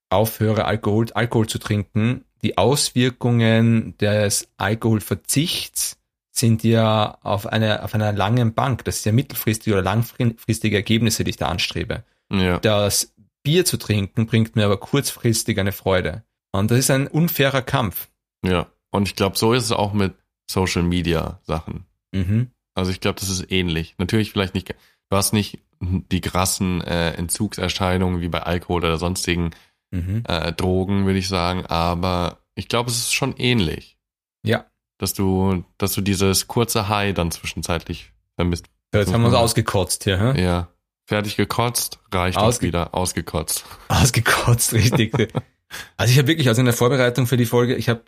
aufhöre, 0.09 0.65
Alkohol, 0.65 1.07
Alkohol 1.13 1.47
zu 1.47 1.59
trinken, 1.59 2.23
die 2.41 2.57
Auswirkungen 2.57 3.97
des 3.97 4.49
Alkoholverzichts 4.57 5.97
sind 6.31 6.63
ja 6.63 7.17
auf 7.21 7.47
einer, 7.47 7.83
auf 7.83 7.95
einer 7.95 8.13
langen 8.13 8.53
Bank. 8.53 8.83
Das 8.85 8.97
ist 8.97 9.05
ja 9.05 9.11
mittelfristige 9.11 9.75
oder 9.75 9.83
langfristige 9.83 10.75
Ergebnisse, 10.75 11.23
die 11.23 11.31
ich 11.31 11.37
da 11.37 11.47
anstrebe. 11.47 12.03
Ja. 12.31 12.59
Das 12.59 13.13
Bier 13.43 13.65
zu 13.65 13.77
trinken 13.77 14.27
bringt 14.27 14.55
mir 14.55 14.65
aber 14.65 14.77
kurzfristig 14.77 15.59
eine 15.59 15.71
Freude. 15.71 16.23
Und 16.51 16.69
das 16.71 16.79
ist 16.79 16.91
ein 16.91 17.07
unfairer 17.07 17.61
Kampf. 17.61 18.09
Ja. 18.45 18.67
Und 18.91 19.07
ich 19.07 19.15
glaube, 19.15 19.37
so 19.37 19.53
ist 19.53 19.63
es 19.63 19.71
auch 19.71 19.93
mit 19.93 20.13
Social 20.49 20.83
Media 20.83 21.39
Sachen. 21.43 21.85
Mhm. 22.11 22.51
Also 22.73 22.91
ich 22.91 22.99
glaube, 22.99 23.19
das 23.19 23.29
ist 23.29 23.51
ähnlich. 23.51 23.95
Natürlich 23.97 24.31
vielleicht 24.31 24.53
nicht, 24.53 24.69
du 25.09 25.17
hast 25.17 25.33
nicht 25.33 25.59
die 25.79 26.21
krassen 26.21 26.81
äh, 26.81 27.11
Entzugserscheinungen 27.13 28.21
wie 28.21 28.29
bei 28.29 28.41
Alkohol 28.43 28.81
oder 28.83 28.97
sonstigen 28.97 29.51
Mhm. 29.89 30.23
äh, 30.27 30.51
Drogen, 30.51 31.05
würde 31.05 31.19
ich 31.19 31.29
sagen, 31.29 31.65
aber 31.65 32.39
ich 32.55 32.67
glaube, 32.67 32.89
es 32.89 32.97
ist 32.97 33.13
schon 33.13 33.37
ähnlich, 33.37 33.97
Ja. 34.43 34.65
dass 34.97 35.13
du, 35.13 35.63
dass 35.77 35.93
du 35.93 36.01
dieses 36.01 36.47
kurze 36.47 36.89
High 36.89 37.13
dann 37.13 37.31
zwischenzeitlich 37.31 38.11
vermisst. 38.35 38.65
Jetzt 38.93 39.13
haben 39.13 39.21
wir 39.21 39.27
uns 39.27 39.37
ausgekotzt 39.37 40.03
hier. 40.03 40.19
Hä? 40.33 40.43
Ja. 40.43 40.67
Fertig 41.05 41.37
gekotzt, 41.37 41.99
reicht 42.11 42.37
Ausge- 42.37 42.57
auch 42.57 42.61
wieder, 42.63 42.93
ausgekotzt. 42.95 43.63
Ausgekotzt, 43.87 44.73
richtig. 44.73 45.13
Also 45.97 46.11
ich 46.11 46.17
habe 46.17 46.27
wirklich, 46.29 46.47
also 46.47 46.61
in 46.61 46.65
der 46.65 46.73
Vorbereitung 46.73 47.27
für 47.27 47.37
die 47.37 47.45
Folge, 47.45 47.75
ich 47.75 47.89
habe 47.89 48.01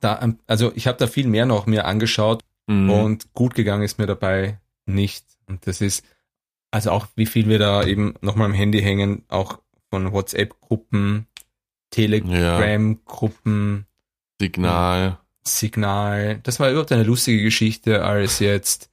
da, 0.00 0.32
also 0.46 0.72
ich 0.74 0.86
habe 0.86 0.98
da 0.98 1.06
viel 1.06 1.26
mehr 1.28 1.46
noch 1.46 1.66
mir 1.66 1.84
angeschaut 1.86 2.42
Mhm. 2.66 2.88
und 2.90 3.32
gut 3.34 3.54
gegangen 3.54 3.82
ist 3.82 3.98
mir 3.98 4.06
dabei 4.06 4.58
nicht. 4.86 5.26
Und 5.46 5.66
das 5.66 5.82
ist, 5.82 6.02
also 6.70 6.90
auch 6.92 7.06
wie 7.14 7.26
viel 7.26 7.46
wir 7.48 7.58
da 7.58 7.84
eben 7.84 8.14
nochmal 8.22 8.46
am 8.46 8.54
Handy 8.54 8.80
hängen, 8.80 9.24
auch 9.28 9.58
von 9.90 10.12
WhatsApp-Gruppen, 10.12 11.26
Telegram-Gruppen, 11.90 13.86
Signal. 14.40 15.18
Signal. 15.46 16.40
Das 16.42 16.58
war 16.58 16.70
überhaupt 16.70 16.90
eine 16.92 17.02
lustige 17.02 17.42
Geschichte, 17.42 18.02
als 18.02 18.38
jetzt 18.38 18.90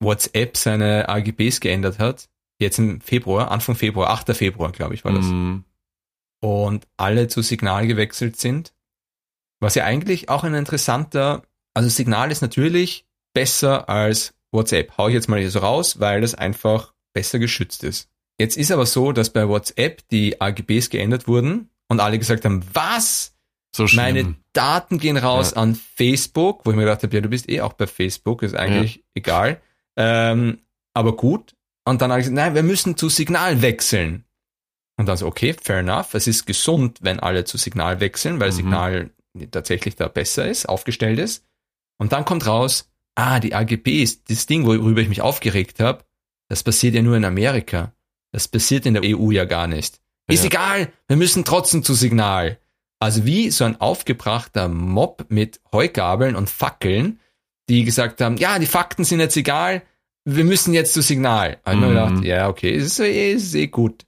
WhatsApp 0.00 0.56
seine 0.56 1.08
AGBs 1.08 1.60
geändert 1.60 1.98
hat. 1.98 2.28
Jetzt 2.58 2.78
im 2.78 3.00
Februar, 3.00 3.50
Anfang 3.50 3.74
Februar, 3.74 4.10
8. 4.10 4.34
Februar, 4.34 4.72
glaube 4.72 4.94
ich, 4.94 5.04
war 5.04 5.12
das. 5.12 5.26
Mhm. 5.26 5.64
Und 6.40 6.86
alle 6.96 7.28
zu 7.28 7.42
Signal 7.42 7.86
gewechselt 7.86 8.36
sind. 8.36 8.72
Was 9.60 9.74
ja 9.74 9.84
eigentlich 9.84 10.28
auch 10.28 10.42
ein 10.44 10.54
interessanter, 10.54 11.42
also 11.74 11.88
Signal 11.88 12.30
ist 12.30 12.40
natürlich 12.42 13.06
besser 13.34 13.88
als 13.88 14.34
WhatsApp. 14.52 14.96
Hau 14.96 15.08
ich 15.08 15.14
jetzt 15.14 15.28
mal 15.28 15.38
hier 15.38 15.50
so 15.50 15.60
raus, 15.60 16.00
weil 16.00 16.22
das 16.22 16.34
einfach 16.34 16.94
besser 17.12 17.38
geschützt 17.38 17.84
ist. 17.84 18.08
Jetzt 18.38 18.56
ist 18.56 18.72
aber 18.72 18.86
so, 18.86 19.12
dass 19.12 19.30
bei 19.30 19.46
WhatsApp 19.48 20.08
die 20.08 20.40
AGBs 20.40 20.88
geändert 20.88 21.28
wurden 21.28 21.68
und 21.88 22.00
alle 22.00 22.18
gesagt 22.18 22.44
haben, 22.46 22.64
was? 22.72 23.34
So 23.76 23.86
schlimm. 23.86 24.02
Meine 24.02 24.34
Daten 24.54 24.98
gehen 24.98 25.18
raus 25.18 25.52
Ja. 25.54 25.58
an 25.58 25.74
Facebook, 25.74 26.64
wo 26.64 26.70
ich 26.70 26.76
mir 26.76 26.84
gedacht 26.84 27.02
habe, 27.02 27.14
ja, 27.14 27.20
du 27.20 27.28
bist 27.28 27.48
eh 27.50 27.60
auch 27.60 27.74
bei 27.74 27.86
Facebook, 27.86 28.42
ist 28.42 28.54
eigentlich 28.56 29.04
egal. 29.14 29.60
Ähm, 29.96 30.60
aber 30.94 31.14
gut. 31.16 31.54
Und 31.84 32.00
dann 32.02 32.10
habe 32.10 32.20
ich 32.20 32.24
gesagt, 32.24 32.36
nein, 32.36 32.54
wir 32.54 32.62
müssen 32.62 32.96
zu 32.96 33.08
Signal 33.08 33.62
wechseln. 33.62 34.24
Und 35.00 35.06
dann 35.06 35.16
so, 35.16 35.26
okay, 35.26 35.54
fair 35.60 35.78
enough. 35.78 36.12
Es 36.12 36.26
ist 36.26 36.44
gesund, 36.46 36.98
wenn 37.00 37.20
alle 37.20 37.44
zu 37.44 37.56
Signal 37.56 38.00
wechseln, 38.00 38.38
weil 38.38 38.50
Mhm. 38.50 38.54
Signal 38.56 39.10
tatsächlich 39.50 39.96
da 39.96 40.08
besser 40.08 40.46
ist, 40.46 40.68
aufgestellt 40.68 41.18
ist. 41.18 41.44
Und 41.98 42.12
dann 42.12 42.24
kommt 42.26 42.46
raus, 42.46 42.90
ah, 43.14 43.40
die 43.40 43.54
AGBs, 43.54 44.24
das 44.24 44.44
Ding, 44.46 44.66
worüber 44.66 45.00
ich 45.00 45.08
mich 45.08 45.22
aufgeregt 45.22 45.80
habe, 45.80 46.04
das 46.48 46.62
passiert 46.62 46.94
ja 46.94 47.00
nur 47.02 47.16
in 47.16 47.24
Amerika. 47.24 47.92
Das 48.32 48.46
passiert 48.46 48.84
in 48.84 48.92
der 48.94 49.02
EU 49.04 49.30
ja 49.30 49.46
gar 49.46 49.66
nicht. 49.68 50.00
Ist 50.28 50.40
Ja. 50.44 50.48
egal, 50.48 50.92
wir 51.08 51.16
müssen 51.16 51.44
trotzdem 51.46 51.82
zu 51.82 51.94
Signal. 51.94 52.58
Also 52.98 53.24
wie 53.24 53.50
so 53.50 53.64
ein 53.64 53.80
aufgebrachter 53.80 54.68
Mob 54.68 55.24
mit 55.30 55.60
Heugabeln 55.72 56.36
und 56.36 56.50
Fackeln, 56.50 57.18
die 57.70 57.84
gesagt 57.84 58.20
haben, 58.20 58.36
ja, 58.36 58.58
die 58.58 58.66
Fakten 58.66 59.04
sind 59.04 59.20
jetzt 59.20 59.36
egal, 59.38 59.80
wir 60.26 60.44
müssen 60.44 60.74
jetzt 60.74 60.92
zu 60.92 61.00
Signal. 61.00 61.58
Mir 61.64 61.76
Mhm. 61.76 61.88
gedacht, 61.88 62.24
ja, 62.24 62.48
okay, 62.48 62.70
ist 62.72 63.00
eh, 63.00 63.32
ist 63.32 63.54
eh 63.54 63.68
gut. 63.68 64.04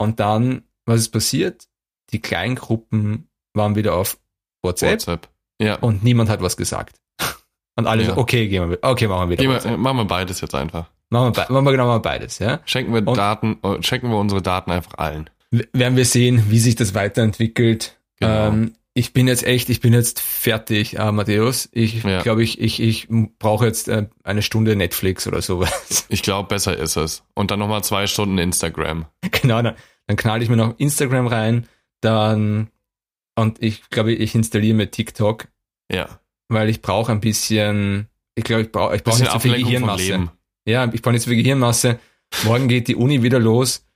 Und 0.00 0.18
dann, 0.18 0.62
was 0.86 1.00
ist 1.00 1.10
passiert? 1.10 1.66
Die 2.12 2.20
Kleingruppen 2.20 3.28
waren 3.54 3.74
wieder 3.76 3.94
auf 3.94 4.18
WhatsApp, 4.62 4.92
WhatsApp. 4.92 5.28
Ja. 5.60 5.74
und 5.76 6.02
niemand 6.02 6.30
hat 6.30 6.40
was 6.42 6.56
gesagt. 6.56 6.96
Und 7.76 7.86
alle 7.86 8.02
Ja. 8.02 8.14
so, 8.14 8.16
okay, 8.20 8.48
gehen 8.48 8.70
wir, 8.70 8.78
okay, 8.82 9.06
machen 9.08 9.30
wir 9.30 9.38
wieder. 9.38 9.64
Wir, 9.64 9.76
machen 9.76 9.96
wir 9.98 10.04
beides 10.06 10.40
jetzt 10.40 10.54
einfach. 10.54 10.86
Machen 11.10 11.36
wir, 11.36 11.46
machen 11.50 11.64
wir 11.64 11.72
genau 11.72 11.86
mal 11.86 11.98
beides, 11.98 12.38
ja. 12.38 12.60
Schenken 12.64 12.92
wir 12.94 13.06
Und- 13.06 13.16
Daten, 13.16 13.58
äh, 13.62 13.82
schenken 13.82 14.08
wir 14.10 14.16
unsere 14.18 14.42
Daten 14.42 14.70
einfach 14.70 14.94
allen. 14.98 15.28
Werden 15.50 15.96
wir 15.96 16.04
sehen, 16.04 16.44
wie 16.48 16.58
sich 16.60 16.76
das 16.76 16.94
weiterentwickelt. 16.94 17.98
Genau. 18.20 18.48
Ähm, 18.48 18.74
ich 19.00 19.12
bin 19.14 19.26
jetzt 19.26 19.44
echt, 19.44 19.70
ich 19.70 19.80
bin 19.80 19.92
jetzt 19.94 20.20
fertig, 20.20 20.98
äh, 20.98 21.10
Matthäus. 21.10 21.68
Ich 21.72 22.02
Ja. 22.04 22.22
glaube, 22.22 22.42
ich, 22.42 22.60
ich, 22.60 22.80
ich 22.80 23.08
brauche 23.38 23.66
jetzt 23.66 23.88
äh, 23.88 24.06
eine 24.24 24.42
Stunde 24.42 24.76
Netflix 24.76 25.26
oder 25.26 25.40
sowas. 25.42 26.06
Ich 26.10 26.22
glaube, 26.22 26.48
besser 26.48 26.76
ist 26.76 26.96
es. 26.96 27.22
Und 27.34 27.50
dann 27.50 27.58
nochmal 27.60 27.82
zwei 27.84 28.06
Stunden 28.06 28.36
Instagram. 28.38 29.06
genau, 29.30 29.62
dann, 29.62 29.74
dann 30.06 30.16
knall 30.16 30.42
ich 30.42 30.48
mir 30.48 30.56
noch 30.56 30.78
Instagram 30.78 31.26
rein, 31.28 31.66
dann 32.00 32.68
und 33.36 33.62
ich 33.62 33.88
glaube, 33.90 34.12
ich 34.12 34.34
installiere 34.34 34.74
mir 34.76 34.90
TikTok, 34.90 35.46
Ja. 35.90 36.20
weil 36.48 36.68
ich 36.68 36.82
brauche 36.82 37.10
ein 37.12 37.20
bisschen, 37.20 38.08
ich 38.34 38.44
glaube, 38.44 38.62
ich 38.62 38.72
brauche 38.72 38.94
ich 38.96 39.02
brauche 39.04 39.20
nicht 39.20 39.32
so 39.32 39.38
viel 39.38 39.56
Gehirnmasse. 39.56 40.02
Leben. 40.12 40.30
Ja, 40.66 40.90
ich 40.92 41.00
brauche 41.00 41.12
nicht 41.14 41.22
so 41.22 41.30
viel 41.30 41.42
Gehirnmasse. 41.42 41.98
Morgen 42.44 42.68
geht 42.68 42.88
die 42.88 42.96
Uni 42.96 43.22
wieder 43.22 43.38
los. 43.38 43.86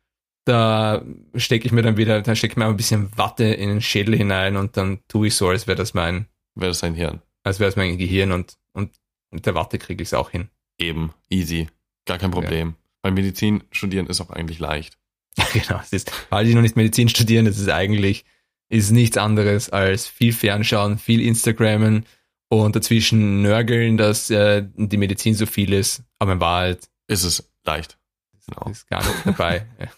Da 0.44 1.02
stecke 1.34 1.66
ich 1.66 1.72
mir 1.72 1.82
dann 1.82 1.96
wieder, 1.96 2.20
da 2.20 2.34
stecke 2.34 2.52
ich 2.52 2.56
mir 2.56 2.66
ein 2.66 2.76
bisschen 2.76 3.16
Watte 3.16 3.44
in 3.44 3.68
den 3.68 3.80
Schädel 3.80 4.16
hinein 4.16 4.56
und 4.56 4.76
dann 4.76 5.00
tue 5.08 5.28
ich 5.28 5.34
so, 5.36 5.48
als 5.48 5.66
wäre 5.66 5.76
das 5.76 5.94
mein, 5.94 6.26
Wäre 6.54 6.70
das 6.70 6.84
ein 6.84 6.94
Hirn. 6.94 7.22
als 7.42 7.60
wäre 7.60 7.70
es 7.70 7.76
mein 7.76 7.96
Gehirn 7.98 8.30
und, 8.32 8.54
und 8.72 8.92
mit 9.30 9.46
der 9.46 9.54
Watte 9.54 9.78
kriege 9.78 10.02
ich 10.02 10.08
es 10.08 10.14
auch 10.14 10.30
hin. 10.30 10.48
Eben. 10.78 11.12
Easy. 11.30 11.68
Gar 12.06 12.18
kein 12.18 12.30
Problem. 12.30 12.74
Beim 13.02 13.14
Medizin 13.14 13.64
studieren 13.70 14.06
ist 14.06 14.20
auch 14.20 14.30
eigentlich 14.30 14.58
leicht. 14.58 14.98
genau, 15.52 15.80
es 15.82 15.92
ist, 15.92 16.12
weil 16.30 16.44
die 16.44 16.54
noch 16.54 16.62
nicht 16.62 16.76
Medizin 16.76 17.08
studieren, 17.08 17.46
das 17.46 17.58
ist 17.58 17.68
eigentlich, 17.70 18.24
ist 18.68 18.90
nichts 18.90 19.16
anderes 19.16 19.70
als 19.70 20.06
viel 20.06 20.32
Fernschauen, 20.32 20.98
viel 20.98 21.20
Instagrammen 21.20 22.06
und 22.48 22.76
dazwischen 22.76 23.42
nörgeln, 23.42 23.96
dass 23.96 24.30
äh, 24.30 24.64
die 24.76 24.96
Medizin 24.96 25.34
so 25.34 25.46
viel 25.46 25.72
ist, 25.72 26.02
aber 26.18 26.32
in 26.34 26.40
Wahrheit 26.40 26.88
Ist 27.08 27.24
es 27.24 27.50
leicht. 27.64 27.98
Genau. 28.46 28.70
ist 28.70 28.86
gar 28.88 29.02
nicht 29.02 29.26
dabei. 29.26 29.66
ja. 29.80 29.88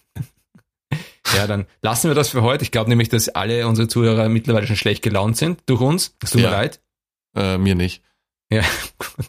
Ja, 1.35 1.47
dann 1.47 1.66
lassen 1.83 2.09
wir 2.09 2.14
das 2.14 2.29
für 2.29 2.43
heute. 2.43 2.62
Ich 2.64 2.70
glaube 2.70 2.89
nämlich, 2.91 3.09
dass 3.09 3.29
alle 3.29 3.66
unsere 3.66 3.89
Zuhörer 3.89 4.29
mittlerweile 4.29 4.66
schon 4.66 4.77
schlecht 4.77 5.03
gelaunt 5.03 5.37
sind 5.37 5.61
durch 5.66 5.81
uns. 5.81 6.14
Es 6.22 6.31
tut 6.31 6.41
mir 6.43 6.49
Ja. 6.49 6.53
leid. 6.53 6.81
Äh, 7.37 7.59
mir 7.59 7.74
nicht. 7.74 8.03
Ja, 8.51 8.62
gut. 8.99 9.27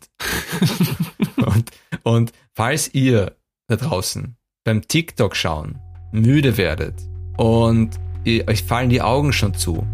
und, 1.37 1.71
und 2.03 2.31
falls 2.53 2.93
ihr 2.93 3.35
da 3.67 3.75
draußen 3.75 4.35
beim 4.63 4.87
TikTok 4.87 5.35
schauen 5.35 5.79
müde 6.11 6.57
werdet 6.57 6.95
und 7.37 7.91
ihr, 8.23 8.47
euch 8.47 8.63
fallen 8.63 8.89
die 8.89 9.01
Augen 9.01 9.33
schon 9.33 9.53
zu, 9.55 9.85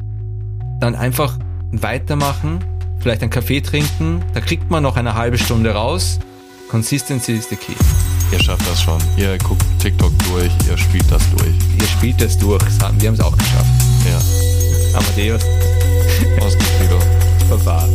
dann 0.80 0.96
einfach 0.96 1.40
weitermachen, 1.72 2.64
vielleicht 3.00 3.22
einen 3.22 3.32
Kaffee 3.32 3.62
trinken, 3.62 4.24
da 4.34 4.42
kriegt 4.42 4.70
man 4.70 4.84
noch 4.84 4.98
eine 4.98 5.16
halbe 5.16 5.38
Stunde 5.38 5.72
raus. 5.74 6.20
Consistency 6.74 7.34
is 7.34 7.48
the 7.50 7.56
key. 7.56 7.76
Ihr 8.32 8.40
schafft 8.40 8.68
das 8.68 8.82
schon. 8.82 9.00
Ihr 9.16 9.38
guckt 9.38 9.64
TikTok 9.78 10.12
durch, 10.28 10.52
ihr 10.68 10.76
spielt 10.76 11.06
das 11.12 11.22
durch. 11.30 11.54
Ihr 11.80 11.86
spielt 11.86 12.20
das 12.20 12.36
durch. 12.36 12.64
Wir 12.98 13.10
haben 13.10 13.14
es 13.14 13.20
auch 13.20 13.38
geschafft. 13.38 13.70
Ja. 14.10 14.98
Amadeus. 14.98 15.44
Frido. 16.80 16.98
Baba. 17.64 17.88